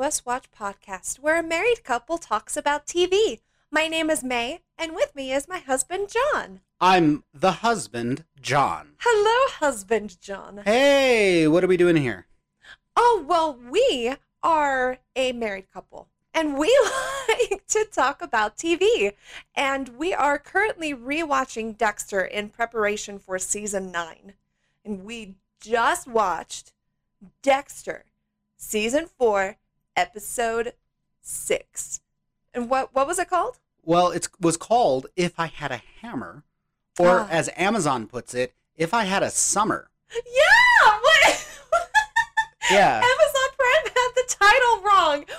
Us 0.00 0.24
Watch 0.24 0.46
podcast, 0.52 1.18
where 1.18 1.38
a 1.38 1.42
married 1.42 1.82
couple 1.82 2.18
talks 2.18 2.56
about 2.56 2.86
TV. 2.86 3.40
My 3.70 3.88
name 3.88 4.10
is 4.10 4.22
May, 4.22 4.60
and 4.78 4.94
with 4.94 5.14
me 5.14 5.32
is 5.32 5.48
my 5.48 5.58
husband, 5.58 6.08
John. 6.08 6.60
I'm 6.80 7.24
the 7.34 7.52
husband, 7.52 8.24
John. 8.40 8.92
Hello, 9.00 9.48
husband, 9.58 10.20
John. 10.20 10.62
Hey, 10.64 11.48
what 11.48 11.64
are 11.64 11.66
we 11.66 11.76
doing 11.76 11.96
here? 11.96 12.26
Oh, 12.96 13.24
well, 13.26 13.58
we 13.70 14.14
are 14.42 14.98
a 15.16 15.32
married 15.32 15.70
couple, 15.72 16.08
and 16.32 16.56
we 16.56 16.68
like 17.28 17.66
to 17.66 17.84
talk 17.84 18.22
about 18.22 18.56
TV. 18.56 19.14
And 19.56 19.88
we 19.98 20.14
are 20.14 20.38
currently 20.38 20.94
rewatching 20.94 21.76
Dexter 21.76 22.20
in 22.20 22.50
preparation 22.50 23.18
for 23.18 23.38
season 23.38 23.90
nine. 23.90 24.34
And 24.84 25.04
we 25.04 25.34
just 25.60 26.06
watched 26.06 26.72
Dexter, 27.42 28.04
season 28.56 29.06
four, 29.06 29.56
episode 29.98 30.74
six. 31.20 32.00
And 32.54 32.70
what 32.70 32.94
what 32.94 33.06
was 33.06 33.18
it 33.18 33.28
called? 33.28 33.58
Well, 33.82 34.10
it 34.10 34.28
was 34.40 34.56
called 34.56 35.06
If 35.16 35.38
I 35.38 35.46
Had 35.46 35.72
a 35.72 35.82
Hammer, 36.02 36.44
or 36.98 37.20
Ah. 37.20 37.28
as 37.30 37.50
Amazon 37.56 38.06
puts 38.06 38.34
it, 38.34 38.54
If 38.76 38.94
I 38.94 39.04
Had 39.04 39.22
a 39.22 39.30
Summer. 39.30 39.90
Yeah, 40.14 40.98
what? 41.00 41.44
Yeah. 42.70 42.96
Amazon 42.98 43.50
Prime 43.56 43.92
had 43.94 44.10
the 44.14 44.24
title 44.28 44.82
wrong. 44.82 45.24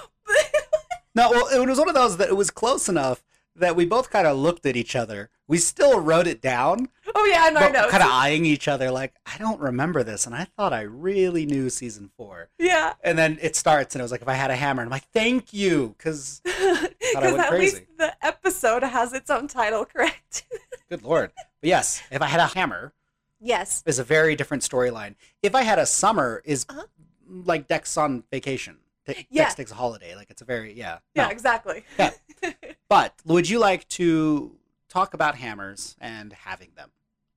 No, 1.15 1.31
well, 1.31 1.47
it 1.47 1.67
was 1.67 1.77
one 1.79 1.89
of 1.89 1.95
those 1.95 2.17
that 2.17 2.29
it 2.29 2.37
was 2.37 2.49
close 2.51 2.87
enough 2.87 3.23
that 3.55 3.75
we 3.75 3.83
both 3.85 4.09
kind 4.11 4.25
of 4.27 4.37
looked 4.37 4.65
at 4.65 4.77
each 4.77 4.95
other. 4.95 5.29
We 5.49 5.57
still 5.57 5.99
wrote 5.99 6.27
it 6.27 6.41
down, 6.41 6.89
oh 7.15 7.25
yeah, 7.25 7.47
in 7.49 7.57
our 7.57 7.71
notes. 7.71 7.89
kind 7.91 8.03
of 8.03 8.09
eyeing 8.11 8.45
each 8.45 8.67
other 8.67 8.91
like, 8.91 9.15
I 9.25 9.37
don't 9.39 9.59
remember 9.59 10.03
this. 10.03 10.25
And 10.27 10.35
I 10.35 10.45
thought 10.45 10.71
I 10.73 10.81
really 10.81 11.45
knew 11.47 11.69
season 11.71 12.11
four. 12.15 12.49
Yeah. 12.59 12.93
And 13.03 13.17
then 13.17 13.39
it 13.41 13.55
starts, 13.55 13.95
and 13.95 13.99
it 13.99 14.03
was 14.03 14.11
like, 14.11 14.21
If 14.21 14.27
I 14.27 14.35
Had 14.35 14.51
a 14.51 14.55
Hammer. 14.55 14.83
And 14.83 14.87
I'm 14.87 14.91
like, 14.91 15.09
Thank 15.11 15.51
you. 15.51 15.95
Because, 15.97 16.41
Because 16.45 17.33
at 17.39 17.53
least 17.53 17.81
the 17.97 18.13
episode 18.25 18.83
has 18.83 19.11
its 19.13 19.29
own 19.31 19.47
title, 19.47 19.85
correct? 19.85 20.45
good 20.89 21.01
Lord. 21.03 21.31
But 21.35 21.67
yes, 21.67 22.03
If 22.11 22.21
I 22.21 22.27
Had 22.27 22.39
a 22.39 22.45
Hammer, 22.47 22.93
yes. 23.41 23.81
is 23.87 23.97
a 23.97 24.03
very 24.03 24.35
different 24.35 24.61
storyline. 24.61 25.15
If 25.41 25.55
I 25.55 25.63
had 25.63 25.79
a 25.79 25.85
summer, 25.87 26.43
is 26.45 26.65
Uh-huh. 26.69 26.83
like 27.27 27.67
Dex 27.67 27.97
on 27.97 28.23
vacation. 28.31 28.77
De- 29.05 29.25
Yeah. 29.31 29.49
Takes 29.49 29.71
a 29.71 29.75
holiday. 29.75 30.15
Like 30.15 30.29
it's 30.29 30.43
a 30.43 30.45
very 30.45 30.73
yeah. 30.73 30.99
Yeah, 31.15 31.25
No. 31.25 31.29
exactly. 31.31 31.85
Yeah. 31.97 32.11
But 32.87 33.13
would 33.25 33.47
you 33.49 33.59
like 33.59 33.87
to 33.89 34.55
talk 34.89 35.13
about 35.13 35.35
hammers 35.35 35.95
and 36.01 36.33
having 36.33 36.69
them? 36.75 36.89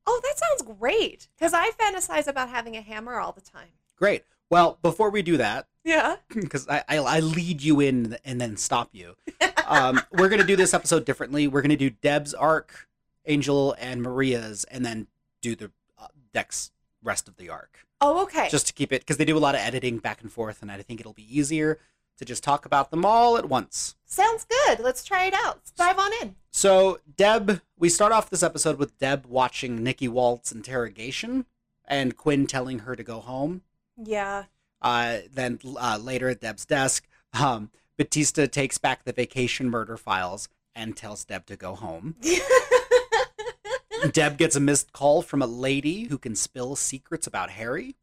Oh, 0.06 0.20
that 0.22 0.34
sounds 0.38 0.76
great. 0.78 1.28
Because 1.38 1.52
I 1.54 1.70
fantasize 1.72 2.26
about 2.26 2.48
having 2.48 2.76
a 2.76 2.80
hammer 2.82 3.18
all 3.20 3.32
the 3.32 3.40
time. 3.40 3.68
Great. 3.96 4.24
Well, 4.50 4.78
before 4.82 5.10
we 5.10 5.22
do 5.22 5.36
that, 5.36 5.66
Yeah. 5.84 6.16
because 6.34 6.68
I, 6.68 6.82
I 6.88 6.96
I 6.98 7.20
lead 7.20 7.62
you 7.62 7.80
in 7.80 8.16
and 8.24 8.40
then 8.40 8.56
stop 8.56 8.90
you. 8.92 9.14
Um, 9.64 10.02
we're 10.10 10.28
gonna 10.28 10.44
do 10.44 10.56
this 10.56 10.74
episode 10.74 11.04
differently. 11.06 11.46
We're 11.46 11.62
gonna 11.62 11.76
do 11.76 11.88
Deb's 11.88 12.34
arc, 12.34 12.88
Angel 13.26 13.74
and 13.78 14.02
Maria's, 14.02 14.64
and 14.64 14.84
then 14.84 15.06
do 15.40 15.54
the 15.54 15.70
uh, 15.96 16.08
Dex 16.34 16.72
rest 17.02 17.26
of 17.28 17.36
the 17.36 17.48
arc. 17.48 17.78
Oh, 18.00 18.22
okay. 18.24 18.48
just 18.50 18.66
to 18.66 18.72
keep 18.72 18.92
it 18.92 19.00
because 19.02 19.16
they 19.18 19.24
do 19.24 19.36
a 19.36 19.38
lot 19.38 19.54
of 19.54 19.60
editing 19.62 19.98
back 19.98 20.20
and 20.20 20.30
forth 20.32 20.60
and 20.60 20.70
i 20.72 20.82
think 20.82 20.98
it'll 20.98 21.12
be 21.12 21.38
easier 21.38 21.78
to 22.18 22.24
just 22.24 22.42
talk 22.42 22.66
about 22.66 22.90
them 22.90 23.04
all 23.04 23.38
at 23.38 23.48
once 23.48 23.94
Sounds 24.12 24.44
good. 24.44 24.80
Let's 24.80 25.02
try 25.04 25.24
it 25.24 25.32
out. 25.34 25.56
Let's 25.56 25.70
dive 25.70 25.98
on 25.98 26.10
in. 26.20 26.34
so 26.50 26.98
deb 27.16 27.62
we 27.78 27.88
start 27.88 28.12
off 28.12 28.28
this 28.28 28.42
episode 28.42 28.76
with 28.78 28.98
deb 28.98 29.24
watching 29.26 29.82
nikki 29.82 30.06
walt's 30.06 30.52
interrogation 30.52 31.46
and 31.86 32.14
quinn 32.14 32.46
telling 32.46 32.80
her 32.80 32.94
to 32.94 33.02
go 33.02 33.20
home 33.20 33.62
Yeah. 33.96 34.44
uh, 34.82 35.18
then 35.32 35.58
uh, 35.64 35.98
later 36.00 36.28
at 36.28 36.40
deb's 36.42 36.66
desk 36.66 37.08
um, 37.32 37.70
batista 37.96 38.44
takes 38.46 38.76
back 38.76 39.04
the 39.04 39.12
vacation 39.14 39.70
murder 39.70 39.96
files 39.96 40.50
and 40.74 40.94
tells 40.94 41.24
deb 41.24 41.46
to 41.46 41.56
go 41.56 41.74
home 41.74 42.16
deb 44.12 44.36
gets 44.36 44.54
a 44.56 44.60
missed 44.60 44.92
call 44.92 45.22
from 45.22 45.40
a 45.40 45.46
lady 45.46 46.04
who 46.04 46.18
can 46.18 46.34
spill 46.36 46.76
secrets 46.76 47.26
about 47.26 47.48
harry 47.50 47.96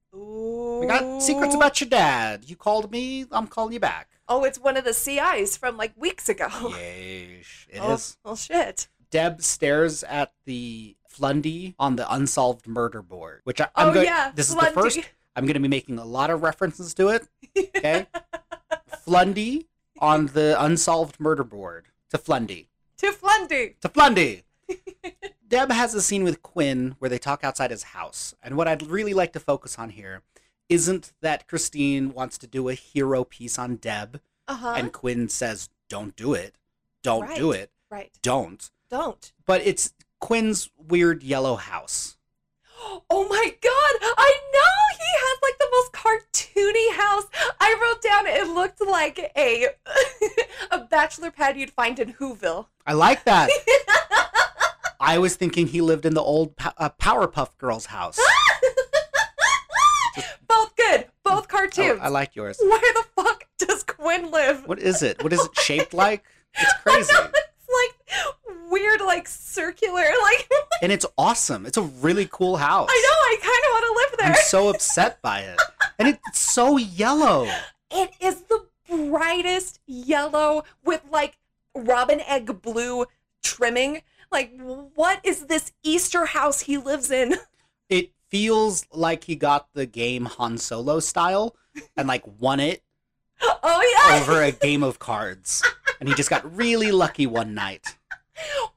We 0.80 0.88
got 0.88 1.22
secrets 1.22 1.56
about 1.56 1.82
your 1.82 1.90
dad 1.90 2.46
you 2.48 2.56
called 2.56 2.92
me 2.92 3.26
i'm 3.32 3.48
calling 3.48 3.74
you 3.74 3.80
back 3.80 4.10
Oh, 4.32 4.44
it's 4.44 4.60
one 4.60 4.78
of 4.78 4.86
the 4.86 4.94
CIs 4.94 5.58
from 5.58 5.76
like 5.76 5.92
weeks 5.98 6.30
ago. 6.30 6.48
Yeesh. 6.48 7.68
It 7.68 7.80
oh, 7.82 7.96
is. 7.96 8.16
oh, 8.24 8.30
Well, 8.30 8.36
shit. 8.36 8.88
Deb 9.10 9.42
stares 9.42 10.04
at 10.04 10.34
the 10.46 10.96
Flundy 11.08 11.74
on 11.80 11.96
the 11.96 12.12
unsolved 12.14 12.68
murder 12.68 13.02
board, 13.02 13.42
which 13.44 13.60
I, 13.60 13.70
I'm 13.76 13.90
oh, 13.90 13.94
going. 13.94 14.06
yeah. 14.06 14.32
This 14.34 14.50
is 14.50 14.56
the 14.56 14.68
first. 14.68 15.00
I'm 15.36 15.46
going 15.46 15.56
to 15.56 15.60
be 15.60 15.68
making 15.68 15.98
a 15.98 16.06
lot 16.06 16.30
of 16.30 16.44
references 16.44 16.94
to 16.94 17.10
it. 17.10 17.28
Okay. 17.58 18.06
Flundy 19.04 19.68
on 19.98 20.28
the 20.28 20.56
unsolved 20.64 21.20
murder 21.20 21.44
board. 21.44 21.88
To 22.12 22.20
Flundy. 22.20 22.70
to 22.98 23.12
Flundy. 23.12 23.76
To 23.82 23.90
Flundy. 23.90 24.44
Deb 25.48 25.72
has 25.72 25.96
a 25.96 26.02
scene 26.02 26.24
with 26.24 26.44
Quinn 26.44 26.96
where 27.00 27.10
they 27.10 27.18
talk 27.18 27.44
outside 27.44 27.72
his 27.72 27.82
house, 27.84 28.36
and 28.44 28.56
what 28.56 28.68
I'd 28.68 28.86
really 28.86 29.16
like 29.16 29.34
to 29.34 29.40
focus 29.40 29.80
on 29.80 29.90
here 29.90 30.22
isn't 30.70 31.12
that 31.22 31.48
Christine 31.48 32.14
wants 32.14 32.38
to 32.38 32.48
do 32.48 32.70
a 32.70 32.74
hero 32.74 33.24
piece 33.24 33.58
on 33.60 33.76
Deb, 33.78 34.22
Uh 34.48 34.56
huh. 34.56 34.74
and 34.78 34.94
Quinn 34.94 35.28
says, 35.30 35.70
"Don't 35.90 36.16
do 36.16 36.34
it. 36.34 36.56
Don't 37.04 37.34
do 37.36 37.52
it. 37.52 37.72
Right. 37.92 38.12
Don't." 38.22 38.70
Don't. 38.90 39.34
but 39.46 39.62
it's 39.66 39.94
Quinn's 40.20 40.70
weird 40.78 41.22
yellow 41.24 41.56
house. 41.56 42.16
Oh 43.10 43.28
my 43.28 43.56
god! 43.62 44.10
I 44.18 44.40
know 44.54 44.98
he 44.98 45.12
has 45.26 45.40
like 45.44 45.58
the 45.60 45.68
most 45.72 45.92
cartoony 45.92 46.94
house. 46.96 47.26
I 47.60 47.78
wrote 47.82 48.02
down 48.02 48.26
it 48.26 48.48
looked 48.48 48.80
like 48.82 49.20
a 49.36 49.68
a 50.72 50.80
bachelor 50.86 51.30
pad 51.30 51.58
you'd 51.58 51.72
find 51.72 52.00
in 52.00 52.14
Whoville. 52.14 52.68
I 52.88 52.94
like 52.94 53.26
that. 53.26 53.50
I 55.02 55.18
was 55.18 55.36
thinking 55.36 55.68
he 55.68 55.82
lived 55.82 56.06
in 56.06 56.14
the 56.14 56.22
old 56.22 56.54
uh, 56.78 56.90
Powerpuff 56.92 57.58
Girls 57.58 57.88
house. 57.88 58.20
Both 60.50 60.76
good. 60.76 61.06
Both 61.24 61.44
Oh, 61.44 61.46
cartoons. 61.48 62.00
I 62.02 62.10
like 62.10 62.36
yours. 62.36 62.58
Where 62.62 62.94
the 62.94 63.06
fuck 63.16 63.46
does 63.60 63.84
Quinn 63.84 64.32
live? 64.32 64.68
What 64.68 64.80
is 64.80 65.02
it? 65.04 65.24
What 65.24 65.32
is 65.32 65.40
it 65.46 65.56
shaped 65.58 65.94
like? 65.94 66.24
It's 66.56 66.74
crazy. 66.84 67.14
It's 67.14 67.70
like 67.70 68.70
weird, 68.70 69.00
like 69.02 69.28
circular. 69.28 70.04
Like 70.24 70.50
And 70.82 70.92
it's 70.92 71.06
awesome. 71.18 71.66
It's 71.66 71.78
a 71.78 71.82
really 71.84 72.28
cool 72.32 72.58
house. 72.58 72.90
I 72.92 73.02
know. 73.02 73.10
I 73.10 73.38
kind 73.42 73.64
of 73.66 73.72
want 73.72 73.86
to 73.86 73.94
live 74.02 74.20
there. 74.20 74.36
I'm 74.38 74.44
so 74.48 74.70
upset 74.70 75.22
by 75.22 75.42
it. 75.42 75.62
And 76.00 76.08
it's 76.08 76.40
so 76.40 76.78
yellow. 76.78 77.48
It 77.92 78.12
is 78.20 78.42
the 78.44 78.66
brightest 78.90 79.80
yellow 79.86 80.64
with 80.84 81.02
like 81.12 81.38
robin 81.76 82.22
egg 82.22 82.62
blue 82.62 83.06
trimming. 83.44 84.02
Like, 84.32 84.52
what 84.96 85.20
is 85.24 85.46
this 85.48 85.72
Easter 85.84 86.26
house 86.28 86.62
he 86.62 86.78
lives 86.78 87.10
in? 87.12 87.36
It 87.90 88.12
feels 88.30 88.86
like 88.92 89.24
he 89.26 89.36
got 89.36 89.68
the 89.74 89.86
game 89.86 90.26
Han 90.26 90.58
Solo 90.58 91.00
style 91.00 91.56
and 91.98 92.08
like 92.08 92.24
won 92.40 92.60
it 92.60 92.84
Oh, 93.42 94.06
yeah. 94.10 94.22
over 94.22 94.42
a 94.44 94.52
game 94.52 94.84
of 94.84 95.00
cards. 95.00 95.64
And 96.00 96.10
he 96.10 96.16
just 96.16 96.30
got 96.30 96.56
really 96.56 96.92
lucky 96.92 97.26
one 97.26 97.54
night. 97.54 97.96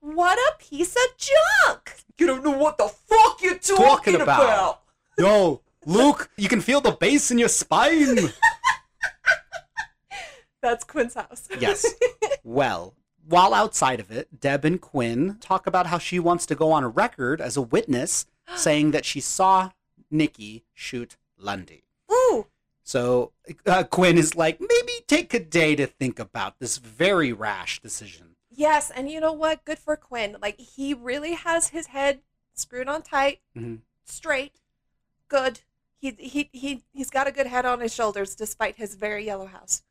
What 0.01 0.39
a 0.39 0.57
piece 0.63 0.95
of 0.95 1.17
junk. 1.17 1.95
You 2.19 2.27
don't 2.29 2.45
know 2.45 2.57
what 2.57 2.79
the 2.79 2.89
fuck 2.89 3.43
you're 3.43 3.59
talking, 3.59 3.85
Talking 3.85 4.15
about. 4.21 4.43
about. 4.43 4.81
Yo, 5.19 5.61
Luke, 5.85 6.31
you 6.37 6.49
can 6.49 6.61
feel 6.61 6.81
the 6.81 6.93
bass 6.93 7.31
in 7.33 7.39
your 7.39 7.49
spine. 7.49 8.19
That's 10.61 10.85
Quinn's 10.85 11.15
house. 11.15 11.49
Yes. 11.59 11.87
Well, 12.45 12.95
while 13.29 13.55
outside 13.55 14.01
of 14.01 14.11
it, 14.11 14.41
Deb 14.41 14.65
and 14.65 14.81
Quinn 14.81 15.37
talk 15.41 15.69
about 15.69 15.87
how 15.87 15.99
she 15.99 16.19
wants 16.19 16.45
to 16.47 16.57
go 16.57 16.73
on 16.73 16.83
a 16.83 16.89
record 16.89 17.41
as 17.41 17.57
a 17.57 17.63
witness 17.63 18.27
saying 18.57 18.91
that 18.93 19.05
she 19.05 19.21
saw 19.21 19.71
Nikki 20.11 20.65
shoot 20.75 21.17
Lundy. 21.39 21.85
Ooh. 22.11 22.47
So 22.83 23.33
uh, 23.67 23.85
Quinn 23.85 24.19
is 24.19 24.35
like, 24.35 24.61
maybe 24.61 24.93
take 25.07 25.33
a 25.35 25.41
day 25.41 25.77
to 25.77 25.87
think 25.87 26.19
about 26.19 26.59
this 26.59 26.79
very 26.79 27.33
rash 27.33 27.81
decision. 27.81 28.37
Yes, 28.51 28.91
and 28.91 29.11
you 29.11 29.21
know 29.21 29.33
what? 29.33 29.65
Good 29.65 29.79
for 29.79 29.97
Quinn. 29.97 30.37
Like, 30.43 30.59
he 30.61 30.93
really 30.93 31.33
has 31.35 31.69
his 31.69 31.87
head 31.87 32.21
screwed 32.55 32.89
on 32.89 33.01
tight, 33.03 33.41
Mhm. 33.57 33.79
straight, 34.05 34.57
good. 35.29 35.61
He, 35.97 36.11
he, 36.19 36.51
he, 36.53 36.83
he's 36.93 37.09
got 37.11 37.27
a 37.29 37.33
good 37.33 37.47
head 37.47 37.65
on 37.65 37.81
his 37.81 37.95
shoulders 37.95 38.35
despite 38.35 38.77
his 38.77 38.95
very 38.97 39.25
yellow 39.25 39.47
house. 39.47 39.83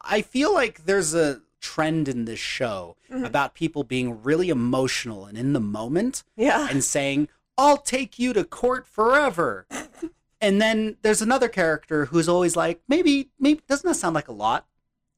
I 0.00 0.22
feel 0.22 0.54
like 0.54 0.84
there's 0.84 1.12
a 1.14 1.42
trend 1.60 2.08
in 2.08 2.24
this 2.26 2.38
show 2.38 2.96
Mhm. 3.10 3.26
about 3.26 3.54
people 3.54 3.82
being 3.82 4.22
really 4.22 4.48
emotional 4.48 5.26
and 5.26 5.36
in 5.36 5.52
the 5.52 5.60
moment 5.60 6.22
Yeah. 6.36 6.68
and 6.70 6.82
saying, 6.84 7.28
I'll 7.58 7.78
take 7.78 8.18
you 8.18 8.32
to 8.32 8.44
court 8.44 8.86
forever. 8.86 9.66
and 10.40 10.60
then 10.60 10.96
there's 11.02 11.22
another 11.22 11.48
character 11.48 12.06
who's 12.06 12.28
always 12.28 12.56
like, 12.56 12.82
maybe, 12.88 13.30
maybe, 13.38 13.60
doesn't 13.68 13.86
that 13.88 13.94
sound 13.94 14.14
like 14.14 14.28
a 14.28 14.32
lot? 14.32 14.66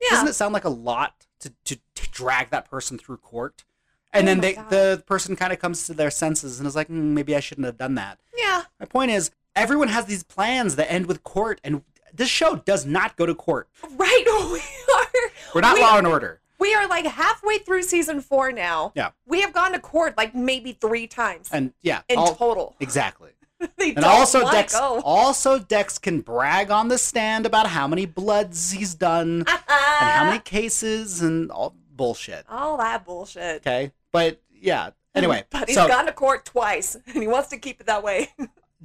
Yeah. 0.01 0.11
Doesn't 0.11 0.29
it 0.29 0.35
sound 0.35 0.55
like 0.55 0.65
a 0.65 0.69
lot 0.71 1.27
to, 1.41 1.53
to, 1.65 1.77
to 1.97 2.09
drag 2.11 2.51
that 2.51 2.71
person 2.71 2.99
through 2.99 3.17
court? 3.19 3.65
And 4.13 4.25
Oh 4.25 4.27
then 4.31 4.41
they, 4.41 4.55
God. 4.55 4.71
the 4.71 5.03
person 5.07 5.37
kind 5.37 5.53
of 5.53 5.59
comes 5.59 5.87
to 5.87 5.95
their 5.95 6.11
senses 6.11 6.59
and 6.61 6.67
is 6.67 6.75
like, 6.77 6.87
"Hmm, 6.87 7.13
maybe 7.15 7.37
I 7.37 7.41
shouldn't 7.41 7.67
have 7.67 7.77
done 7.77 7.95
that. 7.97 8.19
yeah. 8.37 8.63
My 8.81 8.87
point 8.87 9.11
is, 9.11 9.31
everyone 9.55 9.89
has 9.89 10.07
these 10.07 10.23
plans 10.23 10.77
that 10.77 10.91
end 10.91 11.07
with 11.07 11.25
court, 11.25 11.61
and 11.65 11.83
this 12.15 12.29
show 12.31 12.57
does 12.57 12.87
not 12.87 13.17
go 13.17 13.27
to 13.27 13.35
court. 13.35 13.69
Right, 13.97 14.25
we 14.53 14.61
are. 14.95 15.31
We're 15.55 15.61
not 15.61 15.75
We- 15.75 15.83
Law 15.83 15.99
and 15.99 16.07
Order. 16.07 16.41
We 16.59 16.75
are 16.75 16.87
like 16.89 17.07
halfway 17.07 17.59
through 17.59 17.83
season 17.83 18.21
four 18.21 18.51
now. 18.53 18.93
Yeah. 18.97 19.11
We 19.27 19.41
have 19.43 19.53
gone 19.53 19.73
to 19.73 19.79
court 19.79 20.17
like 20.17 20.35
maybe 20.35 20.73
three 20.73 21.07
times 21.07 21.49
And 21.53 21.73
yeah, 21.83 22.03
in 22.09 22.19
all- 22.19 22.35
total. 22.35 22.77
exactly. 22.81 23.31
they 23.77 23.95
And 23.95 24.05
also 24.05 24.49
Dex 24.51 24.73
go. 24.79 25.01
also 25.05 25.59
Dex 25.59 25.99
can 25.99 26.21
brag 26.21 26.71
on 26.71 26.89
the 26.89 26.99
stand 26.99 27.45
about 27.47 27.67
how 27.69 27.87
many 27.89 28.07
bloods 28.07 28.71
he's 28.73 28.95
done 28.95 29.41
and 29.49 29.59
how 29.69 30.25
many 30.25 30.39
cases 30.41 31.21
and 31.23 31.51
all 31.51 31.75
bullshit. 31.95 32.45
all 32.49 32.77
that 32.79 33.05
bullshit. 33.05 33.57
Okay? 33.67 33.93
But 34.13 34.41
yeah. 34.53 34.91
Anyway, 35.15 35.45
But 35.51 35.69
he's 35.69 35.77
so 35.77 35.89
gone 35.89 36.07
to 36.07 36.13
court 36.13 36.45
twice 36.45 36.95
and 37.07 37.23
he 37.23 37.27
wants 37.29 37.49
to 37.49 37.57
keep 37.59 37.81
it 37.81 37.87
that 37.87 38.03
way. 38.05 38.29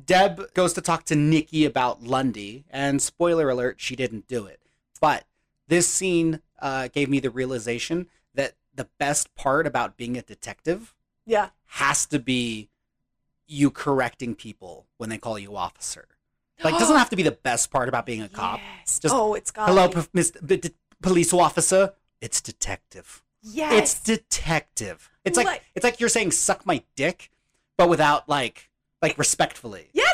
Deb 0.06 0.54
goes 0.56 0.74
to 0.74 0.81
talk 0.81 1.04
to 1.06 1.16
Nikki 1.16 1.66
about 1.66 2.02
Lundy, 2.02 2.66
and 2.72 3.00
spoiler 3.00 3.50
alert, 3.52 3.76
she 3.80 3.96
didn't 3.96 4.28
do 4.28 4.48
it. 4.48 4.60
But 5.00 5.26
this 5.68 5.88
scene 5.88 6.42
uh, 6.63 6.88
gave 6.88 7.10
me 7.10 7.19
the 7.19 7.30
realization 7.30 8.07
that 8.33 8.56
the 8.74 8.88
best 8.98 9.36
part 9.36 9.68
about 9.68 9.98
being 9.98 10.18
a 10.18 10.21
detective 10.24 10.95
yeah. 11.27 11.50
has 11.65 12.07
to 12.07 12.18
be 12.18 12.69
you 13.45 13.69
correcting 13.69 14.33
people 14.33 14.88
when 14.98 15.10
they 15.10 15.18
call 15.18 15.38
you 15.38 15.56
officer. 15.56 16.07
Like, 16.63 16.80
doesn't 16.80 16.95
have 16.95 17.10
to 17.10 17.15
be 17.18 17.24
the 17.24 17.31
best 17.31 17.71
part 17.71 17.89
about 17.89 18.06
being 18.06 18.21
a 18.21 18.30
cop. 18.30 18.60
Yes. 18.80 19.00
Just, 19.00 19.13
oh, 19.13 19.33
it's 19.33 19.51
got 19.51 19.68
Hello, 19.68 19.89
p- 19.89 20.07
Miss 20.13 20.31
b- 20.31 20.57
d- 20.57 20.74
police 21.01 21.33
officer. 21.33 21.94
It's 22.21 22.39
detective. 22.39 23.21
Yes. 23.42 23.74
It's 23.74 24.00
detective. 24.00 25.12
It's 25.25 25.36
like, 25.36 25.48
Like- 25.48 25.63
it's 25.75 25.83
like 25.83 26.00
you're 26.00 26.07
saying 26.07 26.31
"suck 26.31 26.66
my 26.66 26.81
dick," 26.95 27.31
but 27.75 27.89
without 27.89 28.30
like 28.30 28.69
like 29.01 29.18
respectfully. 29.18 29.89
Yes, 29.92 30.12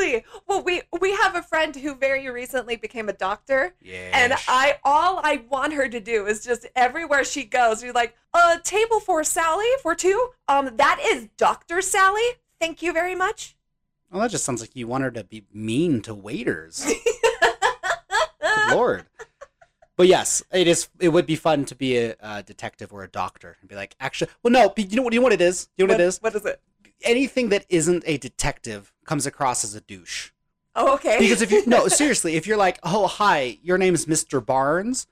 exactly. 0.00 0.24
Well, 0.46 0.62
we 0.62 0.82
we 1.00 1.12
have 1.16 1.34
a 1.36 1.42
friend 1.42 1.74
who 1.76 1.94
very 1.94 2.28
recently 2.30 2.76
became 2.76 3.08
a 3.08 3.12
doctor, 3.12 3.74
Yeah. 3.82 4.10
and 4.12 4.34
I 4.48 4.78
all 4.84 5.20
I 5.22 5.44
want 5.48 5.72
her 5.74 5.88
to 5.88 6.00
do 6.00 6.26
is 6.26 6.44
just 6.44 6.66
everywhere 6.76 7.24
she 7.24 7.44
goes, 7.44 7.82
be 7.82 7.92
like, 7.92 8.16
"A 8.34 8.58
table 8.62 9.00
for 9.00 9.22
Sally 9.24 9.66
for 9.82 9.94
two. 9.94 10.30
Um, 10.48 10.76
that 10.76 11.00
is 11.02 11.28
Doctor 11.36 11.80
Sally. 11.82 12.22
Thank 12.60 12.82
you 12.82 12.92
very 12.92 13.14
much." 13.14 13.56
Well, 14.10 14.20
that 14.22 14.30
just 14.30 14.44
sounds 14.44 14.60
like 14.60 14.74
you 14.74 14.86
want 14.88 15.04
her 15.04 15.10
to 15.12 15.22
be 15.24 15.44
mean 15.52 16.02
to 16.02 16.14
waiters. 16.14 16.84
Good 18.40 18.76
lord. 18.76 19.04
But 19.96 20.08
yes, 20.08 20.42
it 20.52 20.66
is. 20.66 20.88
It 20.98 21.10
would 21.10 21.26
be 21.26 21.36
fun 21.36 21.64
to 21.66 21.74
be 21.74 21.98
a, 21.98 22.16
uh 22.20 22.42
detective 22.42 22.92
or 22.92 23.02
a 23.04 23.08
doctor 23.08 23.56
and 23.60 23.68
be 23.68 23.76
like, 23.76 23.94
actually, 24.00 24.30
well, 24.42 24.50
no. 24.52 24.68
but 24.70 24.90
You 24.90 24.96
know 24.96 25.02
what? 25.02 25.12
You 25.12 25.20
know 25.20 25.24
what 25.24 25.32
it 25.32 25.40
is. 25.42 25.68
You 25.76 25.86
know 25.86 25.92
what, 25.94 26.00
it 26.00 26.04
is. 26.04 26.18
What 26.22 26.34
is 26.34 26.44
it? 26.46 26.60
Anything 27.02 27.48
that 27.50 27.64
isn't 27.68 28.04
a 28.06 28.16
detective 28.18 28.92
comes 29.04 29.26
across 29.26 29.64
as 29.64 29.74
a 29.74 29.80
douche. 29.80 30.30
Oh, 30.74 30.94
okay. 30.94 31.18
Because 31.18 31.42
if 31.42 31.50
you 31.50 31.64
no, 31.66 31.88
seriously, 31.88 32.36
if 32.36 32.46
you're 32.46 32.56
like, 32.56 32.78
oh 32.82 33.06
hi, 33.06 33.58
your 33.62 33.78
name's 33.78 34.06
Mr. 34.06 34.44
Barnes, 34.44 35.06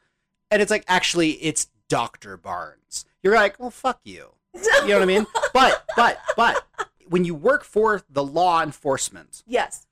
and 0.51 0.63
it's 0.63 0.71
like 0.71 0.85
actually 0.89 1.31
it's 1.33 1.69
Doctor 1.89 2.37
Barnes, 2.37 3.05
you're 3.23 3.35
like, 3.35 3.59
well, 3.59 3.71
fuck 3.71 4.01
you. 4.05 4.33
You 4.55 4.89
know 4.89 4.95
what 4.95 5.03
I 5.03 5.07
mean? 5.07 5.27
But 5.55 5.85
but 5.97 6.21
but 6.37 6.65
when 7.09 7.25
you 7.25 7.35
work 7.35 7.65
for 7.65 8.03
the 8.09 8.23
law 8.23 8.63
enforcement 8.63 9.43
yes. 9.47 9.87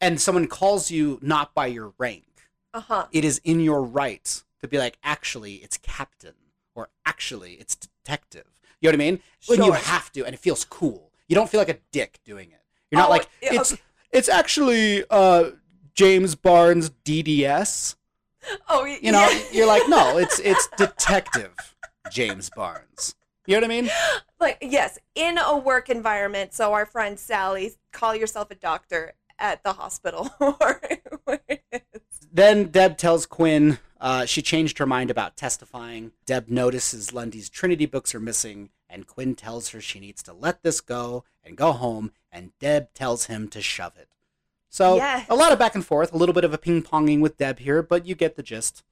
and 0.00 0.20
someone 0.20 0.46
calls 0.46 0.90
you 0.90 1.18
not 1.22 1.54
by 1.54 1.66
your 1.66 1.94
rank, 1.98 2.24
Uh 2.74 2.80
huh. 2.80 3.06
it 3.12 3.24
is 3.24 3.40
in 3.44 3.60
your 3.60 3.82
right 3.82 4.42
to 4.60 4.68
be 4.68 4.76
like, 4.78 4.98
actually, 5.02 5.54
it's 5.56 5.78
captain, 5.78 6.34
or 6.74 6.90
actually, 7.06 7.54
it's 7.54 7.74
detective. 7.74 8.44
You 8.80 8.88
know 8.88 8.96
what 8.96 9.02
I 9.02 9.10
mean? 9.10 9.20
When 9.46 9.64
you 9.64 9.72
have 9.72 10.12
to, 10.12 10.24
and 10.24 10.34
it 10.34 10.38
feels 10.38 10.64
cool. 10.64 11.09
You 11.30 11.36
don't 11.36 11.48
feel 11.48 11.60
like 11.60 11.68
a 11.68 11.78
dick 11.92 12.18
doing 12.24 12.50
it. 12.50 12.60
You're 12.90 13.00
not 13.00 13.08
Oh, 13.08 13.12
like 13.12 13.28
it's 13.40 13.72
okay. 13.72 13.80
it's 14.10 14.28
actually 14.28 15.04
uh, 15.08 15.50
James 15.94 16.34
Barnes 16.34 16.90
DDS. 17.04 17.94
Oh, 18.68 18.84
You 18.84 19.12
know, 19.12 19.28
yeah. 19.30 19.42
you're 19.52 19.66
like, 19.66 19.88
no, 19.88 20.18
it's 20.24 20.40
it's 20.40 20.68
detective 20.76 21.52
James 22.10 22.50
Barnes. 22.54 23.14
You 23.46 23.54
know 23.54 23.66
what 23.66 23.72
I 23.72 23.80
mean? 23.80 23.90
like 24.40 24.58
yes, 24.60 24.98
in 25.14 25.38
a 25.38 25.56
work 25.56 25.88
environment. 25.88 26.52
So 26.52 26.72
our 26.72 26.84
friend 26.84 27.16
Sally, 27.18 27.72
call 27.92 28.14
yourself 28.16 28.50
a 28.50 28.56
doctor 28.56 29.12
at 29.38 29.62
the 29.62 29.74
hospital 29.74 30.30
or 30.40 30.80
where 31.24 31.40
it 31.48 31.62
is. 31.72 31.80
Then 32.32 32.66
Deb 32.72 32.96
tells 32.98 33.24
Quinn 33.24 33.78
uh, 34.00 34.24
she 34.26 34.42
changed 34.42 34.78
her 34.78 34.86
mind 34.86 35.10
about 35.10 35.36
testifying. 35.36 36.10
Deb 36.26 36.48
notices 36.48 37.12
Lundy's 37.12 37.48
Trinity 37.48 37.86
books 37.86 38.14
are 38.16 38.20
missing, 38.20 38.70
and 38.90 39.06
Quinn 39.06 39.34
tells 39.34 39.70
her 39.70 39.80
she 39.80 40.00
needs 40.00 40.22
to 40.24 40.32
let 40.32 40.62
this 40.62 40.80
go 40.80 41.24
and 41.44 41.56
go 41.56 41.72
home, 41.72 42.12
and 42.30 42.50
Deb 42.58 42.92
tells 42.94 43.26
him 43.26 43.48
to 43.48 43.62
shove 43.62 43.96
it. 43.96 44.08
So, 44.68 44.96
Yes. 44.96 45.26
a 45.28 45.34
lot 45.34 45.52
of 45.52 45.58
back 45.58 45.74
and 45.74 45.84
forth, 45.84 46.12
a 46.12 46.16
little 46.16 46.32
bit 46.34 46.44
of 46.44 46.54
a 46.54 46.58
ping 46.58 46.82
ponging 46.82 47.20
with 47.20 47.36
Deb 47.38 47.58
here, 47.60 47.82
but 47.82 48.06
you 48.06 48.14
get 48.14 48.36
the 48.36 48.42
gist. 48.42 48.84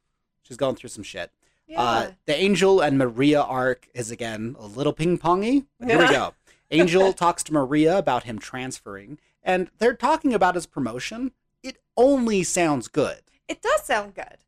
She's 0.43 0.57
going 0.57 0.77
through 0.77 0.89
some 0.91 1.05
shit. 1.05 1.31
Yeah. 1.67 1.83
Uh, 1.83 2.11
the 2.27 2.35
Angel 2.35 2.81
and 2.81 2.97
Maria 2.99 3.43
arc 3.43 3.89
is 3.95 4.11
again 4.11 4.57
a 4.59 4.67
little 4.67 4.93
ping 4.95 5.19
pongy. 5.19 5.67
Here 5.85 5.99
we 5.99 6.09
go. 6.09 6.35
Angel 6.71 7.13
talks 7.25 7.43
to 7.45 7.53
Maria 7.53 7.99
about 7.99 8.25
him 8.25 8.39
transferring, 8.39 9.19
and 9.43 9.71
they're 9.79 9.95
talking 9.95 10.33
about 10.35 10.55
his 10.55 10.67
promotion. 10.67 11.33
It 11.63 11.77
only 11.97 12.43
sounds 12.43 12.89
good. 12.89 13.21
it 13.49 13.61
does 13.63 13.83
sound 13.85 14.15
good. 14.15 14.39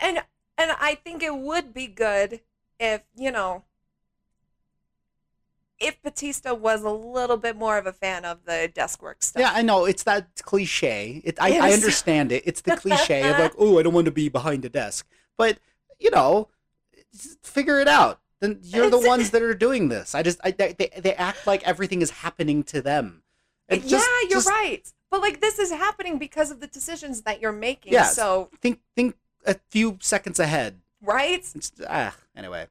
And 0.00 0.22
and 0.56 0.72
I 0.80 0.94
think 0.94 1.22
it 1.22 1.36
would 1.36 1.72
be 1.74 1.86
good 1.86 2.40
if, 2.78 3.02
you 3.16 3.30
know, 3.30 3.64
if 5.80 6.00
Batista 6.02 6.52
was 6.54 6.82
a 6.82 6.90
little 6.90 7.36
bit 7.36 7.56
more 7.56 7.78
of 7.78 7.86
a 7.86 7.92
fan 7.92 8.24
of 8.24 8.44
the 8.44 8.70
desk 8.72 9.02
work 9.02 9.22
stuff. 9.22 9.40
Yeah, 9.40 9.52
I 9.54 9.62
know 9.62 9.86
it's 9.86 10.02
that 10.04 10.28
cliche. 10.42 11.22
It, 11.24 11.36
I, 11.40 11.58
I 11.58 11.72
understand 11.72 12.30
it. 12.32 12.42
It's 12.46 12.60
the 12.60 12.76
cliche 12.76 13.28
of 13.28 13.38
like, 13.38 13.54
oh, 13.58 13.78
I 13.78 13.82
don't 13.82 13.94
want 13.94 14.04
to 14.04 14.10
be 14.12 14.28
behind 14.28 14.64
a 14.64 14.68
desk. 14.68 15.06
But 15.38 15.58
you 15.98 16.10
know, 16.10 16.48
figure 17.42 17.80
it 17.80 17.88
out. 17.88 18.20
Then 18.40 18.60
you're 18.62 18.88
the 18.90 18.98
ones 18.98 19.30
that 19.30 19.42
are 19.42 19.54
doing 19.54 19.88
this. 19.88 20.14
I 20.14 20.22
just, 20.22 20.40
I, 20.42 20.50
they, 20.52 20.72
they 20.96 21.14
act 21.14 21.46
like 21.46 21.62
everything 21.64 22.00
is 22.00 22.10
happening 22.10 22.62
to 22.64 22.80
them. 22.80 23.22
Just- 23.70 23.86
yeah, 23.86 23.98
you're 24.22 24.30
just 24.30 24.48
right. 24.48 24.82
But 25.10 25.20
like 25.20 25.40
this 25.40 25.58
is 25.58 25.70
happening 25.70 26.16
because 26.18 26.50
of 26.50 26.60
the 26.60 26.66
decisions 26.66 27.22
that 27.22 27.40
you're 27.40 27.52
making. 27.52 27.92
Yeah. 27.92 28.04
So, 28.04 28.48
Think, 28.62 28.80
think 28.96 29.16
a 29.44 29.56
few 29.70 29.98
seconds 30.00 30.38
ahead. 30.40 30.80
right? 31.02 31.44
It's, 31.54 31.72
ah, 31.88 32.16
anyway. 32.34 32.66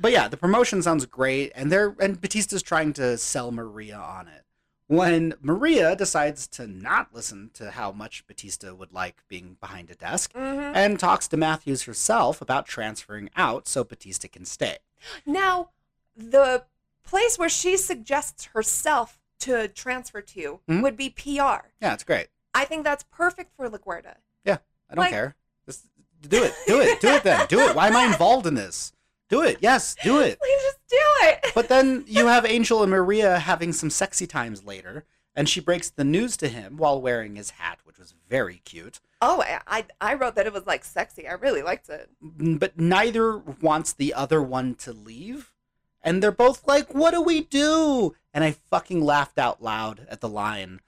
But 0.00 0.12
yeah, 0.12 0.28
the 0.28 0.36
promotion 0.36 0.82
sounds 0.82 1.06
great, 1.06 1.52
and 1.54 1.70
they're 1.70 1.94
and 2.00 2.20
Batista's 2.20 2.62
trying 2.62 2.92
to 2.94 3.16
sell 3.18 3.50
Maria 3.52 3.96
on 3.96 4.28
it. 4.28 4.42
When 4.88 5.34
Maria 5.40 5.96
decides 5.96 6.46
to 6.48 6.66
not 6.68 7.12
listen 7.12 7.50
to 7.54 7.72
how 7.72 7.90
much 7.90 8.24
Batista 8.28 8.72
would 8.72 8.92
like 8.92 9.24
being 9.28 9.56
behind 9.60 9.90
a 9.90 9.94
desk, 9.96 10.32
hmm 10.32 10.40
and 10.76 10.98
talks 11.00 11.26
to 11.28 11.36
Matthews 11.36 11.82
herself 11.84 12.40
about 12.40 12.66
transferring 12.66 13.28
out 13.36 13.66
so 13.66 13.82
Batista 13.82 14.28
can 14.28 14.44
stay. 14.44 14.78
Now, 15.24 15.70
the 16.16 16.64
place 17.02 17.36
where 17.38 17.48
she 17.48 17.76
suggests 17.76 18.46
herself 18.46 19.18
to 19.40 19.68
transfer 19.68 20.20
to 20.20 20.60
Mhm. 20.68 20.82
would 20.82 20.96
be 20.96 21.10
PR. 21.10 21.70
Yeah, 21.80 21.92
it's 21.94 22.04
great. 22.04 22.28
I 22.54 22.64
think 22.64 22.84
that's 22.84 23.04
perfect 23.10 23.54
for 23.56 23.68
LaGuerta. 23.68 24.16
Yeah, 24.44 24.58
I 24.88 24.94
don't 24.94 25.04
Like- 25.04 25.10
care. 25.12 25.34
Just 25.66 25.86
do 26.22 26.42
it. 26.44 26.54
Do 26.66 26.80
it. 26.80 27.00
Do 27.00 27.08
it 27.08 27.22
then. 27.24 27.46
Do 27.48 27.60
it. 27.60 27.74
Why 27.76 27.88
am 27.88 27.96
I 27.96 28.04
involved 28.04 28.46
in 28.46 28.54
this? 28.54 28.92
Do 29.28 29.42
it. 29.42 29.58
Yes, 29.60 29.96
do 30.02 30.18
it. 30.20 30.38
Like, 30.40 30.50
just 30.62 30.78
do 30.88 30.96
it. 31.22 31.52
But 31.54 31.68
then 31.68 32.04
you 32.06 32.26
have 32.26 32.46
Angel 32.46 32.82
and 32.82 32.90
Maria 32.90 33.38
having 33.38 33.72
some 33.72 33.90
sexy 33.90 34.26
times 34.26 34.64
later, 34.64 35.04
and 35.34 35.48
she 35.48 35.60
breaks 35.60 35.90
the 35.90 36.04
news 36.04 36.36
to 36.38 36.48
him 36.48 36.76
while 36.76 37.00
wearing 37.00 37.36
his 37.36 37.50
hat, 37.50 37.78
which 37.84 37.98
was 37.98 38.14
very 38.28 38.62
cute. 38.64 39.00
Oh, 39.22 39.42
I, 39.42 39.60
I 39.66 39.84
I 40.00 40.14
wrote 40.14 40.34
that 40.34 40.46
it 40.46 40.52
was 40.52 40.66
like 40.66 40.84
sexy. 40.84 41.26
I 41.26 41.32
really 41.32 41.62
liked 41.62 41.88
it. 41.88 42.10
But 42.20 42.78
neither 42.78 43.38
wants 43.38 43.92
the 43.92 44.14
other 44.14 44.42
one 44.42 44.74
to 44.76 44.92
leave. 44.92 45.52
And 46.02 46.22
they're 46.22 46.30
both 46.30 46.68
like, 46.68 46.94
What 46.94 47.12
do 47.12 47.20
we 47.22 47.40
do? 47.42 48.14
And 48.32 48.44
I 48.44 48.52
fucking 48.70 49.00
laughed 49.00 49.38
out 49.38 49.62
loud 49.62 50.06
at 50.08 50.20
the 50.20 50.28
line 50.28 50.80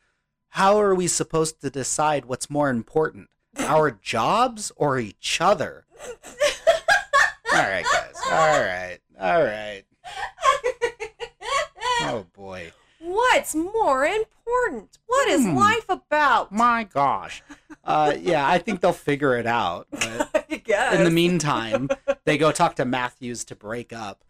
How 0.50 0.78
are 0.80 0.94
we 0.94 1.08
supposed 1.08 1.60
to 1.62 1.70
decide 1.70 2.26
what's 2.26 2.48
more 2.50 2.70
important? 2.70 3.28
Our 3.58 3.90
jobs 4.02 4.70
or 4.76 4.98
each 5.00 5.40
other? 5.40 5.86
All 7.58 7.68
right, 7.68 7.84
guys. 7.84 8.14
All 8.30 8.60
right. 8.60 8.98
All 9.20 9.42
right. 9.42 9.82
Oh, 12.00 12.26
boy. 12.32 12.70
What's 13.00 13.54
more 13.56 14.04
important? 14.04 14.98
What 15.06 15.28
is 15.28 15.42
Hmm. 15.44 15.56
life 15.56 15.84
about? 15.88 16.52
My 16.52 16.84
gosh. 16.84 17.42
Uh, 17.84 18.14
yeah, 18.20 18.46
I 18.48 18.58
think 18.58 18.80
they'll 18.80 18.92
figure 18.92 19.36
it 19.36 19.46
out. 19.46 19.88
But 19.98 20.46
I 20.50 20.56
guess. 20.56 20.94
in 20.94 21.04
the 21.04 21.10
meantime, 21.10 21.88
they 22.24 22.38
go 22.38 22.52
talk 22.52 22.76
to 22.76 22.84
Matthews 22.84 23.44
to 23.46 23.56
break 23.56 23.92
up. 23.92 24.24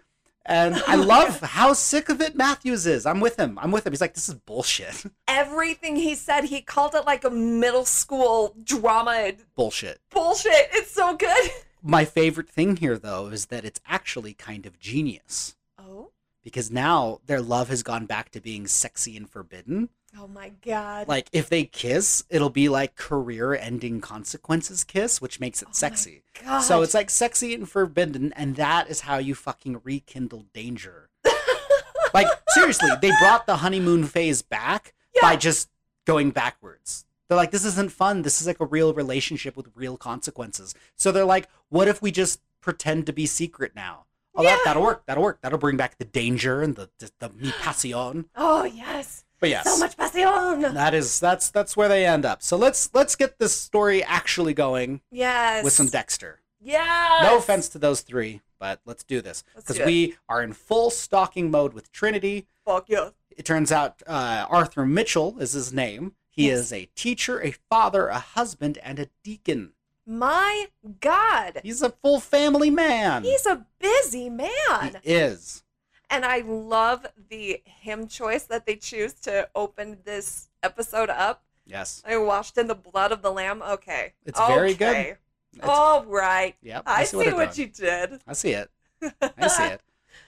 And 0.46 0.76
I 0.86 0.94
love 1.14 1.40
how 1.40 1.74
sick 1.74 2.08
of 2.08 2.20
it 2.22 2.34
Matthews 2.36 2.86
is. 2.86 3.04
I'm 3.04 3.20
with 3.20 3.36
him. 3.38 3.58
I'm 3.60 3.70
with 3.70 3.86
him. 3.86 3.92
He's 3.92 4.00
like, 4.00 4.14
this 4.14 4.28
is 4.28 4.34
bullshit. 4.34 5.04
everything 5.28 5.96
he 5.96 6.14
said, 6.14 6.44
he 6.44 6.62
called 6.62 6.94
it 6.94 7.04
like 7.04 7.24
a 7.24 7.30
middle 7.30 7.84
school 7.84 8.54
drama 8.64 9.32
bullshit. 9.56 10.00
bullshit. 10.10 10.68
It's 10.72 10.90
so 10.90 11.14
good. 11.16 11.50
My 11.82 12.04
favorite 12.04 12.48
thing 12.48 12.76
here, 12.76 12.98
though, 12.98 13.28
is 13.28 13.46
that 13.46 13.64
it's 13.64 13.80
actually 13.86 14.34
kind 14.34 14.66
of 14.66 14.78
genius. 14.78 15.56
Oh, 15.78 16.10
because 16.42 16.70
now 16.70 17.20
their 17.26 17.40
love 17.40 17.68
has 17.68 17.82
gone 17.82 18.06
back 18.06 18.30
to 18.30 18.40
being 18.40 18.66
sexy 18.66 19.16
and 19.16 19.28
forbidden. 19.28 19.90
Oh 20.18 20.26
my 20.26 20.52
god. 20.64 21.06
Like 21.06 21.28
if 21.32 21.48
they 21.50 21.64
kiss, 21.64 22.24
it'll 22.30 22.48
be 22.48 22.68
like 22.68 22.96
career-ending 22.96 24.00
consequences 24.00 24.82
kiss, 24.82 25.20
which 25.20 25.40
makes 25.40 25.60
it 25.60 25.68
Oh 25.68 25.74
sexy. 25.74 26.22
God. 26.42 26.60
So 26.60 26.80
it's 26.82 26.94
like 26.94 27.10
sexy 27.10 27.54
and 27.54 27.68
forbidden, 27.68 28.32
and 28.32 28.56
that 28.56 28.88
is 28.88 29.00
how 29.02 29.18
you 29.18 29.34
fucking 29.34 29.82
rekindle 29.84 30.46
danger. 30.54 31.10
like 32.14 32.26
seriously, 32.48 32.90
they 33.02 33.12
brought 33.20 33.46
the 33.46 33.56
honeymoon 33.56 34.04
phase 34.04 34.40
back 34.40 34.94
by 35.20 35.36
just 35.36 35.68
going 36.06 36.30
backwards. 36.30 37.04
They're 37.28 37.36
like, 37.36 37.50
this 37.50 37.64
isn't 37.64 37.92
fun. 37.92 38.22
This 38.22 38.40
is 38.40 38.46
like 38.46 38.60
a 38.60 38.64
real 38.66 38.94
relationship 38.94 39.56
with 39.56 39.68
real 39.74 39.96
consequences. 39.96 40.74
So 40.96 41.12
they're 41.12 41.24
like, 41.24 41.48
what 41.68 41.86
if 41.88 42.00
we 42.02 42.10
just 42.10 42.40
pretend 42.60 43.06
to 43.06 43.12
be 43.12 43.26
secret 43.26 43.72
now? 43.76 44.06
Oh, 44.34 44.42
that, 44.42 44.50
Yeah. 44.50 44.58
that'll 44.64 44.82
work. 44.82 45.02
That'll 45.06 45.22
work. 45.22 45.38
That'll 45.42 45.58
bring 45.58 45.76
back 45.76 45.98
the 45.98 46.04
danger 46.04 46.62
and 46.62 46.76
the 46.76 46.88
the, 46.98 47.10
the 47.18 47.28
mi 47.30 47.50
pasión. 47.50 48.26
Oh 48.36 48.64
yes. 48.64 49.24
But 49.40 49.50
yes, 49.50 49.64
So 49.72 49.78
much 49.78 49.96
pasión. 49.96 50.74
that 50.74 50.94
is 50.94 51.20
that's 51.20 51.50
that's 51.50 51.76
where 51.76 51.88
they 51.88 52.06
end 52.06 52.24
up. 52.24 52.42
So 52.42 52.56
let's 52.56 52.90
let's 52.94 53.14
get 53.16 53.38
this 53.38 53.54
story 53.54 54.02
actually 54.02 54.54
going 54.54 55.00
Yes. 55.10 55.64
with 55.64 55.72
some 55.72 55.86
Dexter. 55.88 56.40
Yes. 56.60 57.22
No 57.22 57.38
offense 57.38 57.68
to 57.70 57.78
those 57.78 58.00
three, 58.00 58.40
but 58.58 58.80
let's 58.84 59.04
do 59.04 59.20
this 59.20 59.44
because 59.54 59.78
we 59.80 60.16
are 60.28 60.42
in 60.42 60.52
full 60.52 60.90
stalking 60.90 61.50
mode 61.50 61.72
with 61.72 61.90
Trinity. 61.92 62.46
Fuck 62.64 62.88
yeah. 62.88 63.10
It 63.30 63.44
turns 63.44 63.70
out 63.70 64.02
uh, 64.06 64.46
Arthur 64.50 64.84
Mitchell 64.84 65.36
is 65.38 65.52
his 65.52 65.72
name. 65.72 66.14
He 66.38 66.46
Yes. 66.50 66.58
is 66.60 66.72
a 66.72 66.84
teacher, 66.94 67.42
a 67.42 67.50
father, 67.50 68.06
a 68.06 68.20
husband, 68.20 68.78
and 68.84 69.00
a 69.00 69.08
deacon. 69.24 69.72
My 70.06 70.68
God. 71.00 71.60
He's 71.64 71.82
a 71.82 71.90
full 71.90 72.20
family 72.20 72.70
man. 72.70 73.24
He's 73.24 73.44
a 73.44 73.66
busy 73.80 74.30
man. 74.30 75.00
he 75.02 75.12
is. 75.14 75.64
And 76.08 76.24
I 76.24 76.42
love 76.46 77.06
the 77.28 77.60
hymn 77.64 78.06
choice 78.06 78.44
that 78.44 78.66
they 78.66 78.76
choose 78.76 79.14
to 79.22 79.48
open 79.56 79.98
this 80.04 80.48
episode 80.62 81.10
up. 81.10 81.42
Yes. 81.66 82.04
I 82.06 82.16
washed 82.18 82.56
in 82.56 82.68
the 82.68 82.76
blood 82.76 83.10
of 83.10 83.20
the 83.20 83.32
lamb. 83.32 83.60
Okay. 83.60 84.12
It's 84.24 84.38
very 84.38 84.74
good. 84.74 84.88
Okay. 84.90 85.16
It's- 85.56 85.68
All 85.68 86.04
right. 86.04 86.54
Yep. 86.62 86.84
I, 86.86 87.02
see 87.02 87.16
what, 87.16 87.36
they're 87.36 87.52
you 87.54 87.66
did. 87.66 88.20
I 88.28 88.32
see 88.34 88.52
it. 88.52 88.70
I 89.36 89.48
see 89.48 89.64
it. 89.64 89.80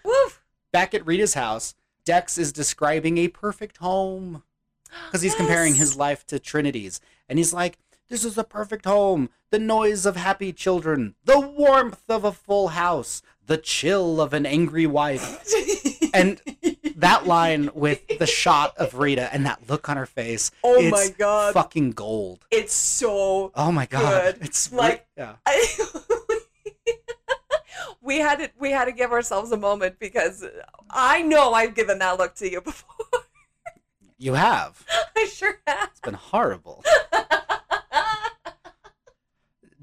Woof. 0.05 0.43
Back 0.73 0.93
at 0.93 1.07
Rita's 1.07 1.35
house, 1.35 1.77
Dex 2.05 2.37
is 2.37 2.53
describing 2.53 3.17
a 3.17 3.29
perfect 3.29 3.77
home 3.77 4.43
because 5.07 5.23
he's 5.23 5.35
comparing 5.35 5.75
his 5.75 5.97
life 5.97 6.27
to 6.29 6.39
Trinity's. 6.39 7.01
And 7.29 7.39
he's 7.39 7.53
like, 7.53 7.79
This 8.09 8.25
is 8.25 8.37
a 8.39 8.45
perfect 8.45 8.85
home. 8.85 9.31
The 9.51 9.59
noise 9.59 10.07
of 10.07 10.17
happy 10.17 10.53
children, 10.53 11.15
the 11.25 11.41
warmth 11.41 12.03
of 12.09 12.25
a 12.25 12.33
full 12.33 12.69
house, 12.69 13.21
the 13.47 13.57
chill 13.59 14.21
of 14.21 14.33
an 14.33 14.47
angry 14.47 14.87
wife. 14.87 15.45
And 16.13 16.41
that 16.97 17.29
line 17.29 17.71
with 17.73 18.01
the 18.19 18.27
shot 18.27 18.77
of 18.77 18.95
Rita 18.95 19.33
and 19.33 19.47
that 19.47 19.71
look 19.71 19.89
on 19.89 19.97
her 19.97 20.07
face, 20.07 20.51
Oh 20.65 20.75
it's 20.81 20.91
my 20.91 21.15
God. 21.17 21.55
fucking 21.55 21.93
gold. 21.93 22.45
It's 22.51 22.75
so 22.75 23.53
Oh 23.55 23.71
my 23.71 23.87
god, 23.87 24.35
Good. 24.35 24.45
it's 24.47 24.73
Like- 24.73 25.07
yeah. 25.17 25.37
we 28.03 28.19
had 28.19 28.41
to 28.41 28.51
we 28.59 28.71
had 28.73 28.87
to 28.87 28.93
give 28.93 29.13
ourselves 29.13 29.53
a 29.53 29.57
moment 29.57 30.01
because 30.01 30.45
I 30.91 31.23
know 31.23 31.53
I've 31.53 31.75
given 31.77 31.99
that 32.01 32.19
look 32.19 32.35
to 32.37 32.51
you 32.51 32.61
before. 32.61 33.00
You 34.21 34.35
have. 34.35 34.85
I 35.17 35.25
sure 35.25 35.59
have. 35.67 35.89
It's 35.91 36.01
been 36.01 36.13
horrible. 36.15 36.85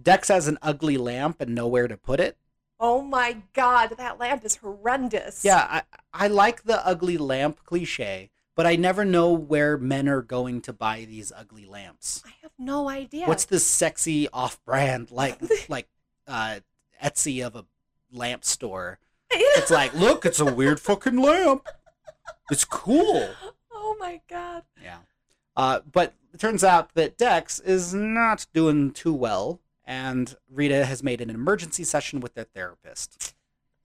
Dex 0.02 0.28
has 0.30 0.48
an 0.48 0.58
ugly 0.62 0.96
lamp 0.98 1.42
and 1.42 1.54
nowhere 1.56 1.88
to 1.88 1.98
put 1.98 2.20
it. 2.20 2.38
oh 2.80 3.02
my 3.02 3.38
god, 3.54 3.96
that 3.98 4.20
lamp 4.20 4.46
is 4.46 4.58
horrendous. 4.58 5.44
Yeah, 5.44 5.66
I, 5.68 5.82
I 6.14 6.28
like 6.28 6.64
the 6.64 6.86
ugly 6.86 7.18
lamp 7.18 7.60
cliche, 7.66 8.30
but 8.56 8.68
I 8.68 8.76
never 8.76 9.04
know 9.04 9.32
where 9.34 9.76
men 9.78 10.08
are 10.08 10.22
going 10.22 10.62
to 10.62 10.72
buy 10.74 11.06
these 11.06 11.32
ugly 11.36 11.66
lamps. 11.66 12.22
I 12.26 12.32
have 12.44 12.52
no 12.60 12.88
idea. 12.90 13.26
What's 13.26 13.46
this 13.46 13.66
sexy 13.66 14.30
off-brand 14.30 15.10
like 15.12 15.40
like 15.70 15.88
uh 16.28 16.60
Etsy 17.04 17.46
of 17.46 17.56
a 17.56 17.66
lamp 18.12 18.46
store? 18.46 19.00
It's 19.32 19.72
like, 19.72 19.94
look, 19.96 20.24
it's 20.26 20.40
a 20.40 20.46
weird 20.46 20.80
fucking 20.80 21.18
lamp. 21.18 21.68
It's 22.52 22.64
cool. 22.64 23.30
Oh 23.90 23.96
my 23.98 24.20
god. 24.30 24.64
Yeah. 24.84 24.98
Uh, 25.56 25.80
but 25.90 26.14
it 26.34 26.42
turns 26.42 26.62
out 26.62 26.94
that 26.96 27.18
Dex 27.18 27.62
is 27.62 27.94
not 27.94 28.46
doing 28.54 28.92
too 28.92 29.14
well, 29.14 29.62
and 29.86 30.36
Rita 30.52 30.86
has 30.86 31.02
made 31.02 31.22
an 31.22 31.30
emergency 31.30 31.86
session 31.86 32.20
with 32.20 32.34
their 32.34 32.44
therapist. 32.44 33.34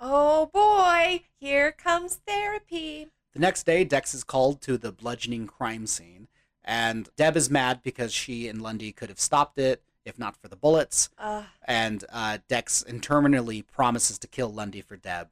Oh 0.00 0.46
boy, 0.52 1.22
here 1.38 1.70
comes 1.70 2.16
therapy. 2.26 3.06
The 3.32 3.38
next 3.38 3.62
day, 3.64 3.84
Dex 3.84 4.12
is 4.12 4.24
called 4.24 4.60
to 4.62 4.76
the 4.76 4.90
bludgeoning 4.90 5.46
crime 5.46 5.86
scene, 5.86 6.26
and 6.64 7.08
Deb 7.16 7.36
is 7.36 7.48
mad 7.48 7.80
because 7.84 8.12
she 8.12 8.48
and 8.48 8.60
Lundy 8.60 8.90
could 8.90 9.08
have 9.08 9.20
stopped 9.20 9.56
it 9.56 9.82
if 10.04 10.18
not 10.18 10.36
for 10.36 10.48
the 10.48 10.56
bullets. 10.56 11.10
Uh, 11.16 11.44
And 11.64 12.04
uh, 12.12 12.38
Dex 12.48 12.82
interminably 12.82 13.62
promises 13.62 14.18
to 14.18 14.26
kill 14.26 14.52
Lundy 14.52 14.80
for 14.80 14.96
Deb 14.96 15.28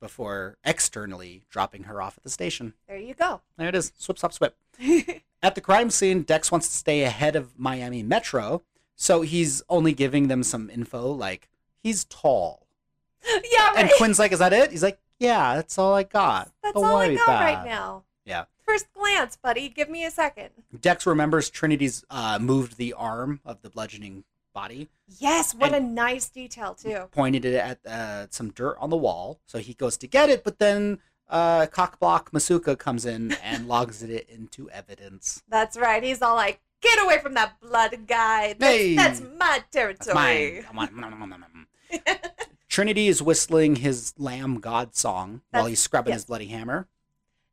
before 0.00 0.56
externally 0.64 1.42
dropping 1.50 1.84
her 1.84 2.00
off 2.02 2.16
at 2.16 2.22
the 2.22 2.30
station. 2.30 2.74
there 2.88 2.98
you 2.98 3.14
go. 3.14 3.40
There 3.56 3.68
it 3.68 3.74
is. 3.74 3.92
Swip, 3.98 4.18
swap, 4.18 4.32
swip. 4.32 4.56
At 5.42 5.54
the 5.54 5.60
crime 5.60 5.88
scene, 5.90 6.22
Dex 6.22 6.52
wants 6.52 6.68
to 6.68 6.74
stay 6.74 7.02
ahead 7.02 7.34
of 7.34 7.58
Miami 7.58 8.02
Metro, 8.02 8.62
so 8.94 9.22
he's 9.22 9.62
only 9.70 9.94
giving 9.94 10.28
them 10.28 10.42
some 10.42 10.68
info 10.68 11.10
like 11.10 11.48
he's 11.82 12.04
tall. 12.04 12.66
yeah, 13.24 13.68
right. 13.68 13.78
And 13.78 13.90
Quinn's 13.96 14.18
like, 14.18 14.32
"Is 14.32 14.38
that 14.38 14.52
it?" 14.52 14.70
He's 14.70 14.82
like, 14.82 14.98
"Yeah, 15.18 15.56
that's 15.56 15.78
all 15.78 15.94
I 15.94 16.02
got. 16.02 16.50
That's 16.62 16.74
Don't 16.74 16.84
all 16.84 16.96
I 16.96 17.14
got 17.14 17.22
about 17.22 17.40
right 17.40 17.64
now. 17.64 18.04
Yeah. 18.24 18.44
First 18.66 18.92
glance, 18.92 19.36
buddy. 19.36 19.68
Give 19.68 19.88
me 19.88 20.04
a 20.04 20.10
second. 20.10 20.50
Dex 20.78 21.06
remembers 21.06 21.48
Trinity's 21.50 22.04
uh, 22.10 22.38
moved 22.40 22.76
the 22.76 22.92
arm 22.92 23.40
of 23.44 23.62
the 23.62 23.70
bludgeoning 23.70 24.24
body, 24.52 24.88
Yes, 25.18 25.54
what 25.54 25.72
And- 25.74 25.84
a 25.84 25.88
nice 25.88 26.28
detail 26.28 26.74
too. 26.74 27.08
pointed 27.10 27.44
it 27.44 27.54
at 27.54 27.86
uh, 27.86 28.26
some 28.30 28.50
dirt 28.52 28.76
on 28.78 28.90
the 28.90 28.96
wall. 28.96 29.40
So 29.46 29.58
he 29.58 29.74
goes 29.74 29.96
to 29.98 30.06
get 30.06 30.28
it, 30.30 30.44
but 30.44 30.58
then 30.58 30.98
uh, 31.28 31.66
Cockblock 31.66 32.30
Masuka 32.30 32.78
comes 32.78 33.04
in 33.06 33.32
and 33.42 33.66
logs 33.68 34.02
it 34.02 34.28
into 34.28 34.70
evidence. 34.70 35.42
That's 35.48 35.76
right. 35.76 36.02
He's 36.02 36.22
all 36.22 36.34
like, 36.36 36.60
"Get 36.80 37.02
away 37.02 37.18
from 37.18 37.34
that 37.34 37.60
blood 37.60 38.06
guy. 38.06 38.54
That's, 38.58 38.64
Hey. 38.76 38.94
that's 38.96 39.20
my 39.38 39.62
territory." 39.70 40.60
That's 40.62 40.72
mine. 40.74 41.66
Trinity 42.68 43.08
is 43.08 43.20
whistling 43.20 43.76
his 43.76 44.14
Lamb 44.16 44.60
God 44.60 44.94
song 44.94 45.42
while 45.50 45.66
he's 45.66 45.80
scrubbing 45.80 46.12
yes. 46.12 46.20
his 46.20 46.24
bloody 46.26 46.46
hammer. 46.46 46.86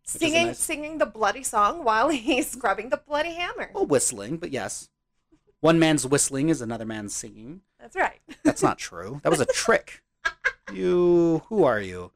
singing, 0.05 0.47
nice- 0.47 0.59
singing 0.59 0.97
the 0.99 1.05
bloody 1.07 1.43
song 1.43 1.83
while 1.83 2.09
he's 2.27 2.49
scrubbing 2.51 2.89
the 2.89 2.97
bloody 2.97 3.33
hammer. 3.33 3.71
Well, 3.73 3.85
whistling, 3.87 4.37
but 4.37 4.51
yes. 4.51 4.89
One 5.59 5.79
man's 5.79 6.05
whistling 6.05 6.49
is 6.49 6.61
another 6.61 6.85
man's 6.85 7.15
singing. 7.15 7.61
That's 7.79 7.95
right. 7.95 8.19
That's 8.43 8.63
not 8.63 8.77
true. 8.77 9.19
That 9.23 9.29
was 9.29 9.39
a 9.39 9.45
trick. 9.45 10.01
You, 10.73 11.43
who 11.47 11.63
are 11.63 11.79
you? 11.79 12.11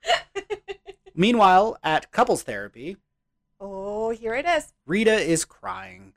Meanwhile, 1.16 1.78
at 1.84 2.12
couples 2.12 2.44
therapy, 2.44 2.98
Oh, 3.60 4.10
here 4.10 4.34
it 4.34 4.46
is. 4.46 4.74
Rita 4.88 5.14
is 5.14 5.46
crying. 5.46 6.14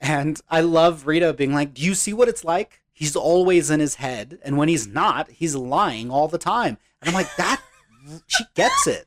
And 0.00 0.40
I 0.48 0.60
love 0.60 1.06
Rita 1.06 1.32
being 1.32 1.52
like, 1.52 1.74
Do 1.74 1.82
you 1.82 1.94
see 1.94 2.12
what 2.12 2.28
it's 2.28 2.44
like? 2.44 2.80
He's 2.92 3.16
always 3.16 3.70
in 3.70 3.80
his 3.80 3.96
head. 3.96 4.38
And 4.44 4.56
when 4.56 4.68
he's 4.68 4.86
not, 4.86 5.30
he's 5.30 5.54
lying 5.56 6.10
all 6.10 6.28
the 6.28 6.38
time. 6.38 6.78
And 7.02 7.08
I'm 7.08 7.14
like, 7.14 7.34
That, 7.36 7.60
she 8.26 8.44
gets 8.54 8.86
it. 8.86 9.06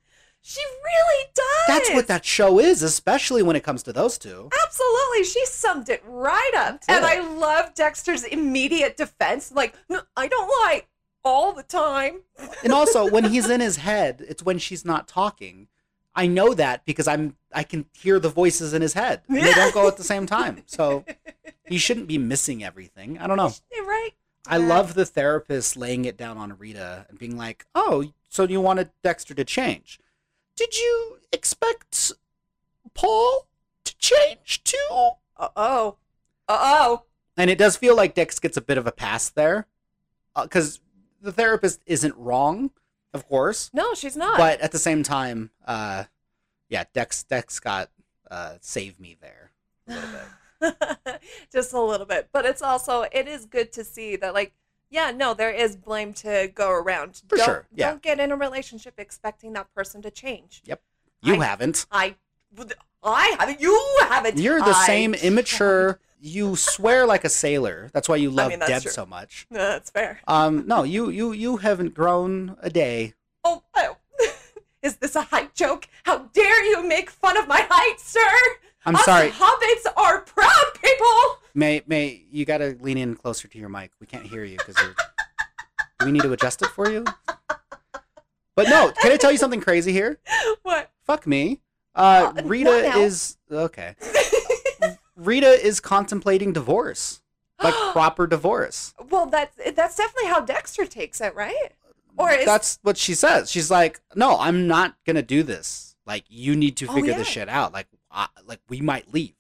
She 0.50 0.62
really 0.84 1.26
does. 1.36 1.46
That's 1.68 1.92
what 1.94 2.08
that 2.08 2.26
show 2.26 2.58
is, 2.58 2.82
especially 2.82 3.44
when 3.44 3.56
it 3.56 3.64
comes 3.64 3.84
to 3.84 3.94
those 3.94 4.18
two. 4.18 4.50
Absolutely. 4.66 5.24
She 5.26 5.46
summed 5.46 5.90
it 5.90 6.02
right 6.08 6.52
up. 6.58 6.82
And 6.88 7.06
I 7.06 7.20
love 7.20 7.76
Dexter's 7.76 8.24
immediate 8.24 8.98
defense. 8.98 9.52
Like, 9.52 9.76
no, 9.90 10.02
I 10.18 10.28
don't 10.28 10.48
lie 10.48 10.86
all 11.24 11.54
the 11.54 11.62
time. 11.62 12.22
And 12.64 12.74
also, 12.74 13.08
when 13.08 13.26
he's 13.26 13.48
in 13.48 13.62
his 13.62 13.76
head, 13.78 14.26
it's 14.28 14.42
when 14.42 14.58
she's 14.58 14.84
not 14.84 15.08
talking. 15.08 15.68
I 16.16 16.26
know 16.26 16.56
that 16.56 16.84
because 16.84 17.08
I'm 17.08 17.36
I 17.54 17.62
can 17.62 17.86
hear 17.94 18.20
the 18.20 18.30
voices 18.30 18.74
in 18.74 18.82
his 18.82 18.94
head. 18.94 19.22
And 19.30 19.38
They 19.38 19.54
don't 19.54 19.74
go 19.74 19.88
at 19.88 19.98
the 19.98 20.04
same 20.04 20.26
time. 20.26 20.64
So 20.66 21.06
he 21.66 21.78
shouldn't 21.78 22.08
be 22.08 22.18
missing 22.18 22.64
everything. 22.64 23.20
I 23.20 23.28
don't 23.28 23.38
know. 23.38 23.54
Right. 23.86 24.12
I 24.48 24.58
Yeah. 24.58 24.68
love 24.68 24.94
the 24.96 25.06
therapist 25.06 25.78
laying 25.78 26.06
it 26.06 26.18
down 26.18 26.38
on 26.38 26.58
Rita 26.58 27.06
and 27.10 27.20
being 27.20 27.38
like, 27.38 27.66
"Oh, 27.76 28.06
so 28.30 28.44
you 28.46 28.62
wanted 28.62 28.90
Dexter 29.04 29.34
to 29.36 29.44
change? 29.46 30.00
Did 30.60 30.76
you 30.78 31.18
expect 31.32 32.12
Paul 32.94 33.48
to 33.86 33.98
change 33.98 34.62
too?" 34.66 34.78
Uh 35.38 35.48
oh. 35.56 35.96
Uh 36.50 36.58
oh. 36.60 37.04
And 37.38 37.50
it 37.50 37.58
does 37.58 37.78
feel 37.78 37.96
like 37.96 38.14
Dex 38.14 38.38
gets 38.40 38.58
a 38.58 38.62
bit 38.62 38.78
of 38.78 38.86
a 38.86 38.92
pass 38.92 39.30
there, 39.30 39.66
because 40.36 40.82
the 41.22 41.32
therapist 41.32 41.82
isn't 41.86 42.14
wrong, 42.18 42.72
of 43.14 43.26
course, 43.30 43.70
No, 43.74 43.94
she's 43.94 44.18
not. 44.18 44.38
but 44.38 44.60
at 44.60 44.74
the 44.74 44.80
same 44.80 45.04
time, 45.04 45.52
uh, 45.66 46.04
yeah, 46.68 46.84
Dex 46.94 47.24
Dex 47.24 47.60
got 47.62 47.90
uh, 48.30 48.56
save 48.60 49.00
me 49.00 49.16
there 49.22 49.52
a 49.88 49.94
little 49.94 50.10
bit. 50.12 51.22
just 51.54 51.72
a 51.72 51.80
little 51.80 52.06
bit 52.06 52.28
but 52.34 52.46
it's 52.46 52.62
also 52.62 53.06
it 53.14 53.30
is 53.30 53.46
good 53.46 53.72
to 53.72 53.82
see 53.82 54.18
that 54.18 54.34
like 54.34 54.52
yeah 54.90 55.12
no 55.12 55.34
there 55.34 55.52
is 55.52 55.76
blame 55.76 56.14
to 56.14 56.50
go 56.54 56.72
around 56.72 57.22
For 57.28 57.38
don't, 57.38 57.46
sure, 57.46 57.68
yeah. 57.74 57.90
don't 57.90 58.02
get 58.02 58.20
in 58.20 58.32
a 58.32 58.36
relationship 58.36 58.96
expecting 58.98 59.54
that 59.54 59.74
person 59.74 60.02
to 60.02 60.12
change 60.12 60.62
Yep. 60.66 60.82
You 61.22 61.36
I- 61.42 61.46
haven't. 61.46 61.86
I, 61.92 62.16
I 63.04 63.36
haven't. 63.40 63.62
You 63.62 63.98
haven't. 64.02 64.38
You're 64.40 64.60
the 64.60 64.72
I 64.76 64.86
same 64.86 65.14
immature. 65.14 66.00
You 66.22 66.56
swear 66.56 67.06
like 67.06 67.24
a 67.24 67.30
sailor. 67.30 67.90
That's 67.94 68.10
why 68.10 68.18
you 68.18 68.30
love 68.30 68.50
mean, 68.50 68.60
Deb 68.60 68.82
true. 68.84 68.92
so 68.92 69.06
much. 69.06 69.46
No, 69.50 69.58
that's 69.60 69.90
fair. 69.90 70.20
Um, 70.28 70.66
no, 70.68 70.84
you 70.84 71.10
you 71.10 71.32
you 71.34 71.58
haven't 71.58 71.94
grown 71.94 72.56
a 72.62 72.70
day. 72.70 73.14
Oh, 73.44 73.64
oh. 73.76 73.98
is 74.82 74.98
this 74.98 75.16
a 75.16 75.22
height 75.24 75.54
joke? 75.56 75.88
How 76.04 76.20
dare 76.34 76.64
you 76.66 76.86
make 76.88 77.10
fun 77.10 77.38
of 77.38 77.48
my 77.48 77.66
height, 77.70 78.00
sir? 78.00 78.58
I'm 78.86 78.96
Us 78.96 79.06
sorry. 79.06 79.30
Hobbits 79.32 79.86
are 79.98 80.22
proud 80.22 80.66
people. 80.82 81.39
May 81.60 81.82
May 81.88 82.24
you 82.32 82.46
gotta 82.46 82.78
lean 82.80 82.98
in 82.98 83.16
closer 83.16 83.48
to 83.50 83.58
your 83.60 83.68
mic. 83.70 83.92
We 84.00 84.08
can't 84.08 84.26
hear 84.26 84.44
you 84.46 84.58
because 84.58 84.78
we 86.06 86.12
need 86.12 86.22
to 86.24 86.32
adjust 86.32 86.62
it 86.62 86.70
for 86.70 86.90
you? 86.90 87.04
But 88.56 88.68
no, 88.70 88.92
can 89.02 89.12
I 89.12 89.18
tell 89.18 89.32
you 89.32 89.38
something 89.38 89.62
crazy 89.62 89.92
here? 89.92 90.18
What? 90.64 90.92
Fuck 91.04 91.26
me. 91.28 91.62
Uh, 91.96 92.32
Uh, 92.38 92.42
Rita 92.46 92.70
is 92.98 93.38
okay. 93.52 93.96
Rita 95.16 95.48
is 95.66 95.80
contemplating 95.80 96.54
divorce, 96.54 97.22
like 97.62 97.74
proper 97.92 98.26
divorce. 98.28 98.94
well, 99.10 99.26
that's 99.26 99.56
that's 99.76 99.96
definitely 99.98 100.30
how 100.30 100.40
Dexter 100.42 100.86
takes 100.86 101.20
it, 101.22 101.36
right? 101.36 101.72
Or 102.18 102.32
is 102.32 102.46
That's 102.46 102.80
what 102.84 102.98
she 102.98 103.14
says. 103.16 103.50
She's 103.52 103.70
like, 103.72 104.00
"No, 104.16 104.38
I'm 104.40 104.68
not 104.68 104.96
gonna 105.06 105.22
do 105.22 105.44
this. 105.44 105.96
Like, 106.06 106.26
you 106.30 106.56
need 106.56 106.76
to 106.78 106.88
Oh, 106.88 106.94
figure 106.94 107.12
yeah. 107.12 107.18
this 107.18 107.28
shit 107.28 107.50
out. 107.50 107.72
Like, 107.74 107.88
I, 108.12 108.28
like 108.46 108.60
we 108.70 108.82
might 108.82 109.14
leave. 109.14 109.34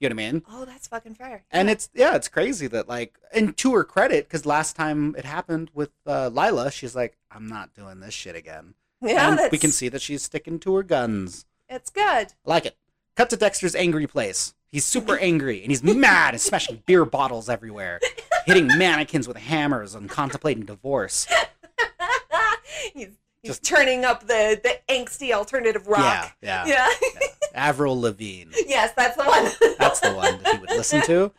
You 0.00 0.08
know 0.08 0.14
what 0.14 0.22
I 0.22 0.32
mean? 0.32 0.42
oh, 0.50 0.64
that's 0.64 0.86
fucking 0.86 1.14
fair. 1.14 1.44
And 1.50 1.68
Yeah. 1.68 1.72
it's 1.72 1.90
yeah, 1.94 2.14
it's 2.14 2.28
crazy 2.28 2.66
that 2.68 2.88
like, 2.88 3.18
and 3.34 3.56
to 3.56 3.74
her 3.74 3.82
credit, 3.84 4.28
because 4.28 4.46
last 4.46 4.76
time 4.76 5.14
it 5.18 5.24
happened 5.24 5.70
with 5.74 5.90
uh, 6.06 6.28
Lila, 6.28 6.70
she's 6.70 6.94
like, 6.94 7.16
"I'm 7.32 7.46
not 7.48 7.74
doing 7.74 7.98
this 8.00 8.14
shit 8.14 8.36
again." 8.36 8.74
yeah, 9.02 9.28
and 9.28 9.38
that's, 9.38 9.50
we 9.52 9.58
can 9.58 9.70
see 9.72 9.88
that 9.88 10.00
she's 10.02 10.22
sticking 10.22 10.58
to 10.60 10.74
her 10.76 10.82
guns. 10.82 11.46
it's 11.68 11.90
good. 11.90 12.02
I 12.04 12.32
like 12.44 12.64
it. 12.66 12.76
Cut 13.16 13.28
to 13.30 13.36
Dexter's 13.36 13.74
angry 13.74 14.06
place. 14.06 14.54
He's 14.70 14.84
super 14.84 15.16
angry 15.20 15.62
and 15.62 15.70
he's 15.72 15.82
mad. 15.82 16.34
He's 16.34 16.42
smashing 16.42 16.82
beer 16.86 17.04
bottles 17.04 17.48
everywhere, 17.48 17.98
hitting 18.46 18.68
mannequins 18.68 19.26
with 19.26 19.36
hammers, 19.36 19.94
and 19.96 20.08
contemplating 20.08 20.64
divorce. 20.64 21.26
he's 22.94 23.08
he's 23.42 23.50
Just- 23.50 23.64
turning 23.64 24.04
up 24.04 24.26
the 24.28 24.60
the 24.62 24.78
angsty 24.92 25.32
alternative 25.32 25.86
rock. 25.88 26.36
Yeah, 26.40 26.64
yeah. 26.66 26.88
Yeah. 27.00 27.26
Avril 27.58 28.00
Lavigne. 28.00 28.50
yes, 28.66 28.92
that's 28.96 29.16
the 29.16 29.24
one. 29.24 29.74
That's 29.78 30.00
the 30.00 30.12
one 30.12 30.42
that 30.42 30.54
he 30.54 30.60
would 30.60 30.70
listen 30.70 31.02
to. 31.02 31.32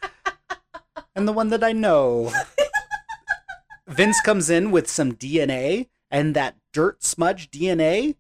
And 1.16 1.28
the 1.28 1.34
one 1.34 1.50
that 1.50 1.64
I 1.64 1.72
know. 1.72 2.32
Vince 3.88 4.22
comes 4.22 4.50
in 4.50 4.72
with 4.72 4.90
some 4.90 5.14
DNA 5.14 5.88
and 6.12 6.36
that 6.36 6.56
dirt 6.74 7.04
smudge 7.04 7.50
DNA 7.52 8.16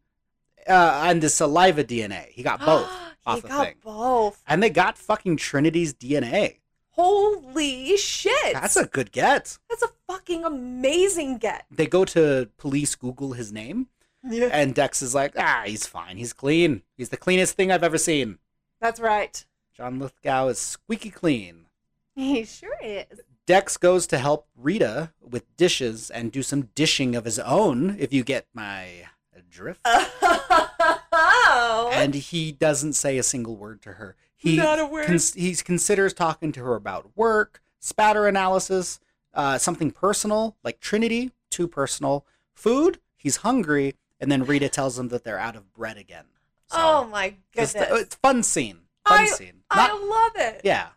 uh, 0.67 1.01
and 1.05 1.21
the 1.21 1.29
saliva 1.29 1.83
DNA. 1.83 2.29
He 2.29 2.43
got 2.43 2.59
both. 2.65 2.89
off 3.25 3.35
he 3.35 3.41
the 3.41 3.47
got 3.47 3.65
thing. 3.67 3.75
both. 3.83 4.41
And 4.47 4.61
they 4.63 4.69
got 4.69 4.97
fucking 4.97 5.37
Trinity's 5.37 5.93
DNA. 5.93 6.57
Holy 6.91 7.95
shit! 7.95 8.53
That's 8.53 8.75
a 8.75 8.85
good 8.85 9.13
get. 9.13 9.57
that's 9.69 9.83
a 9.83 9.89
fucking 10.05 10.43
amazing 10.43 11.37
get. 11.37 11.65
They 11.71 11.87
go 11.87 12.03
to 12.05 12.49
police 12.57 12.95
Google 12.95 13.31
his 13.33 13.53
name, 13.53 13.87
Yeah, 14.23 14.49
and 14.51 14.75
Dex 14.75 15.01
is 15.01 15.15
like, 15.15 15.33
ah, 15.37 15.63
he's 15.65 15.85
fine. 15.85 16.17
He's 16.17 16.33
clean. 16.33 16.83
He's 16.97 17.09
the 17.09 17.17
cleanest 17.17 17.55
thing 17.55 17.71
I've 17.71 17.83
ever 17.83 17.97
seen. 17.97 18.39
that's 18.81 18.99
right. 18.99 19.45
John 19.75 19.99
Lithgow 19.99 20.47
is 20.47 20.59
squeaky 20.59 21.09
clean. 21.11 21.65
He 22.15 22.43
sure 22.43 22.75
is. 22.83 23.21
Dex 23.45 23.77
goes 23.77 24.05
to 24.07 24.17
help 24.17 24.47
Rita 24.57 25.13
with 25.21 25.55
dishes 25.55 26.09
and 26.11 26.33
do 26.33 26.43
some 26.43 26.63
dishing 26.75 27.15
of 27.15 27.23
his 27.23 27.39
own, 27.39 27.95
if 27.97 28.11
you 28.11 28.25
get 28.25 28.45
my 28.53 29.05
drift. 29.49 29.79
Oh, 29.85 31.89
and 31.93 32.13
he 32.13 32.51
doesn't 32.51 32.93
say 32.93 33.17
a 33.17 33.23
single 33.23 33.55
word 33.55 33.81
to 33.83 33.93
her. 33.93 34.15
He 34.35 34.57
Not 34.57 34.79
a 34.79 34.85
word. 34.85 35.07
cons- 35.07 35.33
he 35.33 35.53
considers 35.55 36.13
talking 36.13 36.51
to 36.53 36.63
her 36.63 36.75
about 36.75 37.11
work, 37.15 37.61
spatter 37.79 38.27
analysis, 38.27 38.99
uh, 39.33 39.57
something 39.57 39.91
personal 39.91 40.55
like 40.63 40.79
Trinity, 40.79 41.31
too 41.49 41.67
personal. 41.67 42.25
Food, 42.53 42.99
he's 43.17 43.37
hungry, 43.37 43.95
and 44.19 44.31
then 44.31 44.45
Rita 44.45 44.69
tells 44.69 44.95
them 44.95 45.09
that 45.09 45.23
they're 45.23 45.39
out 45.39 45.55
of 45.55 45.73
bread 45.73 45.97
again. 45.97 46.25
So, 46.67 46.77
oh 46.79 47.03
my 47.05 47.35
goodness! 47.53 47.75
it's 47.75 48.15
fun 48.15 48.43
scene. 48.43 48.79
Fun 49.07 49.21
I- 49.21 49.25
scene. 49.27 49.61
I 49.69 49.91
love 49.91 50.31
it. 50.35 50.61
yeah. 50.63 50.87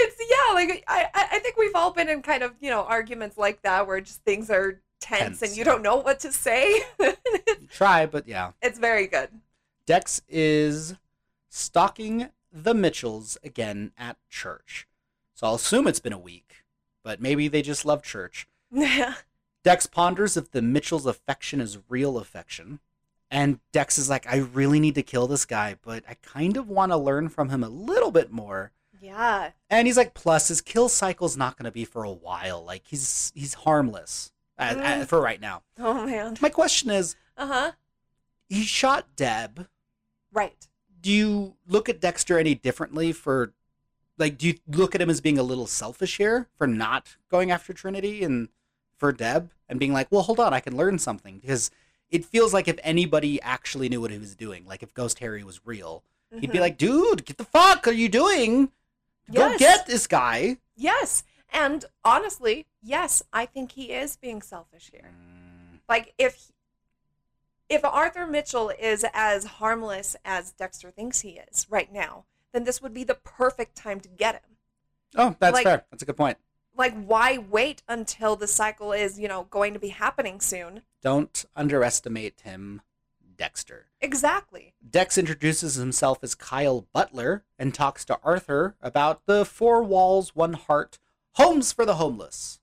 It's 0.00 0.16
yeah, 0.20 0.54
like 0.54 0.84
I 0.86 1.08
I 1.12 1.28
I 1.32 1.38
think 1.40 1.56
we've 1.56 1.74
all 1.74 1.90
been 1.90 2.08
in 2.08 2.22
kind 2.22 2.42
of 2.42 2.52
you 2.60 2.70
know 2.70 2.82
arguments 2.82 3.36
like 3.36 3.62
that 3.62 3.86
where 3.86 4.00
just 4.00 4.22
things 4.22 4.48
are 4.48 4.80
tense, 5.00 5.40
Tense, 5.40 5.42
and 5.42 5.56
you 5.56 5.64
don't 5.64 5.82
know 5.82 5.96
what 5.96 6.20
to 6.20 6.32
say. 6.32 6.82
Try, 7.70 8.06
but 8.06 8.28
yeah. 8.28 8.52
it's 8.62 8.78
very 8.78 9.06
good. 9.06 9.28
Dex 9.86 10.22
is 10.28 10.94
stalking 11.48 12.28
the 12.52 12.74
Mitchells 12.74 13.38
again 13.42 13.92
at 13.96 14.16
church. 14.28 14.86
So 15.34 15.46
I'll 15.46 15.54
assume 15.54 15.86
it's 15.86 16.00
been 16.00 16.12
a 16.12 16.18
week, 16.18 16.64
but 17.02 17.20
maybe 17.20 17.48
they 17.48 17.62
just 17.62 17.84
love 17.84 18.02
church. 18.02 18.48
Yeah. 18.70 19.14
Dex 19.64 19.86
ponders 19.86 20.36
if 20.36 20.50
the 20.50 20.62
Mitchell's 20.62 21.06
affection 21.06 21.60
is 21.60 21.78
real 21.88 22.18
affection. 22.18 22.80
And 23.30 23.60
Dex 23.72 23.98
is 23.98 24.08
like, 24.08 24.26
I 24.26 24.36
really 24.38 24.80
need 24.80 24.94
to 24.94 25.02
kill 25.02 25.26
this 25.26 25.44
guy, 25.44 25.76
but 25.82 26.02
I 26.08 26.14
kind 26.22 26.56
of 26.56 26.68
want 26.68 26.92
to 26.92 26.96
learn 26.96 27.28
from 27.28 27.50
him 27.50 27.62
a 27.62 27.68
little 27.68 28.10
bit 28.10 28.30
more. 28.32 28.72
Yeah. 29.02 29.50
And 29.68 29.86
he's 29.86 29.96
like, 29.98 30.14
plus 30.14 30.48
his 30.48 30.60
kill 30.62 30.88
cycle's 30.88 31.36
not 31.36 31.56
going 31.56 31.66
to 31.66 31.70
be 31.70 31.84
for 31.84 32.04
a 32.04 32.10
while. 32.12 32.64
Like 32.64 32.84
he's 32.86 33.30
he's 33.34 33.54
harmless 33.54 34.32
Mm. 34.58 35.02
uh, 35.02 35.04
for 35.04 35.20
right 35.20 35.40
now. 35.40 35.62
Oh 35.78 36.04
man. 36.04 36.36
My 36.40 36.48
question 36.48 36.90
is, 36.90 37.14
Uh 37.36 37.46
huh. 37.46 37.72
he 38.48 38.62
shot 38.64 39.06
Deb. 39.14 39.68
Right. 40.32 40.66
Do 41.00 41.12
you 41.12 41.54
look 41.68 41.88
at 41.88 42.00
Dexter 42.00 42.40
any 42.40 42.56
differently 42.56 43.12
for, 43.12 43.52
like, 44.18 44.36
do 44.36 44.48
you 44.48 44.54
look 44.66 44.96
at 44.96 45.00
him 45.00 45.10
as 45.10 45.20
being 45.20 45.38
a 45.38 45.44
little 45.44 45.68
selfish 45.68 46.16
here 46.16 46.48
for 46.58 46.66
not 46.66 47.16
going 47.30 47.52
after 47.52 47.72
Trinity 47.72 48.24
and 48.24 48.48
for 48.98 49.12
Deb 49.12 49.50
and 49.68 49.78
being 49.78 49.92
like, 49.92 50.08
well, 50.10 50.22
hold 50.22 50.40
on, 50.40 50.52
I 50.52 50.60
can 50.60 50.76
learn 50.76 50.98
something 50.98 51.38
because 51.38 51.70
it 52.10 52.24
feels 52.24 52.52
like 52.52 52.68
if 52.68 52.78
anybody 52.82 53.40
actually 53.42 53.88
knew 53.88 54.00
what 54.00 54.10
he 54.10 54.18
was 54.18 54.34
doing, 54.34 54.64
like 54.66 54.82
if 54.82 54.92
Ghost 54.94 55.18
Harry 55.20 55.44
was 55.44 55.60
real, 55.66 56.02
he'd 56.38 56.50
be 56.50 56.58
Mhm. 56.58 56.60
like, 56.60 56.78
dude, 56.78 57.24
get 57.24 57.38
the 57.38 57.44
fuck 57.44 57.86
are 57.86 57.92
you 57.92 58.08
doing? 58.08 58.70
Go 59.32 59.56
get 59.58 59.86
this 59.86 60.06
guy. 60.06 60.58
Yes. 60.74 61.22
And 61.50 61.84
honestly, 62.04 62.66
yes, 62.82 63.22
I 63.32 63.46
think 63.46 63.72
he 63.72 63.92
is 63.92 64.16
being 64.16 64.42
selfish 64.42 64.90
here. 64.92 65.10
Mm, 65.14 65.80
Like 65.88 66.12
if 66.18 66.52
if 67.68 67.84
Arthur 67.84 68.26
Mitchell 68.26 68.70
is 68.70 69.04
as 69.12 69.44
harmless 69.44 70.16
as 70.24 70.52
Dexter 70.52 70.90
thinks 70.90 71.20
he 71.20 71.38
is 71.50 71.66
right 71.68 71.92
now, 71.92 72.24
then 72.52 72.64
this 72.64 72.80
would 72.80 72.94
be 72.94 73.04
the 73.04 73.14
perfect 73.14 73.76
time 73.76 74.00
to 74.00 74.08
get 74.08 74.36
him. 74.36 74.56
Oh, 75.16 75.36
that's 75.38 75.52
Like- 75.52 75.64
fair. 75.64 75.84
That's 75.90 76.02
a 76.02 76.06
good 76.06 76.16
point. 76.16 76.38
Like 76.78 76.94
why 77.04 77.36
wait 77.38 77.82
until 77.88 78.36
the 78.36 78.46
cycle 78.46 78.92
is, 78.92 79.18
you 79.18 79.26
know, 79.28 79.44
going 79.50 79.74
to 79.74 79.80
be 79.80 79.88
happening 79.88 80.40
soon? 80.40 80.82
Don't 81.02 81.44
underestimate 81.56 82.40
him, 82.42 82.80
Dexter. 83.36 83.86
Exactly. 84.00 84.74
Dex 84.88 85.18
introduces 85.18 85.74
himself 85.74 86.18
as 86.22 86.34
Kyle 86.36 86.86
Butler 86.92 87.42
and 87.58 87.74
talks 87.74 88.04
to 88.06 88.18
Arthur 88.22 88.76
about 88.80 89.26
the 89.26 89.44
four 89.44 89.82
walls, 89.82 90.34
one 90.36 90.52
heart, 90.54 90.98
homes 91.34 91.72
for 91.72 91.84
the 91.84 91.96
homeless. 91.96 92.60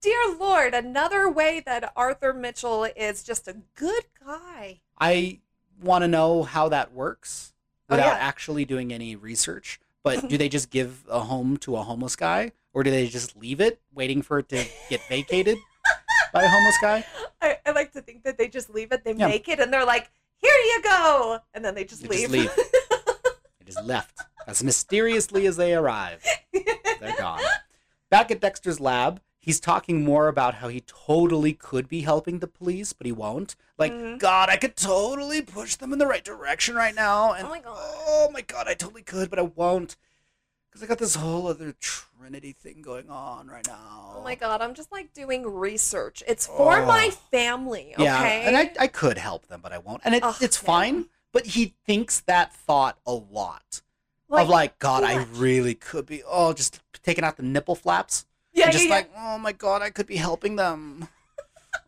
Dear 0.00 0.34
Lord, 0.38 0.74
another 0.74 1.30
way 1.30 1.62
that 1.64 1.92
Arthur 1.96 2.32
Mitchell 2.34 2.84
is 2.96 3.22
just 3.24 3.46
a 3.48 3.56
good 3.74 4.04
guy. 4.26 4.80
I 4.98 5.40
want 5.82 6.02
to 6.02 6.08
know 6.08 6.42
how 6.44 6.68
that 6.70 6.92
works 6.92 7.52
Oh, 7.90 7.96
without 7.96 8.16
yeah. 8.16 8.18
actually 8.18 8.64
doing 8.64 8.92
any 8.92 9.16
research. 9.16 9.80
But 10.02 10.28
do 10.28 10.38
they 10.38 10.48
just 10.48 10.70
give 10.70 11.04
a 11.08 11.20
home 11.20 11.56
to 11.58 11.76
a 11.76 11.82
homeless 11.82 12.16
guy, 12.16 12.52
or 12.74 12.82
do 12.82 12.90
they 12.90 13.06
just 13.06 13.36
leave 13.36 13.60
it, 13.60 13.80
waiting 13.94 14.20
for 14.20 14.40
it 14.40 14.48
to 14.50 14.64
get 14.90 15.00
vacated 15.08 15.56
by 16.32 16.42
a 16.42 16.48
homeless 16.48 16.76
guy? 16.82 17.04
I, 17.40 17.58
I 17.64 17.70
like 17.70 17.92
to 17.92 18.02
think 18.02 18.24
that 18.24 18.36
they 18.36 18.48
just 18.48 18.68
leave 18.68 18.92
it, 18.92 19.04
they 19.04 19.14
Yeah. 19.14 19.28
make 19.28 19.48
it, 19.48 19.60
and 19.60 19.72
they're 19.72 19.86
like, 19.86 20.10
here 20.36 20.52
you 20.52 20.82
go. 20.82 21.38
And 21.54 21.64
then 21.64 21.74
they 21.74 21.84
just 21.84 22.02
They 22.02 22.08
leave. 22.08 22.20
just 22.20 22.32
leave. 22.32 22.50
They 23.60 23.64
just 23.72 23.82
left 23.82 24.20
as 24.46 24.62
mysteriously 24.62 25.46
as 25.46 25.56
they 25.56 25.74
arrived. 25.74 26.26
They're 26.52 27.16
gone. 27.16 27.40
Back 28.10 28.30
at 28.30 28.40
Dexter's 28.40 28.78
lab, 28.78 29.22
he's 29.38 29.58
talking 29.58 30.04
more 30.04 30.28
about 30.28 30.56
how 30.56 30.68
he 30.68 30.80
totally 30.82 31.54
could 31.54 31.88
be 31.88 32.02
helping 32.02 32.40
the 32.40 32.46
police, 32.46 32.92
but 32.92 33.06
he 33.06 33.12
won't. 33.12 33.56
Like, 33.78 33.92
Mhm. 33.92 34.18
God, 34.18 34.50
I 34.50 34.56
could 34.58 34.76
totally 34.76 35.40
push 35.40 35.76
them 35.76 35.94
in 35.94 35.98
the 35.98 36.06
right 36.06 36.22
direction 36.24 36.74
right 36.74 36.94
now. 36.94 37.32
And 37.32 37.46
Oh 37.46 37.50
my 37.50 37.60
God. 37.60 37.76
oh 37.78 38.28
my 38.32 38.42
God, 38.42 38.68
I 38.68 38.74
totally 38.74 39.02
could, 39.02 39.30
but 39.30 39.38
I 39.38 39.42
won't. 39.42 39.96
Because 40.74 40.82
I 40.82 40.88
got 40.88 40.98
this 40.98 41.14
whole 41.14 41.46
other 41.46 41.72
Trinity 41.78 42.50
thing 42.52 42.82
going 42.82 43.08
on 43.08 43.46
right 43.46 43.64
now. 43.64 44.14
Oh 44.16 44.22
my 44.24 44.34
god, 44.34 44.60
I'm 44.60 44.74
just 44.74 44.90
like 44.90 45.14
doing 45.14 45.46
research. 45.46 46.20
It's 46.26 46.48
for 46.48 46.80
Oh. 46.80 46.84
my 46.86 47.10
family, 47.30 47.92
okay? 47.94 48.02
Yeah, 48.02 48.20
and 48.24 48.56
I, 48.56 48.72
I 48.80 48.86
could 48.88 49.16
help 49.16 49.46
them, 49.46 49.60
but 49.62 49.72
I 49.72 49.78
won't. 49.78 50.00
And 50.04 50.16
it, 50.16 50.24
Ugh, 50.24 50.34
it's 50.40 50.60
yeah. 50.60 50.66
fine, 50.66 51.04
but 51.30 51.46
he 51.46 51.74
thinks 51.86 52.18
that 52.22 52.52
thought 52.52 52.98
a 53.06 53.12
lot. 53.12 53.82
like, 54.28 54.42
of 54.42 54.48
like, 54.48 54.78
God, 54.80 55.04
I 55.04 55.22
really 55.34 55.76
could 55.76 56.06
be. 56.06 56.24
Oh, 56.26 56.52
just 56.52 56.80
taking 57.04 57.22
out 57.22 57.36
the 57.36 57.44
nipple 57.44 57.76
flaps. 57.76 58.26
yeah, 58.52 58.64
and 58.64 58.72
yeah, 58.72 58.76
just 58.78 58.88
yeah. 58.88 58.94
like, 58.96 59.10
oh 59.16 59.38
my 59.38 59.52
god, 59.52 59.80
I 59.80 59.90
could 59.90 60.08
be 60.08 60.16
helping 60.16 60.56
them. 60.56 61.06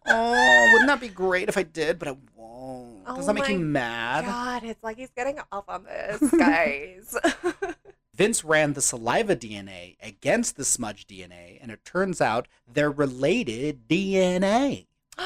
Oh, 0.09 0.71
wouldn't 0.73 0.89
that 0.89 1.01
be 1.01 1.09
great 1.09 1.49
if 1.49 1.57
I 1.57 1.63
did? 1.65 1.99
But 1.99 2.09
I 2.09 2.17
won't. 2.37 3.05
Does 3.07 3.19
Oh 3.19 3.27
that 3.27 3.35
make 3.35 3.49
you 3.49 3.59
mad? 3.59 4.25
God, 4.25 4.63
it's 4.65 4.83
like 4.83 4.97
he's 4.97 5.11
getting 5.11 5.39
off 5.51 5.65
on 5.69 5.85
this, 5.85 6.31
guys. 6.31 7.17
Vince 8.17 8.45
ran 8.45 8.73
the 8.73 8.81
saliva 8.81 9.37
DNA 9.37 9.97
against 10.03 10.57
the 10.57 10.65
smudge 10.65 11.07
DNA, 11.07 11.59
and 11.61 11.71
it 11.71 11.85
turns 11.85 12.21
out 12.21 12.49
they're 12.67 12.91
related 12.91 13.87
DNA. 13.89 14.87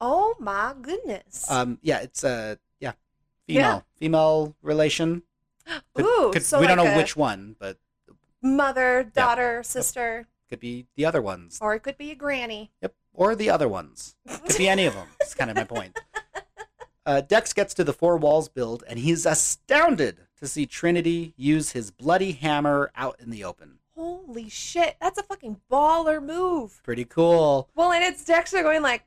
oh 0.00 0.36
my 0.38 0.74
goodness. 0.80 1.50
Um, 1.50 1.78
yeah, 1.82 1.98
it's 1.98 2.22
a 2.22 2.58
yeah, 2.78 2.92
female 3.46 3.62
Yeah. 3.64 3.80
female 3.96 4.54
relation. 4.62 5.22
Could- 5.94 6.04
Ooh, 6.04 6.30
could- 6.32 6.44
so 6.44 6.60
we 6.60 6.68
don't 6.68 6.76
know 6.76 6.96
which 6.96 7.16
one, 7.16 7.56
but 7.58 7.76
mother, 8.40 9.02
daughter, 9.02 9.62
sister, 9.64 10.28
could 10.48 10.60
be 10.60 10.86
the 10.94 11.04
other 11.04 11.20
ones. 11.20 11.58
or 11.60 11.74
it 11.74 11.80
could 11.80 11.98
be 11.98 12.12
a 12.12 12.14
granny. 12.14 12.70
Yep, 12.82 12.94
or 13.12 13.34
the 13.34 13.50
other 13.50 13.66
ones. 13.68 14.14
Could 14.28 14.56
be 14.56 14.68
any 14.68 14.86
of 14.86 14.94
them. 14.94 15.08
That's 15.18 15.34
kind 15.34 15.50
of 15.50 15.56
my 15.56 15.64
point. 15.64 15.98
Uh, 17.06 17.22
Dex 17.22 17.54
gets 17.54 17.72
to 17.72 17.84
the 17.84 17.94
four 17.94 18.18
walls 18.18 18.50
build, 18.50 18.84
and 18.86 18.98
he's 18.98 19.24
astounded 19.24 20.18
to 20.38 20.46
see 20.48 20.66
Trinity 20.66 21.34
use 21.36 21.72
his 21.72 21.90
bloody 21.90 22.32
hammer 22.32 22.90
out 22.96 23.16
in 23.20 23.30
the 23.30 23.44
open. 23.44 23.78
Holy 23.96 24.48
shit, 24.48 24.96
that's 25.00 25.18
a 25.18 25.22
fucking 25.22 25.60
baller 25.70 26.22
move. 26.22 26.80
Pretty 26.84 27.04
cool. 27.04 27.68
Well, 27.74 27.90
and 27.92 28.04
it's 28.04 28.24
Dexter 28.24 28.62
going 28.62 28.82
like, 28.82 29.02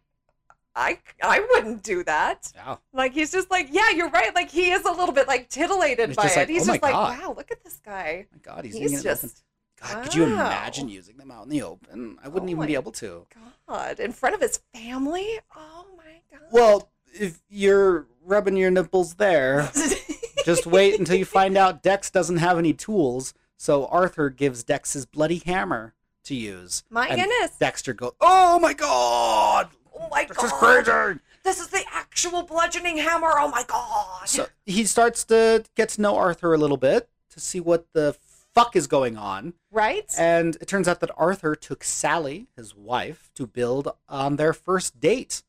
I 0.75 0.99
I 1.21 1.39
wouldn't 1.51 1.83
do 1.83 2.03
that. 2.05 2.51
Yeah. 2.55 2.77
Like 2.93 3.13
he's 3.13 3.31
just 3.31 3.51
like, 3.51 3.67
yeah, 3.71 3.89
you're 3.89 4.09
right. 4.09 4.33
Like 4.33 4.49
he 4.49 4.71
is 4.71 4.85
a 4.85 4.91
little 4.91 5.13
bit 5.13 5.27
like 5.27 5.49
titillated 5.49 6.15
by 6.15 6.25
it. 6.27 6.35
like, 6.35 6.49
he's 6.49 6.63
"Oh 6.63 6.73
just 6.73 6.81
like, 6.83 6.93
God." 6.93 7.19
wow, 7.19 7.33
look 7.35 7.51
at 7.51 7.63
this 7.63 7.79
guy. 7.85 8.25
Oh 8.27 8.37
my 8.47 8.55
God, 8.55 8.65
he's, 8.65 8.73
He's, 8.75 8.83
using 8.83 8.97
it 8.99 9.01
in 9.01 9.07
open. 9.11 9.21
just 9.21 9.43
God, 9.81 10.03
could 10.03 10.15
you 10.15 10.23
imagine 10.25 10.87
using 10.87 11.17
them 11.17 11.29
out 11.31 11.43
in 11.43 11.49
the 11.49 11.61
open? 11.63 12.17
I 12.23 12.27
wouldn't 12.27 12.49
Oh 12.49 12.53
even 12.53 12.67
be 12.67 12.75
able 12.75 12.91
to. 12.93 13.25
God 13.67 13.99
in 13.99 14.11
front 14.13 14.35
of 14.35 14.41
his 14.41 14.59
family. 14.73 15.39
Oh 15.55 15.85
my 15.97 16.21
God. 16.31 16.47
Well, 16.51 16.89
if 17.13 17.41
you're 17.49 18.07
rubbing 18.23 18.55
your 18.55 18.71
nipples 18.71 19.15
there, 19.15 19.69
just 20.45 20.65
wait 20.65 20.99
until 20.99 21.15
you 21.15 21.25
find 21.25 21.57
out 21.57 21.81
Dex 21.83 22.09
doesn't 22.09 22.37
have 22.37 22.57
any 22.57 22.73
tools. 22.73 23.33
So 23.57 23.85
Arthur 23.87 24.29
gives 24.29 24.63
Dex 24.63 24.93
his 24.93 25.05
bloody 25.05 25.41
hammer 25.45 25.93
to 26.23 26.35
use. 26.35 26.83
my 26.89 27.07
and 27.07 27.19
goodness. 27.21 27.51
Dexter 27.59 27.93
goes, 27.93 28.13
"Oh 28.21 28.59
my 28.59 28.73
God, 28.73 29.69
oh 29.95 30.07
my 30.09 30.25
this 30.25 30.37
God. 30.37 30.45
is 30.45 30.51
crazy!" 30.53 31.19
This 31.43 31.59
is 31.59 31.69
the 31.69 31.83
actual 31.91 32.43
bludgeoning 32.43 32.97
hammer. 32.97 33.31
Oh 33.35 33.47
my 33.49 33.63
God. 33.67 34.27
So 34.27 34.47
he 34.65 34.85
starts 34.85 35.23
to 35.25 35.63
get 35.75 35.89
to 35.89 36.01
know 36.01 36.15
Arthur 36.15 36.53
a 36.53 36.57
little 36.57 36.77
bit 36.77 37.09
to 37.31 37.39
see 37.39 37.59
what 37.59 37.87
the 37.93 38.15
fuck 38.53 38.75
is 38.75 38.85
going 38.85 39.17
on. 39.17 39.53
right? 39.71 40.13
And 40.19 40.55
it 40.57 40.67
turns 40.67 40.87
out 40.87 40.99
that 40.99 41.09
Arthur 41.17 41.55
took 41.55 41.83
Sally, 41.83 42.47
his 42.55 42.75
wife, 42.75 43.31
to 43.35 43.47
build 43.47 43.87
on 44.09 44.35
their 44.35 44.53
first 44.53 44.99
date. 44.99 45.41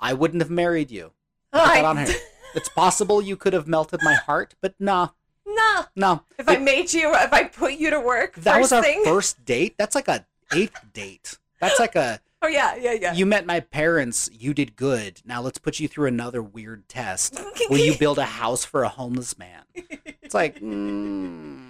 I 0.00 0.12
wouldn't 0.12 0.42
have 0.42 0.50
married 0.50 0.90
you. 0.90 1.12
I- 1.52 1.82
on 1.84 1.98
here. 1.98 2.14
It's 2.54 2.68
possible 2.68 3.22
you 3.22 3.36
could 3.36 3.52
have 3.52 3.66
melted 3.66 4.00
my 4.02 4.14
heart, 4.14 4.54
but 4.60 4.74
nah, 4.78 5.08
Nah. 5.46 5.84
no. 5.96 6.22
If 6.38 6.48
I 6.48 6.56
made 6.56 6.92
you, 6.92 7.12
if 7.14 7.32
I 7.32 7.44
put 7.44 7.74
you 7.74 7.90
to 7.90 8.00
work, 8.00 8.34
that 8.36 8.60
was 8.60 8.72
our 8.72 8.82
thing. 8.82 9.04
first 9.04 9.44
date. 9.44 9.74
That's 9.78 9.94
like 9.94 10.08
a 10.08 10.26
eighth 10.54 10.80
date. 10.92 11.38
That's 11.60 11.78
like 11.78 11.96
a 11.96 12.20
Oh 12.44 12.48
yeah, 12.48 12.74
yeah, 12.74 12.92
yeah. 12.92 13.12
you 13.14 13.24
met 13.24 13.46
my 13.46 13.60
parents. 13.60 14.28
You 14.32 14.52
did 14.52 14.74
good. 14.74 15.20
Now 15.24 15.40
let's 15.42 15.58
put 15.58 15.78
you 15.78 15.86
through 15.86 16.08
another 16.08 16.42
weird 16.42 16.88
test. 16.88 17.40
Will 17.70 17.78
you 17.78 17.96
build 17.96 18.18
a 18.18 18.24
house 18.24 18.64
for 18.64 18.82
a 18.82 18.88
homeless 18.88 19.38
man? 19.38 19.62
It's 19.74 20.34
like, 20.34 20.58
mm, 20.60 21.60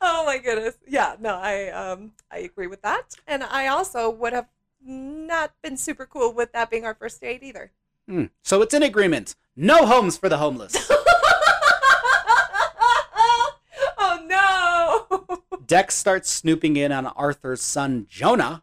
oh 0.00 0.24
my 0.26 0.38
goodness. 0.38 0.74
Yeah, 0.86 1.16
no, 1.20 1.34
I 1.36 1.68
um 1.70 2.12
I 2.30 2.38
agree 2.38 2.66
with 2.66 2.82
that. 2.82 3.14
And 3.26 3.42
I 3.44 3.68
also 3.68 4.10
would 4.10 4.32
have 4.32 4.48
not 4.84 5.52
been 5.62 5.76
super 5.76 6.06
cool 6.06 6.32
with 6.32 6.52
that 6.52 6.70
being 6.70 6.84
our 6.84 6.94
first 6.94 7.20
date 7.20 7.42
either. 7.42 7.70
Mm. 8.08 8.30
so 8.42 8.62
it's 8.62 8.74
an 8.74 8.82
agreement. 8.82 9.34
No 9.56 9.86
homes 9.86 10.16
for 10.18 10.28
the 10.28 10.36
homeless. 10.38 10.74
oh 13.98 14.24
no. 14.26 15.38
Dex 15.66 15.94
starts 15.94 16.30
snooping 16.30 16.76
in 16.76 16.92
on 16.92 17.06
Arthur's 17.06 17.60
son 17.62 18.06
Jonah, 18.08 18.62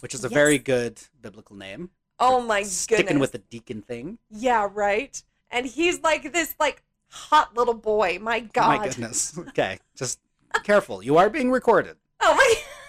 which 0.00 0.14
is 0.14 0.24
a 0.24 0.28
Yes. 0.28 0.34
very 0.34 0.58
good 0.58 1.00
biblical 1.20 1.56
name. 1.56 1.90
Oh 2.18 2.40
my 2.40 2.62
Sticking 2.62 2.96
goodness. 2.96 3.06
Sticking 3.06 3.18
with 3.20 3.32
the 3.32 3.38
deacon 3.38 3.82
thing. 3.82 4.18
Yeah, 4.30 4.68
right. 4.72 5.22
And 5.50 5.66
he's 5.66 6.00
like 6.02 6.32
this 6.32 6.54
like 6.58 6.82
hot 7.08 7.56
little 7.56 7.74
boy. 7.74 8.18
My 8.20 8.40
God. 8.40 8.78
My 8.78 8.86
goodness. 8.86 9.38
Okay, 9.48 9.78
just 9.94 10.20
careful. 10.64 11.02
You 11.02 11.16
are 11.18 11.28
being 11.30 11.50
recorded. 11.50 11.96
Oh 12.20 12.34
my 12.34 12.54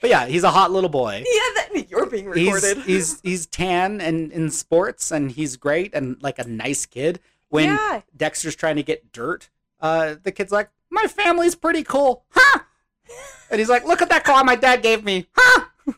But 0.00 0.10
yeah, 0.10 0.26
he's 0.26 0.44
a 0.44 0.50
hot 0.50 0.70
little 0.70 0.90
boy. 0.90 1.24
Yeah, 1.34 1.40
that 1.74 1.90
you're 1.90 2.06
being 2.06 2.32
He's 2.32 2.52
recorded. 2.52 2.78
he's 2.86 3.20
he's 3.20 3.46
tan 3.46 4.00
and 4.00 4.30
in 4.32 4.50
sports 4.50 5.10
and 5.10 5.30
he's 5.30 5.56
great 5.56 5.94
and 5.94 6.22
like 6.22 6.38
a 6.38 6.44
nice 6.48 6.86
kid. 6.86 7.20
When 7.48 7.66
yeah. 7.66 8.02
Dexter's 8.16 8.56
trying 8.56 8.76
to 8.76 8.82
get 8.82 9.12
dirt, 9.12 9.48
uh, 9.80 10.16
the 10.22 10.32
kid's 10.32 10.50
like, 10.52 10.70
"My 10.90 11.04
family's 11.06 11.54
pretty 11.54 11.84
cool, 11.84 12.24
huh?" 12.30 12.60
And 13.50 13.58
he's 13.60 13.68
like, 13.68 13.84
"Look 13.86 14.02
at 14.02 14.08
that 14.10 14.24
car 14.24 14.42
my 14.42 14.56
dad 14.56 14.82
gave 14.82 15.04
me, 15.04 15.26
huh?" 15.36 15.66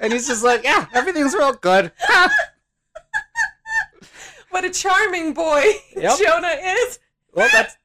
and 0.00 0.12
he's 0.12 0.26
just 0.26 0.42
like, 0.44 0.64
"Yeah, 0.64 0.86
everything's 0.94 1.34
real 1.34 1.52
good." 1.52 1.92
Huh? 1.98 2.28
What 4.50 4.64
a 4.64 4.70
charming 4.70 5.34
boy 5.34 5.64
Yep. 5.94 6.18
Jonah 6.18 6.56
is. 6.62 6.98
Well, 7.34 7.48
that's. 7.52 7.76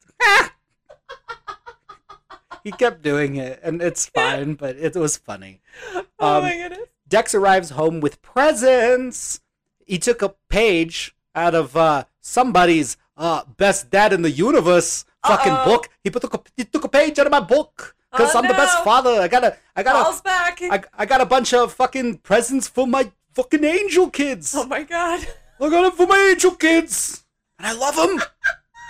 He 2.64 2.72
kept 2.72 3.02
doing 3.02 3.36
it, 3.36 3.60
and 3.64 3.82
it's 3.82 4.06
fine, 4.08 4.54
but 4.56 4.76
it 4.78 4.96
was 4.96 5.18
funny. 5.18 5.62
Oh 5.94 6.04
Um, 6.20 6.44
my 6.44 6.56
goodness. 6.56 6.88
Dex 7.08 7.36
arrives 7.36 7.72
home 7.72 8.00
with 8.00 8.22
presents. 8.22 9.42
He 9.86 10.00
took 10.00 10.22
a 10.22 10.34
page 10.50 11.16
out 11.36 11.54
of 11.56 11.76
uh, 11.76 12.06
somebody's 12.22 12.98
uh, 13.18 13.44
best 13.58 13.90
dad 13.92 14.14
in 14.14 14.22
the 14.22 14.32
universe 14.32 15.06
fucking 15.26 15.52
Uh-oh. 15.52 15.66
book. 15.66 15.90
He 16.04 16.10
put 16.10 16.22
took 16.22 16.34
a, 16.34 16.42
he 16.56 16.64
took 16.64 16.84
a 16.86 16.90
page 16.90 17.20
out 17.20 17.26
of 17.28 17.32
my 17.32 17.40
book 17.42 17.96
because 18.12 18.34
Oh, 18.36 18.40
I'm 18.40 18.48
the 18.48 18.54
best 18.54 18.84
father. 18.84 19.22
I 19.22 19.28
got 19.28 19.44
a 19.44 19.58
I 19.76 19.84
got 19.84 20.04
Falls 20.04 20.22
back. 20.22 20.60
I, 20.62 20.84
I 20.98 21.06
got 21.06 21.22
a 21.22 21.26
bunch 21.26 21.54
of 21.54 21.74
fucking 21.74 22.20
presents 22.20 22.68
for 22.68 22.88
my 22.88 23.12
fucking 23.34 23.64
angel 23.64 24.10
kids. 24.10 24.54
oh 24.56 24.66
my 24.66 24.84
god. 24.84 25.28
I 25.60 25.70
got 25.70 25.86
it 25.86 25.94
for 25.94 26.08
my 26.08 26.30
angel 26.32 26.52
kids, 26.56 27.26
and 27.60 27.68
I 27.68 27.74
love 27.74 27.96
them. 27.96 28.22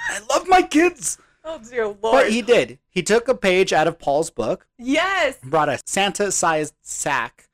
I 0.10 0.20
love 0.30 0.48
my 0.48 0.62
kids. 0.62 1.18
Oh 1.44 1.60
dear 1.60 1.88
lord. 1.88 2.00
But 2.02 2.32
he 2.32 2.42
did. 2.42 2.80
He 2.94 3.02
took 3.02 3.28
a 3.28 3.34
page 3.36 3.74
out 3.74 3.88
of 3.88 3.98
Paul's 3.98 4.30
book, 4.30 4.68
yes. 4.78 5.40
brought 5.44 5.68
a 5.68 5.80
Santa-sized 5.86 6.76
sack 6.82 7.50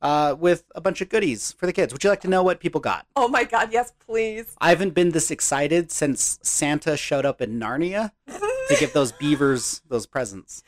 uh, 0.00 0.36
with 0.38 0.64
a 0.74 0.80
bunch 0.80 1.00
of 1.00 1.08
goodies 1.08 1.50
for 1.52 1.66
the 1.66 1.72
kids. 1.72 1.92
Would 1.92 2.04
you 2.04 2.10
like 2.10 2.20
to 2.20 2.28
know 2.28 2.44
what 2.44 2.60
people 2.60 2.80
got? 2.80 3.06
Oh 3.16 3.26
my 3.26 3.42
god, 3.44 3.72
yes, 3.72 3.92
please. 4.06 4.54
I 4.60 4.68
haven't 4.68 4.94
been 4.94 5.10
this 5.10 5.30
excited 5.32 5.90
since 5.90 6.38
Santa 6.42 6.96
showed 6.96 7.26
up 7.26 7.40
in 7.42 7.58
Narnia 7.58 8.12
to 8.28 8.76
give 8.78 8.92
those 8.92 9.10
beavers 9.20 9.82
those 9.88 10.06
presents. 10.06 10.62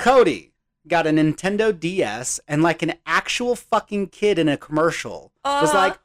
Cody 0.00 0.52
got 0.86 1.06
a 1.06 1.10
Nintendo 1.10 1.78
DS 1.78 2.40
and 2.48 2.62
like 2.62 2.82
an 2.82 2.94
actual 3.06 3.54
fucking 3.54 4.08
kid 4.08 4.38
in 4.38 4.48
a 4.48 4.56
commercial 4.56 5.32
was 5.44 5.70
Uh-huh. 5.70 5.78
like, 5.78 5.98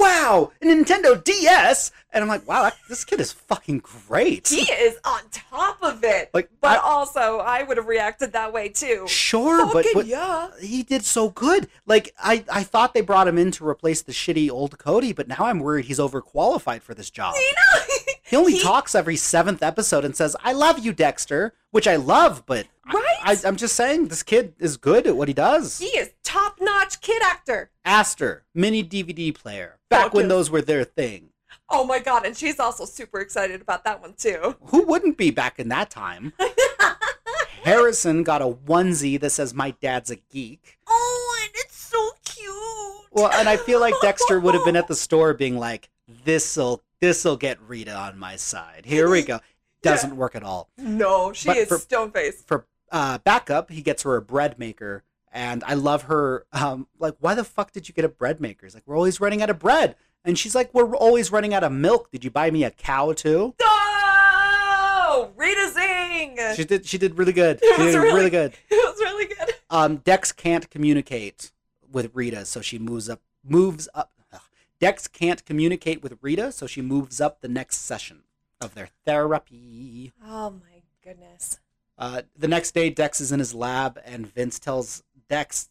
"Wow, 0.00 0.52
a 0.60 0.64
Nintendo 0.64 1.22
DS!" 1.22 1.92
And 2.12 2.22
I'm 2.22 2.28
like, 2.28 2.46
"Wow, 2.48 2.62
that, 2.64 2.76
this 2.88 3.04
kid 3.04 3.20
is 3.20 3.32
fucking 3.32 3.78
great." 3.78 4.48
he 4.48 4.62
is 4.62 4.98
on 5.04 5.20
top 5.30 5.78
of 5.82 6.02
it. 6.02 6.30
Like, 6.34 6.50
but 6.60 6.78
I- 6.78 6.82
also, 6.82 7.38
I 7.38 7.62
would 7.62 7.76
have 7.76 7.86
reacted 7.86 8.32
that 8.32 8.52
way 8.52 8.68
too. 8.70 9.06
Sure, 9.06 9.70
but, 9.72 9.86
but 9.94 10.06
yeah. 10.06 10.48
he 10.60 10.82
did 10.82 11.04
so 11.04 11.30
good. 11.30 11.68
Like 11.86 12.14
I, 12.18 12.44
I 12.50 12.62
thought 12.64 12.94
they 12.94 13.00
brought 13.02 13.28
him 13.28 13.38
in 13.38 13.50
to 13.52 13.66
replace 13.68 14.02
the 14.02 14.12
shitty 14.12 14.50
old 14.50 14.78
Cody, 14.78 15.12
but 15.12 15.28
now 15.28 15.36
I'm 15.40 15.60
worried 15.60 15.84
he's 15.84 15.98
overqualified 15.98 16.82
for 16.82 16.94
this 16.94 17.10
job. 17.10 17.34
You 17.36 17.52
know? 17.56 17.82
He 18.22 18.36
only 18.36 18.52
He- 18.52 18.62
talks 18.62 18.94
every 18.94 19.16
seventh 19.16 19.60
episode 19.60 20.04
and 20.04 20.14
says, 20.14 20.36
"I 20.44 20.52
love 20.52 20.78
you, 20.78 20.92
Dexter," 20.92 21.52
which 21.72 21.88
I 21.88 21.96
love, 21.96 22.44
but 22.46 22.64
I- 22.86 22.92
Right? 22.94 23.16
I, 23.24 23.36
I'm 23.44 23.56
just 23.56 23.74
saying 23.74 24.06
this 24.06 24.22
kid 24.22 24.54
is 24.60 24.76
good 24.76 25.08
at 25.08 25.16
what 25.16 25.26
he 25.26 25.34
does. 25.34 25.78
He 25.78 25.86
is 25.98 26.12
top 26.22 26.58
notch 26.60 27.00
kid 27.00 27.20
actor. 27.24 27.70
Astor, 27.84 28.44
mini 28.54 28.84
DVD 28.84 29.34
player, 29.34 29.78
back 29.90 30.14
when 30.14 30.28
those 30.28 30.50
were 30.50 30.62
their 30.62 30.84
thing. 30.84 31.30
Oh 31.68 31.84
my 31.84 31.98
god, 31.98 32.24
and 32.24 32.36
she's 32.36 32.58
also 32.58 32.84
super 32.84 33.20
excited 33.20 33.60
about 33.60 33.84
that 33.84 34.00
one 34.00 34.14
too. 34.14 34.56
Who 34.66 34.84
wouldn't 34.86 35.16
be 35.18 35.30
back 35.30 35.58
in 35.58 35.68
that 35.68 35.90
time? 35.90 36.32
Harrison 37.62 38.22
got 38.22 38.40
a 38.42 38.46
onesie 38.48 39.20
that 39.20 39.30
says 39.30 39.52
"My 39.52 39.72
dad's 39.82 40.10
a 40.10 40.16
geek." 40.16 40.78
Oh, 40.88 41.40
and 41.44 41.50
it's 41.56 41.76
so 41.76 42.10
cute. 42.24 43.08
Well, 43.12 43.30
and 43.32 43.48
I 43.48 43.56
feel 43.56 43.80
like 43.80 43.94
Dexter 44.00 44.40
would 44.40 44.54
have 44.54 44.64
been 44.64 44.76
at 44.76 44.88
the 44.88 44.94
store 45.06 45.34
being 45.34 45.56
like, 45.58 45.90
"This'll 46.24 46.82
this'll 47.00 47.36
get 47.36 47.60
Rita 47.60 47.94
on 47.94 48.18
my 48.18 48.36
side. 48.36 48.82
Here 48.86 49.10
we 49.10 49.22
go." 49.22 49.40
Doesn't 49.82 50.16
work 50.16 50.34
at 50.34 50.42
all. 50.42 50.68
No, 50.76 51.32
she 51.32 51.46
But 51.48 51.56
is 51.56 51.68
for- 51.68 51.78
stone 51.78 52.10
faced. 52.10 52.46
For 52.46 52.66
uh, 52.92 53.18
backup, 53.18 53.70
he 53.70 53.80
gets 53.82 54.02
her 54.02 54.14
a 54.16 54.20
bread 54.22 54.58
maker, 54.58 55.04
and 55.32 55.62
I 55.64 55.74
love 55.74 56.02
her. 56.02 56.46
Um, 56.52 56.86
like, 56.98 57.14
why 57.20 57.34
the 57.34 57.44
fuck 57.44 57.72
did 57.72 57.88
you 57.88 57.94
get 57.94 58.04
a 58.04 58.08
bread 58.08 58.40
maker? 58.40 58.66
He's 58.66 58.74
like, 58.74 58.84
"We're 58.86 58.96
always 58.96 59.20
running 59.20 59.42
out 59.42 59.50
of 59.50 59.58
bread," 59.58 59.96
and 60.24 60.38
she's 60.38 60.54
like, 60.54 60.72
"We're 60.74 60.94
always 60.96 61.30
running 61.32 61.54
out 61.54 61.64
of 61.64 61.72
milk. 61.72 62.10
Did 62.10 62.24
you 62.24 62.30
buy 62.30 62.50
me 62.50 62.64
a 62.64 62.70
cow 62.70 63.12
too?" 63.12 63.54
Oh, 63.62 65.30
Rita 65.36 65.70
Zing. 65.72 66.38
She 66.56 66.64
did. 66.64 66.86
She 66.86 66.98
did 66.98 67.18
really 67.18 67.32
good. 67.32 67.58
It 67.62 67.76
She 67.76 67.82
was 67.82 67.94
did 67.94 68.00
really- 68.00 68.30
good. 68.30 68.52
It 68.70 68.88
was 68.88 68.98
really 69.00 69.26
good. 69.26 69.54
Um, 69.70 69.96
Dex 69.98 70.32
can't 70.32 70.68
communicate 70.70 71.52
with 71.90 72.10
Rita, 72.14 72.44
so 72.44 72.60
she 72.60 72.78
moves 72.78 73.08
up 73.08 73.20
moves 73.44 73.88
up. 73.94 74.12
ugh. 74.32 74.40
Dex 74.80 75.08
can't 75.08 75.44
communicate 75.44 76.02
with 76.02 76.18
Rita, 76.22 76.52
so 76.52 76.66
she 76.66 76.82
moves 76.82 77.20
up 77.20 77.40
the 77.40 77.48
next 77.48 77.78
session 77.78 78.22
of 78.60 78.74
their 78.74 78.88
therapy. 79.04 80.12
Oh 80.24 80.50
my 80.50 80.82
goodness. 81.04 81.58
Uh, 81.98 82.22
the 82.36 82.48
next 82.48 82.72
day, 82.72 82.88
Dex 82.90 83.20
is 83.20 83.30
in 83.30 83.38
his 83.40 83.54
lab, 83.54 84.00
and 84.06 84.26
Vince 84.26 84.58
tells 84.58 85.02
Dex 85.30 85.70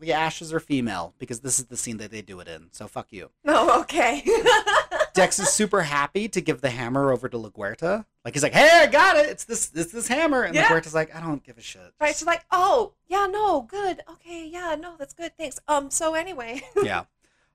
the 0.00 0.12
ashes 0.12 0.52
are 0.52 0.60
female 0.60 1.14
because 1.18 1.40
this 1.40 1.58
is 1.58 1.66
the 1.66 1.76
scene 1.76 1.98
that 1.98 2.10
they 2.10 2.22
do 2.22 2.40
it 2.40 2.48
in. 2.48 2.68
So 2.72 2.86
fuck 2.86 3.12
you. 3.12 3.30
Oh, 3.46 3.80
okay. 3.82 4.24
Dex 5.14 5.38
is 5.38 5.48
super 5.48 5.82
happy 5.82 6.28
to 6.28 6.40
give 6.40 6.60
the 6.60 6.70
hammer 6.70 7.12
over 7.12 7.28
to 7.28 7.38
LaGuerta. 7.38 8.04
Like 8.24 8.34
he's 8.34 8.42
like, 8.42 8.52
"Hey, 8.52 8.68
I 8.82 8.86
got 8.88 9.16
it. 9.16 9.26
It's 9.26 9.44
this. 9.44 9.70
It's 9.74 9.92
this 9.92 10.08
hammer." 10.08 10.42
And 10.42 10.54
Yeah. 10.54 10.64
LaGuerta's 10.64 10.94
like, 10.94 11.14
"I 11.14 11.20
don't 11.20 11.42
give 11.44 11.56
a 11.56 11.60
shit." 11.60 11.94
right. 12.00 12.14
She's 12.14 12.26
like, 12.26 12.44
oh, 12.50 12.94
yeah, 13.06 13.26
no, 13.26 13.62
good. 13.62 14.00
Okay, 14.10 14.46
yeah, 14.46 14.74
no, 14.74 14.96
that's 14.98 15.14
good. 15.14 15.36
Thanks. 15.38 15.60
Um, 15.68 15.90
so 15.90 16.14
anyway. 16.14 16.62
yeah. 16.82 17.04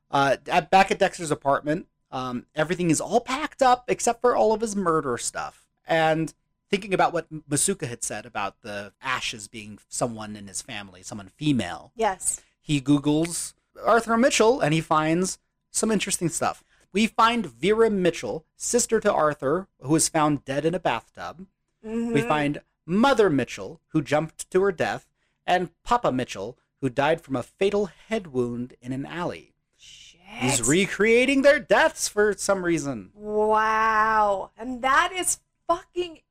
Uh, 0.10 0.38
at, 0.48 0.70
back 0.72 0.90
at 0.90 1.00
Dexter's 1.00 1.32
apartment, 1.32 1.88
um, 2.12 2.46
everything 2.56 2.90
is 2.92 3.02
all 3.02 3.20
packed 3.20 3.62
up 3.62 3.86
except 3.90 4.22
for 4.22 4.36
all 4.38 4.54
of 4.54 4.62
his 4.62 4.76
murder 4.76 5.18
stuff. 5.18 5.68
And 5.86 6.34
thinking 6.70 6.94
about 6.94 7.14
what 7.14 7.28
Masuka 7.50 7.88
had 7.88 8.04
said 8.04 8.26
about 8.26 8.62
the 8.62 8.94
ashes 9.02 9.48
being 9.48 9.80
someone 9.88 10.36
in 10.36 10.48
his 10.48 10.62
family, 10.62 11.02
someone 11.04 11.30
female, 11.36 11.92
yes. 11.96 12.42
he 12.62 12.80
Googles 12.80 13.54
Arthur 13.84 14.18
Mitchell 14.18 14.60
and 14.62 14.74
he 14.74 14.82
finds 14.82 15.40
some 15.72 15.92
interesting 15.92 16.30
stuff. 16.30 16.64
We 16.92 17.08
find 17.08 17.46
Vera 17.46 17.90
Mitchell, 17.90 18.46
sister 18.56 19.00
to 19.00 19.14
Arthur, 19.14 19.68
who 19.82 19.94
was 19.94 20.10
found 20.10 20.44
dead 20.46 20.66
in 20.66 20.74
a 20.74 20.80
bathtub. 20.80 21.46
We 21.84 21.90
Mhm. 22.22 22.28
find 22.28 22.62
Mother 22.86 23.30
Mitchell, 23.30 23.80
who 23.90 24.02
jumped 24.02 24.50
to 24.52 24.62
her 24.64 24.72
death, 24.72 25.08
and 25.46 25.70
Papa 25.84 26.12
Mitchell, 26.12 26.58
who 26.82 26.90
died 26.90 27.22
from 27.22 27.36
a 27.36 27.44
fatal 27.44 27.86
head 27.86 28.28
wound 28.28 28.76
in 28.82 28.92
an 28.92 29.06
alley. 29.06 29.54
Shit. 29.78 30.20
He's 30.26 30.62
recreating 30.68 31.42
their 31.44 31.60
deaths 31.60 32.08
for 32.08 32.34
some 32.38 32.64
reason. 32.66 33.12
Wow. 33.14 34.52
And 34.58 34.82
that 34.82 35.12
is 35.14 35.40
fucking 35.68 36.22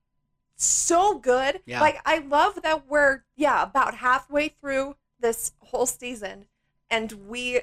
so 0.58 1.18
good. 1.18 1.60
Yeah. 1.66 1.80
Like 1.80 2.00
I 2.04 2.18
love 2.18 2.62
that 2.62 2.88
we're 2.88 3.22
yeah, 3.36 3.62
about 3.62 3.96
halfway 3.96 4.48
through 4.48 4.96
this 5.20 5.52
whole 5.60 5.86
season 5.86 6.46
and 6.90 7.12
we 7.28 7.60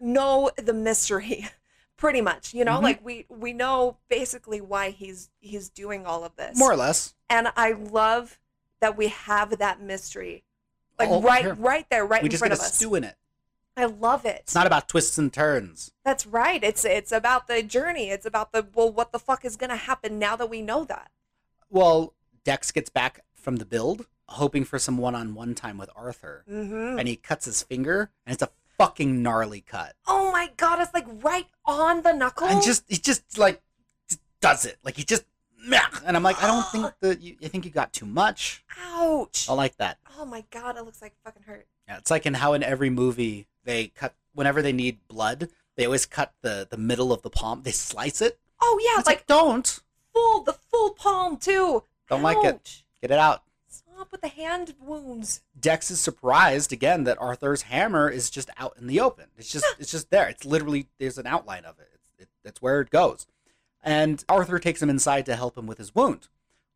know 0.00 0.50
the 0.56 0.72
mystery 0.72 1.48
pretty 1.96 2.20
much. 2.20 2.52
You 2.54 2.64
know, 2.64 2.78
Mhm. 2.78 2.82
like 2.82 3.04
we 3.04 3.26
we 3.28 3.52
know 3.52 3.96
basically 4.08 4.60
why 4.60 4.90
he's 4.90 5.30
he's 5.40 5.68
doing 5.68 6.06
all 6.06 6.24
of 6.24 6.34
this. 6.36 6.58
More 6.58 6.72
or 6.72 6.76
less. 6.76 7.14
And 7.30 7.48
I 7.56 7.72
love 7.72 8.38
that 8.80 8.96
we 8.96 9.08
have 9.08 9.58
that 9.58 9.80
mystery. 9.80 10.44
Like 10.98 11.08
Oh, 11.08 11.22
right 11.22 11.44
here. 11.44 11.54
right 11.54 11.86
there, 11.90 12.04
right 12.04 12.22
we 12.22 12.26
in 12.26 12.30
just 12.30 12.40
front 12.40 12.52
of 12.52 12.58
a 12.58 12.62
us. 12.62 12.74
stew 12.74 12.94
in 12.94 13.04
it. 13.04 13.16
I 13.76 13.86
love 13.86 14.26
it. 14.26 14.40
It's 14.42 14.54
not 14.54 14.66
about 14.66 14.86
twists 14.88 15.16
and 15.16 15.32
turns. 15.32 15.92
That's 16.04 16.26
right. 16.26 16.62
It's 16.62 16.84
it's 16.84 17.12
about 17.12 17.46
the 17.46 17.62
journey. 17.62 18.10
It's 18.10 18.26
about 18.26 18.52
the 18.52 18.66
well, 18.74 18.90
what 18.92 19.12
the 19.12 19.18
fuck 19.18 19.44
is 19.44 19.56
gonna 19.56 19.76
happen 19.76 20.18
now 20.18 20.36
that 20.36 20.50
we 20.50 20.60
know 20.62 20.84
that. 20.84 21.10
Well, 21.72 22.14
Dex 22.44 22.70
gets 22.70 22.90
back 22.90 23.20
from 23.34 23.56
the 23.56 23.64
build, 23.64 24.06
hoping 24.28 24.64
for 24.64 24.78
some 24.78 24.98
one-on-one 24.98 25.54
time 25.54 25.78
with 25.78 25.90
Arthur, 25.96 26.44
Mm-hmm. 26.50 26.98
and 26.98 27.08
he 27.08 27.16
cuts 27.16 27.46
his 27.46 27.62
finger, 27.62 28.10
and 28.26 28.34
it's 28.34 28.42
a 28.42 28.50
fucking 28.78 29.22
gnarly 29.22 29.60
cut. 29.62 29.94
Oh 30.06 30.30
my 30.32 30.50
god, 30.56 30.80
it's 30.80 30.92
like 30.94 31.06
right 31.22 31.46
on 31.64 32.02
the 32.02 32.12
knuckle. 32.12 32.46
And 32.46 32.62
just 32.62 32.84
he 32.88 32.96
just 32.98 33.38
like 33.38 33.60
just 34.08 34.20
does 34.40 34.64
it. 34.66 34.76
Like 34.84 34.96
he 34.96 35.04
just 35.04 35.24
meh. 35.66 35.80
and 36.04 36.16
I'm 36.16 36.22
like, 36.22 36.42
I 36.42 36.46
don't 36.46 36.66
think 36.66 36.92
that 37.00 37.20
you 37.22 37.36
I 37.42 37.48
think 37.48 37.64
you 37.64 37.70
got 37.70 37.92
too 37.92 38.06
much. 38.06 38.64
ouch. 38.92 39.46
I 39.48 39.54
like 39.54 39.76
that. 39.78 39.98
Oh 40.18 40.24
my 40.24 40.44
god, 40.50 40.76
it 40.76 40.84
looks 40.84 41.00
like 41.02 41.14
fucking 41.24 41.42
hurt. 41.44 41.66
Yeah, 41.88 41.98
it's 41.98 42.10
like 42.10 42.26
in 42.26 42.34
how 42.34 42.52
in 42.54 42.62
every 42.62 42.90
movie 42.90 43.46
they 43.64 43.88
cut 43.88 44.14
whenever 44.34 44.60
they 44.62 44.72
need 44.72 44.98
blood, 45.08 45.48
they 45.76 45.84
always 45.86 46.06
cut 46.06 46.32
the 46.42 46.66
the 46.70 46.76
middle 46.76 47.12
of 47.12 47.22
the 47.22 47.30
palm. 47.30 47.62
They 47.62 47.72
slice 47.72 48.20
it. 48.20 48.38
Oh 48.60 48.78
yeah, 48.82 48.98
It's 48.98 49.06
like, 49.06 49.18
like 49.18 49.26
don't 49.26 49.80
full 50.12 50.42
the 50.42 50.52
full 50.52 50.90
palm 50.90 51.36
too. 51.36 51.84
Don't 52.08 52.22
like 52.22 52.44
it. 52.44 52.82
Get 53.00 53.10
it 53.10 53.18
out. 53.18 53.42
Stop 53.68 54.12
with 54.12 54.20
the 54.20 54.28
hand 54.28 54.74
wounds. 54.80 55.40
Dex 55.58 55.90
is 55.90 56.00
surprised 56.00 56.72
again 56.72 57.04
that 57.04 57.20
Arthur's 57.20 57.62
hammer 57.62 58.08
is 58.08 58.30
just 58.30 58.50
out 58.58 58.74
in 58.78 58.86
the 58.86 59.00
open. 59.00 59.26
It's 59.38 59.50
just 59.50 59.64
it's 59.78 59.90
just 59.90 60.10
there. 60.10 60.28
It's 60.28 60.44
literally 60.44 60.88
there's 60.98 61.18
an 61.18 61.26
outline 61.26 61.64
of 61.64 61.78
it. 61.78 61.88
It's, 61.94 62.10
it 62.18 62.28
that's 62.44 62.60
where 62.62 62.80
it 62.80 62.90
goes. 62.90 63.26
And 63.82 64.24
Arthur 64.28 64.58
takes 64.58 64.82
him 64.82 64.90
inside 64.90 65.26
to 65.26 65.36
help 65.36 65.56
him 65.58 65.66
with 65.66 65.78
his 65.78 65.94
wound. 65.94 66.28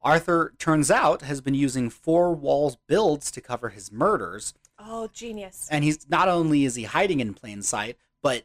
Arthur 0.03 0.53
turns 0.59 0.91
out 0.91 1.23
has 1.23 1.41
been 1.41 1.55
using 1.55 1.91
four 1.91 2.33
walls 2.33 2.77
builds 2.87 3.31
to 3.33 3.41
cover 3.41 3.71
his 3.71 3.91
murders, 3.91 4.55
Oh 4.79 5.09
genius. 5.13 5.69
and 5.71 5.83
he's 5.85 6.09
not 6.09 6.29
only 6.29 6.65
is 6.65 6.75
he 6.77 6.85
hiding 6.85 7.21
in 7.21 7.35
plain 7.35 7.63
sight, 7.63 7.97
but 8.23 8.45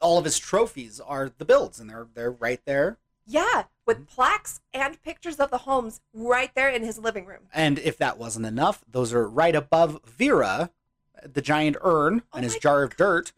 all 0.00 0.18
of 0.18 0.24
his 0.24 0.38
trophies 0.38 1.00
are 1.00 1.30
the 1.38 1.44
builds, 1.44 1.80
and 1.80 1.90
they're 1.90 2.06
they're 2.14 2.30
right 2.30 2.60
there. 2.64 2.98
Yeah, 3.32 3.64
with 3.86 3.96
Mm-hmm. 3.98 4.14
plaques 4.14 4.60
and 4.72 5.02
pictures 5.02 5.36
of 5.36 5.50
the 5.50 5.58
homes 5.58 6.00
right 6.14 6.50
there 6.54 6.68
in 6.68 6.82
his 6.84 6.98
living 6.98 7.24
room. 7.26 7.48
And 7.52 7.78
if 7.78 7.96
that 7.98 8.18
wasn't 8.18 8.46
enough, 8.46 8.84
those 8.90 9.12
are 9.12 9.28
right 9.28 9.54
above 9.56 9.98
Vera, 10.06 10.70
the 11.24 11.42
giant 11.42 11.76
urn, 11.82 12.22
Oh 12.32 12.36
and 12.36 12.44
his 12.44 12.56
jar 12.56 12.82
of 12.82 12.96
dirt. 12.96 13.32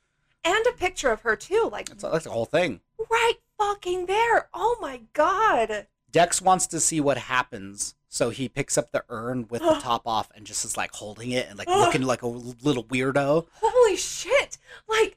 And 0.45 0.67
a 0.67 0.73
picture 0.73 1.11
of 1.11 1.23
her 1.23 1.37
too, 1.37 1.69
like 1.73 1.89
That's, 1.89 2.03
that's 2.03 2.25
the 2.25 2.31
whole 2.31 2.45
thing. 2.45 2.81
right 3.11 3.35
fucking 3.59 4.07
there. 4.07 4.49
Oh 4.53 4.77
my 4.81 5.01
god. 5.13 5.87
Dex 6.11 6.41
wants 6.43 6.67
to 6.69 6.79
see 6.81 7.01
what 7.01 7.17
happens, 7.19 7.95
so 8.09 8.31
he 8.31 8.49
picks 8.49 8.77
up 8.79 8.93
the 8.93 9.05
urn 9.09 9.47
with 9.49 9.63
the 9.63 9.75
top 9.83 10.03
off 10.07 10.31
and 10.35 10.47
just 10.47 10.65
is 10.65 10.77
like 10.77 10.93
holding 10.93 11.31
it 11.31 11.47
and 11.49 11.59
like 11.59 11.69
looking 11.85 12.03
like 12.03 12.23
a 12.23 12.27
little 12.29 12.85
weirdo. 12.85 13.47
Holy 13.61 13.97
shit. 13.97 14.59
Like, 14.89 15.17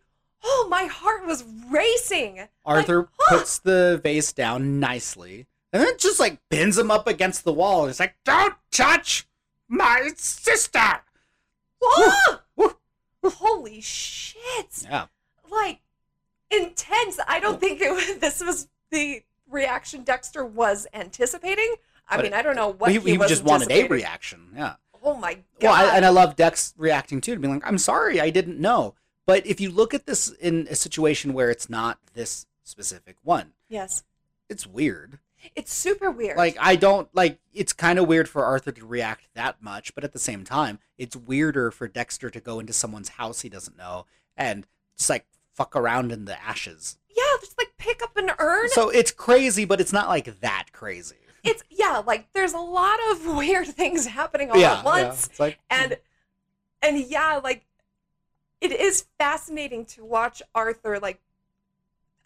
oh 0.49 0.67
my 0.69 0.85
heart 0.85 1.25
was 1.25 1.43
racing. 1.69 2.47
Arthur 2.65 3.09
huh. 3.19 3.37
puts 3.37 3.59
the 3.59 3.99
vase 4.03 4.31
down 4.31 4.79
nicely 4.79 5.47
and 5.73 5.81
then 5.83 5.97
just 5.97 6.19
like 6.19 6.39
pins 6.49 6.77
him 6.77 6.91
up 6.91 7.07
against 7.07 7.43
the 7.43 7.53
wall. 7.53 7.87
He's 7.87 7.99
like, 7.99 8.15
"Don't 8.23 8.55
touch 8.71 9.27
my 9.67 10.11
sister." 10.15 11.01
Woo! 12.57 12.75
Holy 13.23 13.81
shit. 13.81 14.83
Yeah, 14.83 15.07
Like 15.49 15.81
intense. 16.49 17.19
I 17.27 17.39
don't 17.39 17.55
oh. 17.55 17.57
think 17.57 17.81
it 17.81 17.91
was, 17.91 18.17
this 18.19 18.41
was 18.43 18.69
the 18.89 19.21
reaction 19.49 20.03
Dexter 20.03 20.45
was 20.45 20.87
anticipating. 20.93 21.75
I 22.07 22.15
But 22.15 22.23
mean, 22.23 22.33
I 22.33 22.41
don't 22.41 22.55
know 22.55 22.69
what 22.69 22.91
he, 22.91 22.99
he, 22.99 23.11
he 23.11 23.17
was 23.17 23.29
just 23.29 23.43
wanted 23.43 23.69
a 23.69 23.87
reaction. 23.87 24.51
Yeah. 24.55 24.75
Oh 25.03 25.15
my 25.15 25.33
god. 25.33 25.43
Well, 25.61 25.73
I, 25.73 25.95
and 25.95 26.05
I 26.05 26.09
love 26.09 26.35
Dex 26.35 26.73
reacting 26.77 27.21
too, 27.21 27.35
to 27.35 27.41
being 27.41 27.53
like, 27.53 27.67
"I'm 27.67 27.77
sorry, 27.77 28.19
I 28.21 28.29
didn't 28.29 28.59
know." 28.59 28.95
But 29.27 29.45
if 29.45 29.61
you 29.61 29.69
look 29.69 29.93
at 29.93 30.07
this 30.07 30.29
in 30.29 30.67
a 30.71 30.75
situation 30.75 31.33
where 31.33 31.51
it's 31.51 31.69
not 31.69 31.99
this 32.13 32.47
specific 32.63 33.17
one, 33.23 33.51
yes. 33.69 34.03
it's 34.49 34.65
weird. 34.65 35.19
It's 35.53 35.71
super 35.71 36.09
weird. 36.09 36.37
Like 36.37 36.57
I 36.59 36.75
don't 36.77 37.13
like. 37.13 37.39
It's 37.53 37.73
kind 37.73 37.99
of 37.99 38.07
weird 38.07 38.27
for 38.27 38.43
Arthur 38.43 38.71
to 38.71 38.85
react 38.85 39.27
that 39.35 39.61
much, 39.61 39.93
but 39.93 40.03
at 40.03 40.13
the 40.13 40.19
same 40.19 40.43
time, 40.43 40.79
it's 40.97 41.15
weirder 41.15 41.69
for 41.69 41.87
Dexter 41.87 42.29
to 42.31 42.39
go 42.39 42.59
into 42.59 42.73
someone's 42.73 43.09
house 43.09 43.41
he 43.41 43.49
doesn't 43.49 43.77
know 43.77 44.05
and 44.35 44.65
just 44.97 45.09
like 45.09 45.25
fuck 45.53 45.75
around 45.75 46.11
in 46.11 46.25
the 46.25 46.41
ashes. 46.41 46.97
yeah, 47.15 47.23
just 47.39 47.57
like 47.57 47.73
pick 47.77 48.01
up 48.01 48.17
an 48.17 48.31
urn. 48.39 48.69
So 48.69 48.89
it's 48.89 49.11
crazy, 49.11 49.65
but 49.65 49.79
it's 49.79 49.93
not 49.93 50.07
like 50.07 50.39
that 50.39 50.67
crazy. 50.71 51.17
it's 51.43 51.63
yeah, 51.69 52.01
like 52.05 52.27
there's 52.33 52.53
a 52.53 52.59
lot 52.59 52.99
of 53.11 53.25
weird 53.37 53.67
things 53.67 54.07
happening 54.07 54.49
all 54.49 54.57
yeah, 54.57 54.79
at 54.79 54.85
once. 54.85 55.27
It's 55.27 55.39
like 55.39 55.59
and 55.69 55.97
and 56.81 56.97
yeah 56.97 57.39
like 57.43 57.66
it 58.61 58.71
is 58.71 59.05
fascinating 59.19 59.85
to 59.85 60.03
watch 60.05 60.41
arthur 60.55 60.99
like 60.99 61.19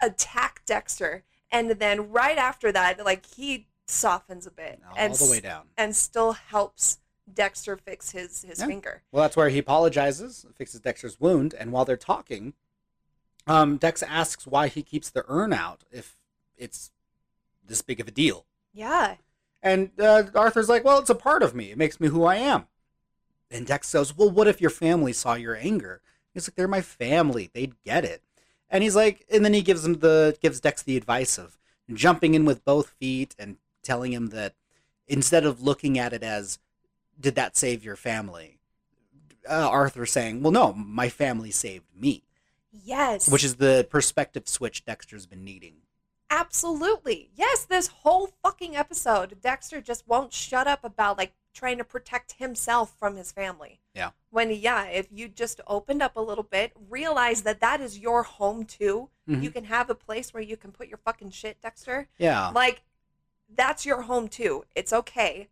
attack 0.01 0.61
dexter 0.65 1.23
and 1.51 1.69
then 1.71 2.11
right 2.11 2.37
after 2.37 2.71
that 2.71 3.03
like 3.05 3.25
he 3.35 3.67
softens 3.87 4.47
a 4.47 4.51
bit 4.51 4.79
all 4.89 4.95
and 4.97 5.13
the 5.15 5.29
way 5.29 5.39
down. 5.39 5.67
and 5.77 5.95
still 5.95 6.31
helps 6.31 6.99
dexter 7.33 7.77
fix 7.77 8.11
his 8.11 8.41
his 8.43 8.59
Yeah. 8.59 8.67
finger 8.67 9.01
Well, 9.11 9.21
that's 9.23 9.35
where 9.37 9.49
he 9.49 9.59
apologizes, 9.59 10.45
fixes 10.55 10.79
Dexter's 10.79 11.19
wound, 11.19 11.53
and 11.53 11.71
while 11.71 11.85
they're 11.85 11.95
talking, 11.97 12.53
um, 13.47 13.77
Dex 13.77 14.01
asks 14.03 14.45
why 14.47 14.67
he 14.67 14.81
keeps 14.83 15.09
the 15.09 15.23
urn 15.27 15.53
out 15.53 15.83
if 15.91 16.17
it's 16.57 16.91
this 17.65 17.81
big 17.81 17.99
of 17.99 18.07
a 18.07 18.11
deal. 18.11 18.45
yeah 18.73 19.15
And 19.61 19.91
uh, 19.99 20.23
Arthur's 20.35 20.67
like, 20.69 20.83
"Well, 20.83 20.99
it's 20.99 21.09
a 21.09 21.15
part 21.15 21.43
of 21.43 21.53
me. 21.53 21.71
It 21.71 21.77
makes 21.77 21.99
me 21.99 22.07
who 22.07 22.23
I 22.23 22.35
am." 22.37 22.65
And 23.51 23.67
Dex 23.67 23.91
goes, 23.93 24.15
"Well, 24.17 24.29
what 24.31 24.47
if 24.47 24.59
your 24.59 24.69
family 24.71 25.13
saw 25.13 25.35
your 25.35 25.55
anger?" 25.55 26.01
He's 26.33 26.47
like, 26.47 26.55
"They're 26.55 26.67
my 26.67 26.81
family. 26.81 27.49
They'd 27.53 27.81
get 27.83 28.05
it." 28.05 28.23
And 28.69 28.83
he's 28.83 28.95
like, 28.95 29.25
and 29.29 29.43
then 29.43 29.53
he 29.53 29.61
gives 29.61 29.85
him 29.85 29.99
the 29.99 30.37
gives 30.41 30.59
Dex 30.61 30.81
the 30.81 30.97
advice 30.97 31.37
of 31.37 31.57
jumping 31.93 32.33
in 32.35 32.45
with 32.45 32.63
both 32.63 32.89
feet 32.99 33.35
and 33.37 33.57
telling 33.83 34.13
him 34.13 34.27
that 34.27 34.55
instead 35.07 35.45
of 35.45 35.61
looking 35.61 35.97
at 35.99 36.13
it 36.13 36.23
as, 36.23 36.59
"Did 37.19 37.35
that 37.35 37.57
save 37.57 37.83
your 37.83 37.95
family?" 37.97 38.59
Uh, 39.49 39.67
Arthur 39.69 40.05
saying, 40.05 40.41
"Well, 40.41 40.51
no, 40.51 40.71
my 40.73 41.09
family 41.09 41.51
saved 41.51 41.85
me," 41.95 42.23
yes 42.71 43.29
which 43.29 43.43
is 43.43 43.55
the 43.55 43.85
perspective 43.89 44.47
switch 44.47 44.85
Dexter's 44.85 45.25
been 45.25 45.43
needing. 45.43 45.75
absolutely 46.29 47.29
yes 47.35 47.65
this 47.65 47.87
whole 47.87 48.29
fucking 48.41 48.75
episode 48.77 49.35
dexter 49.41 49.81
just 49.81 50.07
won't 50.07 50.31
shut 50.31 50.65
up 50.67 50.81
about 50.85 51.17
like 51.17 51.33
trying 51.53 51.77
to 51.77 51.83
protect 51.83 52.33
himself 52.33 52.95
from 52.97 53.15
his 53.15 53.31
family. 53.31 53.81
Yeah. 53.93 54.11
When 54.29 54.51
yeah, 54.51 54.85
if 54.85 55.07
you 55.11 55.27
just 55.27 55.61
opened 55.67 56.01
up 56.01 56.15
a 56.15 56.21
little 56.21 56.43
bit, 56.43 56.71
realize 56.89 57.41
that 57.43 57.59
that 57.61 57.81
is 57.81 57.99
your 57.99 58.23
home 58.23 58.65
too. 58.65 59.09
Mhm. 59.27 59.43
You 59.43 59.51
can 59.51 59.65
have 59.65 59.89
a 59.89 59.95
place 59.95 60.33
where 60.33 60.43
you 60.43 60.57
can 60.57 60.71
put 60.71 60.87
your 60.87 60.97
fucking 60.97 61.31
shit, 61.31 61.61
Dexter. 61.61 62.07
Yeah. 62.17 62.49
Like 62.49 62.83
that's 63.53 63.85
your 63.85 64.03
home 64.03 64.27
too. 64.27 64.65
It's 64.75 64.93
okay. 64.93 65.49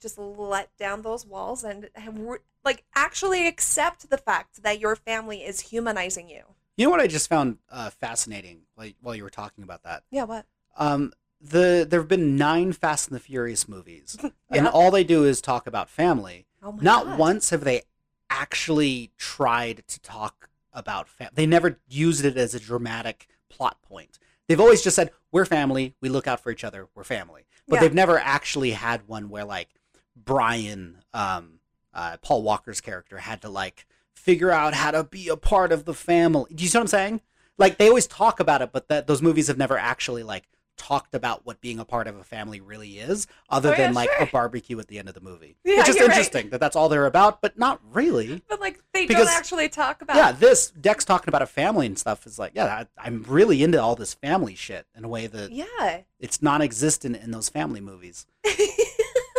Just 0.00 0.18
let 0.18 0.76
down 0.78 1.02
those 1.02 1.26
walls 1.26 1.62
and, 1.62 1.90
re- 2.12 2.38
like 2.64 2.84
actually 2.94 3.46
accept 3.46 4.10
the 4.10 4.18
fact 4.18 4.62
that 4.62 4.80
your 4.80 4.96
family 4.96 5.44
is 5.44 5.60
humanizing 5.60 6.28
you. 6.28 6.42
You 6.76 6.86
know 6.86 6.90
what 6.90 7.00
I 7.00 7.06
just 7.06 7.28
found 7.28 7.58
uh, 7.70 7.90
fascinating 7.90 8.62
like, 8.76 8.96
while 9.00 9.14
you 9.14 9.22
were 9.22 9.30
talking 9.30 9.62
about 9.62 9.82
that? 9.82 10.04
Yeah, 10.10 10.24
what? 10.24 10.46
Um, 10.76 11.12
the 11.42 11.86
there 11.88 12.00
have 12.00 12.08
been 12.08 12.36
nine 12.36 12.72
Fast 12.72 13.08
and 13.08 13.16
the 13.16 13.20
Furious 13.20 13.68
movies, 13.68 14.16
and 14.50 14.68
all 14.68 14.90
they 14.90 15.04
do 15.04 15.24
is 15.24 15.40
talk 15.40 15.66
about 15.66 15.90
family. 15.90 16.46
Oh 16.62 16.78
Not 16.80 17.04
God. 17.06 17.18
once 17.18 17.50
have 17.50 17.64
they 17.64 17.82
actually 18.30 19.10
tried 19.18 19.82
to 19.88 20.00
talk 20.00 20.48
about 20.72 21.08
family. 21.08 21.32
They 21.34 21.46
never 21.46 21.78
used 21.88 22.24
it 22.24 22.36
as 22.36 22.54
a 22.54 22.60
dramatic 22.60 23.28
plot 23.50 23.82
point. 23.82 24.18
They've 24.48 24.60
always 24.60 24.82
just 24.82 24.96
said, 24.96 25.10
"We're 25.32 25.44
family. 25.44 25.94
We 26.00 26.08
look 26.08 26.26
out 26.26 26.40
for 26.40 26.50
each 26.50 26.64
other. 26.64 26.88
We're 26.94 27.04
family." 27.04 27.44
But 27.68 27.76
Yeah. 27.76 27.80
they've 27.82 27.94
never 27.94 28.18
actually 28.18 28.70
had 28.72 29.06
one 29.08 29.28
where 29.28 29.44
like 29.44 29.68
Brian, 30.16 30.98
um, 31.12 31.60
uh, 31.94 32.16
Paul 32.22 32.42
Walker's 32.42 32.80
character, 32.80 33.18
had 33.18 33.42
to 33.42 33.48
like 33.48 33.86
figure 34.14 34.50
out 34.50 34.74
how 34.74 34.90
to 34.92 35.04
be 35.04 35.28
a 35.28 35.36
part 35.36 35.72
of 35.72 35.84
the 35.84 35.94
family. 35.94 36.50
Do 36.54 36.62
you 36.62 36.68
see 36.70 36.78
what 36.78 36.82
I'm 36.82 36.88
saying? 36.88 37.20
Like 37.58 37.78
they 37.78 37.88
always 37.88 38.06
talk 38.06 38.40
about 38.40 38.62
it, 38.62 38.72
but 38.72 38.88
that 38.88 39.06
those 39.06 39.20
movies 39.22 39.48
have 39.48 39.58
never 39.58 39.76
actually 39.78 40.22
like 40.22 40.44
talked 40.82 41.14
about 41.14 41.46
what 41.46 41.60
being 41.60 41.78
a 41.78 41.84
part 41.84 42.06
of 42.08 42.16
a 42.16 42.24
family 42.24 42.60
really 42.60 42.98
is, 42.98 43.26
other 43.48 43.68
Oh, 43.68 43.72
yeah, 43.72 43.78
than 43.78 43.94
like 43.94 44.10
sure. 44.16 44.22
a 44.24 44.26
barbecue 44.26 44.78
at 44.80 44.88
the 44.88 44.98
end 44.98 45.08
of 45.08 45.14
the 45.14 45.20
movie. 45.20 45.56
Yeah, 45.64 45.76
it's 45.78 45.86
just 45.86 45.98
you're 45.98 46.08
right. 46.08 46.14
interesting 46.16 46.50
that 46.50 46.58
that's 46.60 46.74
all 46.76 46.88
they're 46.88 47.06
about, 47.06 47.40
but 47.40 47.56
not 47.58 47.80
really. 47.92 48.42
But 48.48 48.60
like 48.60 48.80
they 48.92 49.06
Because- 49.06 49.26
don't 49.28 49.36
actually 49.36 49.68
talk 49.68 50.02
about 50.02 50.16
Yeah, 50.16 50.32
this 50.32 50.70
Dex 50.70 51.04
talking 51.04 51.28
about 51.28 51.42
a 51.42 51.46
family 51.46 51.86
and 51.86 51.98
stuff 51.98 52.26
is 52.26 52.38
like, 52.38 52.52
yeah, 52.54 52.64
I, 52.66 52.86
I'm 52.98 53.22
really 53.28 53.62
into 53.62 53.80
all 53.80 53.94
this 53.94 54.14
family 54.14 54.54
shit 54.54 54.86
in 54.96 55.04
a 55.04 55.08
way 55.08 55.26
that 55.28 55.52
Yeah. 55.52 56.00
it's 56.18 56.42
non-existent 56.42 57.16
in 57.16 57.30
those 57.30 57.48
family 57.48 57.80
movies. 57.80 58.26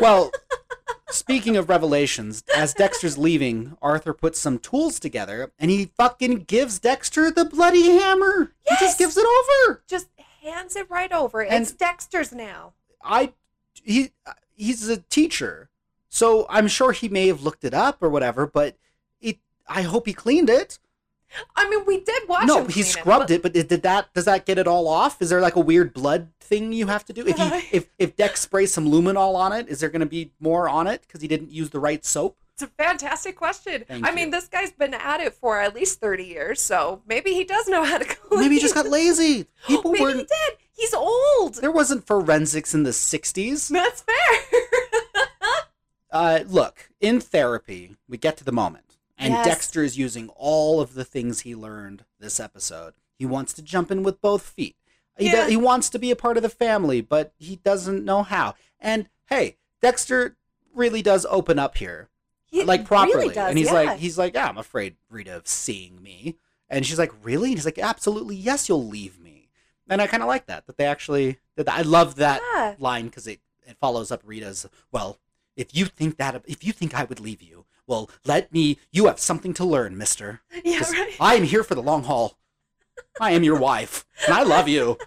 Well, 0.01 0.32
speaking 1.10 1.56
of 1.56 1.69
revelations, 1.69 2.43
as 2.58 2.73
Dexter's 2.73 3.17
leaving, 3.17 3.77
Arthur 3.82 4.13
puts 4.13 4.39
some 4.39 4.58
tools 4.60 4.99
together 4.99 5.51
and 5.60 5.69
he 5.71 5.91
fucking 5.97 6.39
gives 6.39 6.79
Dexter 6.79 7.32
the 7.32 7.45
bloody 7.45 7.91
hammer. 7.91 8.51
He 8.67 8.75
just 8.79 8.97
gives 8.97 9.15
it 9.17 9.25
over. 9.25 9.82
Just 9.88 10.08
hands 10.43 10.75
it 10.75 10.89
right 10.89 11.12
over. 11.12 11.41
And- 11.41 11.63
it's 11.63 11.71
Dexter's 11.71 12.32
now. 12.32 12.73
I 13.03 13.34
he 13.73 14.12
he's 14.56 14.88
a 14.88 14.97
teacher. 14.97 15.69
So 16.10 16.45
I'm 16.49 16.67
sure 16.67 16.91
he 16.91 17.10
may 17.10 17.27
have 17.27 17.41
looked 17.41 17.63
it 17.63 17.73
up 17.73 18.01
or 18.03 18.10
whatever, 18.10 18.45
but 18.45 18.77
it 19.19 19.39
I 19.67 19.82
hope 19.82 20.06
he 20.06 20.13
cleaned 20.13 20.49
it. 20.49 20.79
I 21.56 21.67
mean, 21.67 21.84
we 21.88 21.99
did 21.99 22.29
watch 22.29 22.45
no, 22.45 22.65
he 22.65 22.84
scrubbed 22.84 23.27
but- 23.27 23.32
it, 23.32 23.41
but 23.41 23.53
did, 23.53 23.69
that 23.69 24.13
does 24.13 24.25
that 24.25 24.45
get 24.45 24.60
it 24.60 24.67
all 24.67 24.88
off? 24.88 25.21
Is 25.21 25.29
there 25.29 25.41
like 25.41 25.56
a 25.56 25.60
weird 25.60 25.91
blood 25.93 26.29
thing 26.39 26.71
you 26.73 26.88
have 26.88 27.03
to 27.06 27.13
do? 27.13 27.25
If 27.25 27.38
he 27.38 27.43
if 27.75 27.89
if 27.97 28.15
Dex 28.15 28.41
sprays 28.41 28.71
some 28.71 28.86
luminol 28.88 29.36
on 29.36 29.51
it, 29.51 29.67
is 29.67 29.79
there 29.79 29.89
going 29.89 30.01
to 30.01 30.06
be 30.06 30.32
more 30.39 30.69
on 30.69 30.86
it 30.88 31.01
because 31.01 31.21
he 31.21 31.27
didn't 31.27 31.51
use 31.51 31.71
the 31.71 31.79
right 31.79 32.06
soap? 32.06 32.38
It's 32.54 32.62
a 32.63 32.68
fantastic 32.68 33.36
question. 33.36 33.84
Thank 33.88 34.06
I 34.06 34.10
you. 34.10 34.16
mean, 34.16 34.30
this 34.30 34.48
guy's 34.48 34.72
been 34.72 34.94
at 34.94 35.20
it 35.22 35.34
for 35.34 35.60
at 35.60 35.74
least 35.74 36.00
30 36.00 36.24
years, 36.24 36.62
so 36.62 37.02
maybe 37.08 37.34
he 37.34 37.44
does 37.44 37.68
know 37.68 37.84
how 37.84 37.98
to 37.98 38.06
clean. 38.06 38.42
Maybe 38.42 38.56
he 38.56 38.62
just 38.62 38.76
got 38.76 38.88
lazy. 38.88 39.48
People 39.68 39.92
maybe 39.92 40.00
he 40.00 40.04
weren't. 40.16 40.28
did. 40.30 40.58
He's 40.72 40.94
old. 40.94 41.56
There 41.56 41.72
wasn't 41.72 42.06
forensics 42.06 42.74
in 42.76 42.84
the 42.84 42.92
'60s. 42.92 43.70
That's 43.70 44.02
fair. 44.02 44.60
Uh, 46.12 46.44
look, 46.48 46.92
in 47.02 47.20
therapy, 47.20 47.96
we 48.08 48.20
get 48.20 48.38
to 48.38 48.44
the 48.44 48.52
moment, 48.52 48.98
and 49.18 49.34
Yes. 49.34 49.46
Dexter 49.48 49.82
is 49.84 49.98
using 49.98 50.30
all 50.36 50.80
of 50.80 50.94
the 50.94 51.04
things 51.04 51.39
he 51.39 51.56
learned 51.56 52.06
this 52.20 52.39
episode. 52.39 52.94
He 53.18 53.26
wants 53.26 53.52
to 53.54 53.63
jump 53.63 53.89
in 53.89 54.04
with 54.04 54.22
both 54.22 54.44
feet. 54.44 54.76
He, 55.18 55.32
Yeah. 55.32 55.48
he 55.48 55.58
wants 55.58 55.89
to 55.89 55.98
be 55.98 56.12
a 56.12 56.16
part 56.16 56.38
of 56.38 56.44
the 56.44 56.50
family, 56.50 57.02
but 57.02 57.34
he 57.38 57.56
doesn't 57.56 58.06
know 58.06 58.22
how. 58.22 58.54
And 58.80 59.10
hey, 59.26 59.58
Dexter 59.82 60.38
really 60.76 61.02
does 61.02 61.26
open 61.32 61.58
up 61.58 61.78
here, 61.80 62.10
He 62.54 62.63
like 62.63 62.86
properly, 62.86 63.16
really 63.16 63.34
does, 63.34 63.50
and 63.50 63.58
he's 63.58 63.68
yeah. 63.68 63.74
like, 63.74 64.00
he's 64.00 64.18
like, 64.18 64.36
yeah, 64.36 64.48
I'm 64.48 64.60
afraid 64.60 64.96
Rita 65.10 65.38
of 65.38 65.48
seeing 65.48 66.02
me, 66.02 66.38
and 66.70 66.86
she's 66.86 67.00
like, 67.00 67.12
really? 67.24 67.50
And 67.50 67.58
he's 67.58 67.66
like, 67.66 67.80
absolutely, 67.80 68.36
yes, 68.36 68.70
you'll 68.70 68.88
leave 68.88 69.20
me. 69.20 69.50
And 69.89 70.02
I 70.02 70.08
kind 70.08 70.24
of 70.24 70.28
like 70.28 70.46
that 70.46 70.68
that 70.68 70.78
they 70.78 70.86
actually. 70.86 71.39
That 71.56 71.70
I 71.70 71.82
love 71.82 72.16
that 72.16 72.42
yeah. 72.56 72.76
line 72.80 73.06
because 73.06 73.28
it, 73.28 73.39
it 73.68 73.78
follows 73.80 74.12
up 74.12 74.22
Rita's 74.26 74.68
well 74.92 75.20
if 75.56 75.76
you 75.76 75.86
think 75.86 76.18
that 76.18 76.42
if 76.46 76.63
you 76.63 76.72
think 76.74 76.96
I 76.96 77.04
would 77.04 77.20
leave 77.20 77.42
you 77.42 77.66
well 77.88 78.10
let 78.26 78.52
me 78.52 78.80
you 78.92 79.06
have 79.06 79.20
something 79.20 79.54
to 79.56 79.66
learn 79.66 79.98
mister 79.98 80.42
Yeah, 80.63 80.80
right. 80.80 81.16
I 81.20 81.36
am 81.36 81.44
here 81.44 81.63
for 81.63 81.76
the 81.76 81.82
long 81.82 82.04
haul 82.04 82.38
I 83.20 83.32
am 83.32 83.44
your 83.44 83.60
wife 83.60 84.06
and 84.26 84.34
I 84.36 84.44
love 84.44 84.68
you 84.68 84.98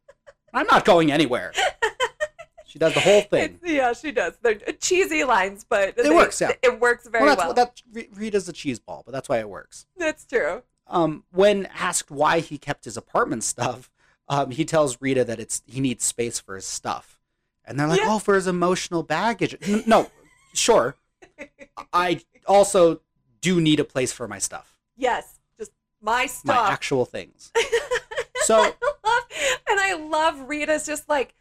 I'm 0.54 0.66
not 0.66 0.84
going 0.84 1.10
anywhere 1.10 1.52
she 2.76 2.78
does 2.78 2.92
the 2.94 3.00
whole 3.00 3.22
thing 3.30 3.44
It's- 3.44 3.60
yeah, 3.72 3.92
she 3.94 4.12
does. 4.12 4.34
They're 4.42 4.56
cheesy 4.56 5.24
lines, 5.24 5.64
but 5.66 5.96
It 5.96 6.14
works, 6.14 6.40
yeah. 6.42 6.52
It 6.62 6.78
works 6.78 7.06
very 7.08 7.24
well 7.24 7.36
well. 7.36 7.54
that's 7.54 7.82
that 7.94 8.08
Rita's 8.14 8.48
a 8.48 8.52
cheese 8.52 8.78
ball 8.78 9.02
but 9.06 9.12
that's 9.12 9.28
why 9.30 9.38
it 9.38 9.48
works 9.48 9.86
That's 9.96 10.26
true. 10.26 10.62
um 10.86 11.24
when 11.32 11.66
asked 11.66 12.10
why 12.10 12.40
he 12.40 12.58
kept 12.58 12.84
his 12.84 12.96
apartment 12.98 13.44
stuff 13.44 13.90
um 14.28 14.50
he 14.50 14.64
tells 14.66 15.00
Rita 15.00 15.24
that 15.24 15.40
it's 15.40 15.62
he 15.66 15.80
needs 15.80 16.04
space 16.04 16.38
for 16.38 16.54
his 16.56 16.66
stuff 16.66 17.18
and 17.64 17.80
they're 17.80 17.88
like 17.88 18.00
Yeah. 18.00 18.08
oh 18.14 18.18
for 18.18 18.34
his 18.34 18.46
emotional 18.46 19.02
baggage 19.02 19.56
no 19.86 20.10
sure 20.52 20.96
I 21.94 22.20
also 22.46 23.00
do 23.40 23.58
need 23.60 23.80
a 23.80 23.84
place 23.84 24.12
for 24.12 24.28
my 24.28 24.38
stuff, 24.38 24.78
Yes, 24.96 25.38
just 25.58 25.72
my 26.02 26.26
stuff, 26.26 26.56
my 26.56 26.70
actual 26.72 27.04
things. 27.06 27.52
So 28.44 28.54
I 28.62 28.72
love, 29.04 29.24
and 29.68 29.80
I 29.80 29.94
love 29.94 30.48
Rita's 30.48 30.86
just 30.86 31.08
like, 31.08 31.34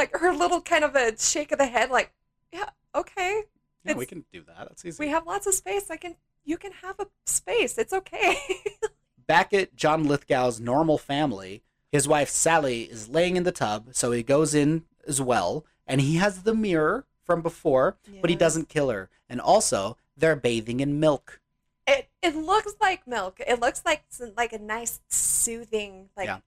like 0.00 0.16
her 0.16 0.32
little 0.32 0.60
kind 0.62 0.82
of 0.82 0.96
a 0.96 1.16
shake 1.18 1.52
of 1.52 1.58
the 1.58 1.66
head, 1.66 1.90
like, 1.90 2.12
yeah, 2.52 2.70
okay, 2.94 3.42
yeah, 3.84 3.94
we 3.94 4.06
can 4.06 4.24
do 4.32 4.42
that. 4.46 4.68
That's 4.68 4.84
easy. 4.84 4.96
we 4.98 5.08
have 5.10 5.26
lots 5.26 5.46
of 5.46 5.54
space. 5.54 5.90
I 5.90 5.96
can, 5.96 6.16
you 6.44 6.56
can 6.56 6.72
have 6.82 6.98
a 6.98 7.06
space. 7.26 7.76
It's 7.78 7.92
okay. 7.92 8.36
Back 9.26 9.52
at 9.52 9.76
John 9.76 10.04
Lithgow's 10.04 10.58
normal 10.58 10.98
family, 10.98 11.62
his 11.92 12.08
wife 12.08 12.30
Sally 12.30 12.82
is 12.84 13.08
laying 13.08 13.36
in 13.36 13.44
the 13.44 13.52
tub, 13.52 13.88
so 13.92 14.10
he 14.10 14.22
goes 14.22 14.54
in 14.54 14.84
as 15.06 15.20
well, 15.20 15.64
and 15.86 16.00
he 16.00 16.16
has 16.16 16.42
the 16.42 16.54
mirror 16.54 17.04
from 17.24 17.42
before, 17.42 17.96
but 18.20 18.30
he 18.30 18.36
doesn't 18.36 18.68
kill 18.68 18.88
her. 18.90 19.08
And 19.28 19.40
also, 19.40 19.96
they're 20.16 20.34
bathing 20.36 20.80
in 20.80 20.98
milk. 20.98 21.40
It 21.86 22.08
it 22.22 22.34
looks 22.36 22.74
like 22.80 23.06
milk. 23.06 23.40
It 23.46 23.60
looks 23.60 23.82
like 23.84 24.04
like 24.36 24.52
a 24.52 24.58
nice 24.58 25.00
soothing 25.08 26.08
like 26.16 26.26
Yeah. 26.26 26.38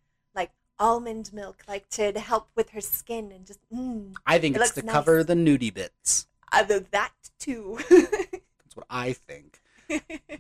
Almond 0.83 1.31
milk, 1.31 1.63
like 1.65 1.87
to 1.91 2.11
help 2.19 2.49
with 2.55 2.71
her 2.71 2.81
skin 2.81 3.31
and 3.31 3.47
just 3.47 3.59
mm. 3.73 4.13
I 4.27 4.37
think 4.37 4.57
It 4.57 4.61
it's 4.61 4.71
to 4.71 4.81
looks 4.81 4.91
cover 4.91 5.23
the 5.23 5.33
nudie 5.33 5.73
bits. 5.73 6.27
Either 6.51 6.81
that 6.91 7.13
too. 7.39 7.79
That's 7.89 8.75
what 8.75 8.85
I 8.89 9.13
think. 9.13 9.61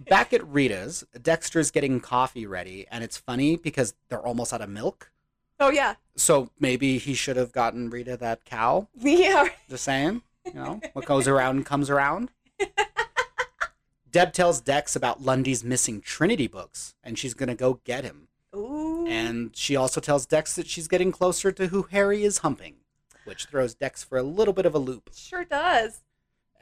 Back 0.09 0.33
at 0.33 0.45
Rita's, 0.45 1.05
Dexter's 1.19 1.71
getting 1.71 1.99
coffee 2.01 2.45
ready, 2.45 2.85
and 2.91 3.03
it's 3.03 3.17
funny 3.17 3.55
because 3.55 3.93
they're 4.09 4.25
almost 4.25 4.51
out 4.53 4.61
of 4.61 4.69
milk. 4.69 5.11
oh 5.59 5.69
yeah, 5.69 5.95
So 6.17 6.49
maybe 6.59 6.97
he 6.97 7.13
should 7.13 7.37
have 7.37 7.53
gotten 7.53 7.89
Rita 7.89 8.17
that 8.17 8.43
cow. 8.43 8.89
yeah. 8.99 9.47
Just 9.69 9.85
saying. 9.85 10.23
You 10.45 10.55
know, 10.55 10.81
what 10.91 11.05
goes 11.05 11.25
around 11.25 11.65
comes 11.65 11.89
around. 11.89 12.31
Deb 14.11 14.33
tells 14.33 14.59
Dex 14.59 14.95
about 14.95 15.21
Lundy's 15.21 15.63
missing 15.63 16.01
Trinity 16.01 16.47
books, 16.47 16.95
and 17.01 17.17
she's 17.17 17.33
gonna 17.33 17.55
go 17.55 17.79
get 17.85 18.03
him. 18.03 18.27
Ooh. 18.55 19.05
And 19.07 19.55
she 19.55 19.75
also 19.75 19.99
tells 19.99 20.25
Dex 20.25 20.55
that 20.55 20.67
she's 20.67 20.87
getting 20.87 21.11
closer 21.11 21.51
to 21.51 21.67
who 21.67 21.83
Harry 21.91 22.23
is 22.23 22.39
humping, 22.39 22.75
which 23.25 23.45
throws 23.45 23.73
Dex 23.73 24.03
for 24.03 24.17
a 24.17 24.23
little 24.23 24.53
bit 24.53 24.65
of 24.65 24.75
a 24.75 24.79
loop. 24.79 25.09
sure 25.15 25.43
does. 25.45 26.01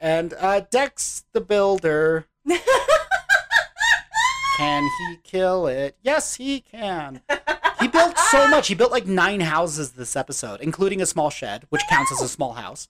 And 0.00 0.34
uh, 0.38 0.60
Dex 0.70 1.24
the 1.32 1.40
Builder, 1.40 2.26
can 4.56 4.82
he 4.98 5.16
kill 5.22 5.66
it? 5.66 5.96
Yes, 6.02 6.34
he 6.34 6.60
can. 6.60 7.22
He 7.80 7.88
built 7.88 8.18
so 8.18 8.48
much. 8.50 8.68
He 8.68 8.74
built 8.74 8.92
like 8.92 9.06
nine 9.06 9.40
houses 9.40 9.92
this 9.92 10.16
episode, 10.16 10.60
including 10.60 11.00
a 11.00 11.06
small 11.06 11.30
shed, 11.30 11.66
which 11.70 11.82
counts 11.88 12.12
as 12.12 12.20
a 12.20 12.28
small 12.28 12.54
house. 12.54 12.88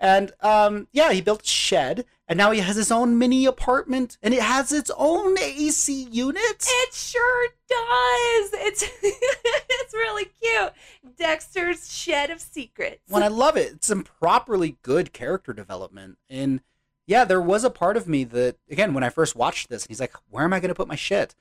And 0.00 0.32
um, 0.40 0.88
yeah, 0.92 1.12
he 1.12 1.20
built 1.20 1.42
a 1.42 1.46
shed, 1.46 2.04
and 2.28 2.36
now 2.36 2.52
he 2.52 2.60
has 2.60 2.76
his 2.76 2.92
own 2.92 3.18
mini 3.18 3.46
apartment, 3.46 4.16
and 4.22 4.32
it 4.32 4.42
has 4.42 4.72
its 4.72 4.90
own 4.96 5.36
AC 5.38 6.08
unit. 6.10 6.66
It 6.66 6.94
sure 6.94 7.48
does. 7.68 8.50
It's 8.54 8.82
it's 9.02 9.94
really 9.94 10.26
cute. 10.40 10.72
Dexter's 11.16 11.92
shed 11.92 12.30
of 12.30 12.40
secrets. 12.40 13.02
When 13.08 13.24
I 13.24 13.28
love 13.28 13.56
it, 13.56 13.72
it's 13.74 13.88
some 13.88 14.04
properly 14.04 14.78
good 14.82 15.12
character 15.12 15.52
development. 15.52 16.18
And 16.30 16.60
yeah, 17.06 17.24
there 17.24 17.40
was 17.40 17.64
a 17.64 17.70
part 17.70 17.96
of 17.96 18.06
me 18.06 18.22
that, 18.24 18.56
again, 18.70 18.94
when 18.94 19.02
I 19.02 19.08
first 19.08 19.34
watched 19.34 19.68
this, 19.68 19.86
he's 19.86 20.00
like, 20.00 20.14
"Where 20.30 20.44
am 20.44 20.52
I 20.52 20.60
going 20.60 20.68
to 20.68 20.74
put 20.74 20.88
my 20.88 20.94
shit?" 20.94 21.34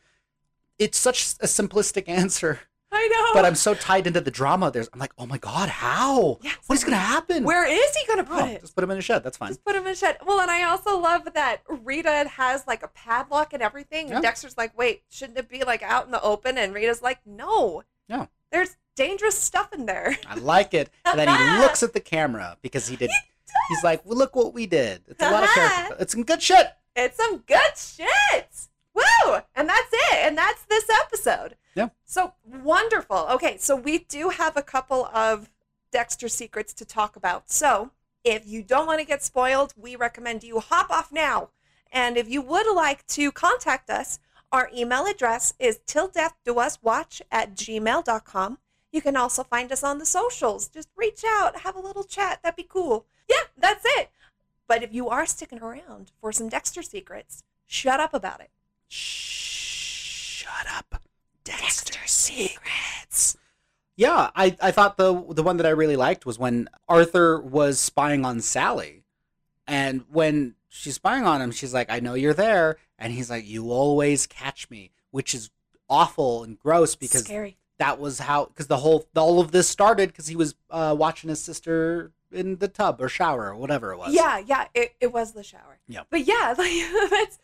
It's 0.80 0.97
such 0.97 1.36
a 1.41 1.45
simplistic 1.45 2.08
answer. 2.08 2.62
I 2.92 3.08
know. 3.08 3.34
But 3.34 3.46
I'm 3.46 3.56
so 3.56 3.74
tied 3.74 4.08
into 4.08 4.22
the 4.22 4.32
drama. 4.32 4.72
There's, 4.72 4.90
I'm 4.94 5.00
like, 5.00 5.14
oh 5.18 5.26
my 5.26 5.38
god, 5.38 5.70
how? 5.70 6.40
Yeah, 6.42 6.54
What 6.68 6.78
is 6.78 6.84
gonna 6.84 6.96
happen? 6.98 7.44
Where 7.44 7.66
is 7.66 7.96
he 7.96 8.08
gonna 8.08 8.22
oh, 8.22 8.36
put 8.36 8.44
Oh, 8.44 8.48
it? 8.48 8.62
just 8.62 8.76
put 8.76 8.84
him 8.84 8.92
in 8.92 8.98
a 8.98 9.02
shed. 9.02 9.24
That's 9.24 9.38
fine. 9.38 9.50
Just 9.50 9.66
put 9.66 9.76
him 9.76 9.86
in 9.86 9.92
a 9.92 9.96
shed. 9.96 10.18
Well, 10.26 10.40
and 10.40 10.50
I 10.50 10.64
also 10.64 10.98
love 10.98 11.28
that 11.34 11.62
Rita 11.68 12.30
has 12.30 12.66
like 12.66 12.84
a 12.84 12.88
padlock 12.88 13.54
and 13.54 13.62
everything. 13.62 14.08
Yeah. 14.08 14.16
And 14.16 14.24
Dexter's 14.24 14.58
like, 14.58 14.78
wait, 14.78 15.04
shouldn't 15.10 15.38
it 15.38 15.50
be 15.50 15.64
like 15.64 15.84
out 15.84 16.06
in 16.06 16.12
the 16.12 16.22
open? 16.22 16.58
And 16.58 16.74
Rita's 16.74 17.02
like, 17.02 17.20
no. 17.26 17.84
No. 18.08 18.30
There's 18.52 18.78
dangerous 18.96 19.38
stuff 19.38 19.74
in 19.74 19.86
there. 19.86 20.18
I 20.28 20.36
like 20.36 20.74
it. 20.74 20.90
And 21.06 21.20
then 21.20 21.28
he 21.28 21.34
uh-huh. 21.34 21.62
looks 21.62 21.84
at 21.84 21.94
the 21.94 22.00
camera 22.00 22.58
because 22.62 22.88
he 22.88 22.96
did. 22.96 23.10
He's 23.70 23.84
like, 23.84 24.06
well, 24.06 24.18
look 24.18 24.36
what 24.36 24.54
we 24.54 24.66
did. 24.66 25.04
It's 25.08 25.22
a 25.22 25.32
lot 25.32 25.44
of 25.44 25.50
uh-huh. 25.50 25.70
character. 25.70 25.96
It's 26.00 26.14
some 26.14 26.24
good 26.24 26.42
shit. 26.42 26.68
It's 26.96 27.18
some 27.18 27.38
good 27.40 27.78
shit. 27.78 28.68
Woo! 28.98 29.38
And 29.56 29.70
that's 29.70 29.89
it. 29.91 30.20
And 30.26 30.38
that's 30.38 30.64
this 30.64 30.86
episode. 31.04 31.56
Yeah. 31.76 31.89
So 32.04 32.34
wonderful. 32.43 33.28
Okay, 33.32 33.58
so 33.58 33.76
we 33.76 34.00
do 34.00 34.30
have 34.30 34.58
a 34.58 34.64
couple 34.64 35.06
of 35.14 35.50
Dexter 35.91 36.28
secrets 36.28 36.74
to 36.74 36.86
talk 36.86 37.16
about. 37.16 37.52
So 37.52 37.91
if 38.24 38.48
you 38.48 38.64
don't 38.64 38.88
want 38.88 39.00
to 39.00 39.06
get 39.06 39.24
spoiled, 39.24 39.74
we 39.78 39.95
recommend 39.95 40.43
you 40.43 40.60
hop 40.60 40.89
off 40.89 41.12
now. 41.12 41.50
And 41.91 42.18
if 42.18 42.28
you 42.28 42.41
would 42.41 42.74
like 42.74 43.06
to 43.08 43.32
contact 43.32 43.89
us, 43.89 44.20
our 44.52 44.70
email 44.76 45.06
address 45.06 45.54
is 45.60 45.80
till 45.86 46.08
death 46.08 46.36
do 46.43 46.60
us 46.60 46.80
watch 46.82 47.22
at 47.32 47.56
gmail.com. 47.56 48.58
You 48.91 49.02
can 49.02 49.16
also 49.16 49.43
find 49.43 49.72
us 49.72 49.84
on 49.84 50.00
the 50.00 50.06
socials. 50.06 50.68
Just 50.70 50.89
reach 50.95 51.24
out, 51.26 51.60
have 51.60 51.76
a 51.76 51.82
little 51.82 52.04
chat. 52.04 52.39
That'd 52.41 52.58
be 52.58 52.64
cool. 52.64 53.06
Yeah, 53.30 53.43
that's 53.58 53.84
it. 53.86 54.10
But 54.68 54.84
if 54.84 54.93
you 54.93 55.10
are 55.10 55.26
sticking 55.26 55.62
around 55.62 56.12
for 56.20 56.32
some 56.32 56.50
Dexter 56.50 56.82
secrets, 56.82 57.43
shut 57.66 58.00
up 58.00 58.14
about 58.14 58.41
it. 58.41 58.50
Shh, 58.88 60.44
shut 60.44 60.68
up, 60.76 61.04
Dexter 61.44 62.00
Secrets. 62.06 63.38
Yeah, 63.96 64.30
I, 64.36 64.56
I 64.62 64.72
thought 64.72 64.98
the 64.98 65.12
the 65.30 65.44
one 65.44 65.58
that 65.58 65.66
I 65.66 65.72
really 65.72 65.96
liked 65.96 66.26
was 66.26 66.38
when 66.38 66.70
Arthur 66.88 67.42
was 67.42 67.80
spying 67.80 68.26
on 68.26 68.42
Sally, 68.42 69.04
and 69.66 70.06
when 70.10 70.56
she's 70.70 70.96
spying 70.96 71.26
on 71.26 71.42
him, 71.42 71.52
she's 71.52 71.74
like, 71.74 71.90
"I 71.90 72.00
know 72.00 72.14
you're 72.14 72.34
there," 72.34 72.78
and 73.00 73.12
he's 73.12 73.30
like, 73.30 73.48
"You 73.48 73.72
always 73.72 74.28
catch 74.28 74.70
me," 74.70 74.92
which 75.10 75.34
is 75.34 75.50
awful 75.90 76.44
and 76.44 76.60
gross 76.60 76.96
because 76.96 77.24
Scary. 77.24 77.58
that 77.80 78.00
was 78.00 78.20
how 78.20 78.46
because 78.46 78.68
the 78.68 78.78
whole 78.78 79.08
all 79.16 79.40
of 79.40 79.52
this 79.52 79.68
started 79.68 80.10
because 80.10 80.28
he 80.28 80.36
was 80.36 80.56
uh, 80.70 80.96
watching 80.98 81.30
his 81.30 81.42
sister 81.42 82.12
in 82.32 82.58
the 82.58 82.68
tub 82.68 83.02
or 83.02 83.10
shower 83.10 83.48
or 83.48 83.56
whatever 83.56 83.92
it 83.94 83.98
was. 83.98 84.14
Yeah, 84.14 84.40
yeah, 84.46 84.68
it, 84.74 84.96
it 85.00 85.14
was 85.14 85.32
the 85.32 85.44
shower. 85.44 85.80
Yeah. 85.88 86.02
But 86.10 86.28
yeah, 86.28 86.54
like 86.58 87.10
that's 87.10 87.40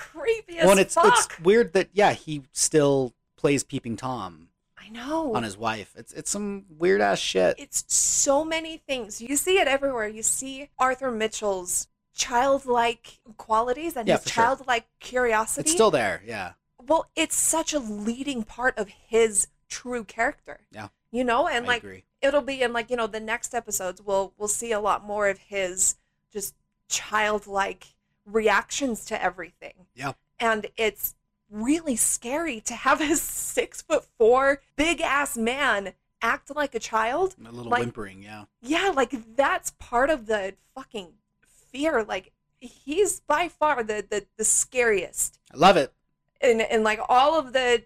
creepy 0.00 0.58
as 0.58 0.62
Well, 0.64 0.70
and 0.72 0.80
it's 0.80 0.94
fuck. 0.94 1.06
it's 1.06 1.40
weird 1.40 1.72
that 1.74 1.88
yeah 1.92 2.12
he 2.12 2.42
still 2.52 3.12
plays 3.36 3.62
peeping 3.64 3.96
tom 3.96 4.48
I 4.78 4.88
know. 4.88 5.34
on 5.36 5.42
his 5.42 5.56
wife. 5.58 5.92
It's 5.96 6.12
it's 6.12 6.30
some 6.30 6.64
weird 6.78 7.00
ass 7.00 7.18
shit. 7.18 7.54
it's 7.58 7.84
so 7.92 8.44
many 8.44 8.78
things. 8.78 9.20
You 9.20 9.36
see 9.36 9.58
it 9.58 9.68
everywhere. 9.68 10.08
You 10.08 10.22
see 10.22 10.70
Arthur 10.78 11.10
Mitchell's 11.12 11.86
childlike 12.14 13.20
qualities 13.36 13.96
and 13.96 14.08
Yeah, 14.08 14.14
his 14.16 14.24
for 14.24 14.28
sure. 14.30 14.44
childlike 14.44 14.86
curiosity. 14.98 15.60
It's 15.66 15.72
still 15.72 15.90
there. 15.90 16.22
Yeah. 16.26 16.52
well, 16.88 17.08
it's 17.14 17.36
such 17.36 17.72
a 17.74 17.78
leading 17.78 18.42
part 18.42 18.76
of 18.78 18.88
his 18.88 19.48
true 19.68 20.02
character. 20.04 20.60
Yeah. 20.72 20.88
You 21.12 21.24
know, 21.24 21.46
and 21.46 21.64
I 21.66 21.68
like 21.68 21.82
agree. 21.84 22.04
it'll 22.22 22.40
be 22.42 22.62
in 22.62 22.72
like, 22.72 22.88
you 22.90 22.96
know, 22.96 23.06
the 23.06 23.20
next 23.20 23.54
episodes 23.54 24.00
we'll 24.02 24.32
we'll 24.38 24.48
see 24.48 24.72
a 24.72 24.80
lot 24.80 25.04
more 25.04 25.28
of 25.28 25.38
his 25.38 25.96
just 26.32 26.54
childlike 26.88 27.88
reactions 28.26 29.04
to 29.06 29.22
everything. 29.22 29.86
Yeah. 29.94 30.12
And 30.38 30.66
it's 30.76 31.14
really 31.50 31.96
scary 31.96 32.60
to 32.60 32.74
have 32.74 33.00
a 33.00 33.16
six 33.16 33.82
foot 33.82 34.04
four 34.18 34.62
big 34.76 35.00
ass 35.00 35.36
man 35.36 35.92
act 36.22 36.54
like 36.54 36.74
a 36.74 36.78
child. 36.80 37.34
A 37.40 37.50
little 37.50 37.70
like- 37.70 37.80
whimpering. 37.80 38.22
Yeah. 38.22 38.44
Yeah, 38.60 38.92
like 38.94 39.34
that's 39.36 39.72
part 39.72 40.10
of 40.10 40.26
the 40.26 40.54
fucking 40.74 41.14
fear. 41.72 42.04
Like 42.04 42.32
he's 42.60 43.20
by 43.20 43.48
far 43.48 43.82
the 43.82 44.04
the, 44.08 44.26
the 44.36 44.44
scariest 44.44 45.38
I 45.52 45.56
love 45.56 45.76
it. 45.76 45.92
And 46.40 46.60
and 46.60 46.84
like 46.84 47.00
all 47.08 47.38
of 47.38 47.52
the 47.52 47.84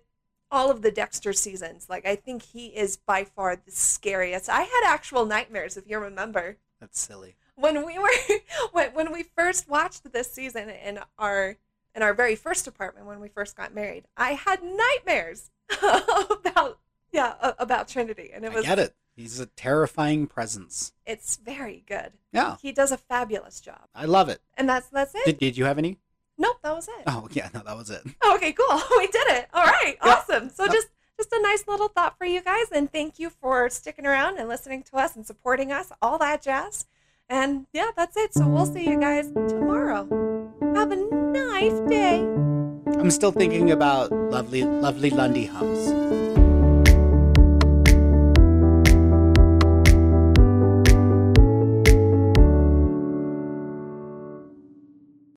all 0.51 0.71
of 0.71 0.83
the 0.83 0.91
Dexter 0.91 1.33
seasons. 1.33 1.87
Like 1.89 2.07
I 2.07 2.17
think 2.17 2.43
he 2.43 2.67
is 2.67 2.97
by 2.97 3.25
far 3.25 3.57
the 3.57 3.71
scariest. 3.73 4.49
I 4.49 4.63
had 4.63 4.83
actual 4.87 5.27
nightmares 5.27 5.77
if 5.77 5.89
you 5.89 5.99
remember. 5.99 6.59
That's 6.81 7.01
silly. 7.01 7.37
When 7.57 7.85
we 7.87 7.99
were 7.99 8.11
when 8.73 8.93
when 8.95 9.13
we 9.13 9.23
first 9.23 9.69
watched 9.69 10.13
this 10.13 10.31
season 10.33 10.69
in 10.71 11.01
our 11.19 11.57
in 11.95 12.03
our 12.03 12.13
very 12.15 12.35
first 12.37 12.67
apartment 12.67 13.07
when 13.07 13.21
we 13.21 13.29
first 13.29 13.57
got 13.57 13.75
married, 13.75 14.05
I 14.17 14.33
had 14.33 14.61
nightmares 14.63 15.51
about 15.83 16.79
yeah, 17.13 17.35
about 17.59 17.89
Trinity 17.89 18.31
and 18.35 18.45
it 18.45 18.53
was 18.53 18.65
I 18.65 18.69
get 18.69 18.79
it. 18.79 18.95
He's 19.17 19.39
a 19.39 19.47
terrifying 19.47 20.27
presence. 20.27 20.93
it's 21.07 21.37
very 21.37 21.85
good. 21.87 22.13
Yeah. 22.33 22.57
He 22.61 22.73
does 22.73 22.91
a 22.91 22.97
fabulous 22.97 23.61
job. 23.61 23.83
I 23.95 24.07
love 24.07 24.29
it. 24.29 24.41
And 24.57 24.69
that's 24.69 24.89
that's 24.89 25.15
it. 25.15 25.25
Did 25.25 25.39
did 25.39 25.57
you 25.57 25.65
have 25.67 25.79
any? 25.79 25.99
nope, 26.37 26.57
that 26.65 26.75
was 26.75 26.89
it. 26.89 27.05
Oh 27.07 27.29
yeah, 27.33 27.49
no, 27.55 27.61
that 27.65 27.77
was 27.77 27.91
it. 27.91 28.03
Oh, 28.23 28.35
okay, 28.35 28.53
cool. 28.53 28.81
We 28.99 29.07
did 29.07 29.29
it. 29.29 29.49
All 29.55 29.65
right, 29.65 29.97
Yeah. 30.05 30.15
awesome. 30.15 30.51
So 30.51 30.67
just 30.67 30.89
just 31.17 31.33
a 31.33 31.41
nice 31.41 31.69
little 31.69 31.87
thought 31.87 32.19
for 32.19 32.25
you 32.25 32.43
guys, 32.43 32.67
and 32.73 32.91
thank 32.91 33.21
you 33.21 33.31
for 33.31 33.71
sticking 33.71 34.05
around 34.05 34.39
and 34.39 34.49
listening 34.49 34.83
to 34.83 34.97
us 34.97 35.15
and 35.15 35.25
supporting 35.25 35.71
us, 35.71 35.93
all 36.03 36.19
that 36.19 36.43
jazz. 36.43 36.87
And 37.29 37.67
yeah, 37.73 37.91
that's 37.97 38.17
it. 38.17 38.35
So 38.35 38.47
we'll 38.47 38.67
see 38.67 38.89
you 38.89 39.01
guys 39.01 39.27
tomorrow. 39.49 40.07
Have 40.75 40.93
a 40.93 40.97
nice 40.97 41.79
day. 41.89 42.21
I'm 42.99 43.11
still 43.11 43.33
thinking 43.33 43.71
about 43.71 44.13
lovely 44.13 44.63
lovely 44.65 45.11
Lundy 45.11 45.47
hums. 45.47 46.24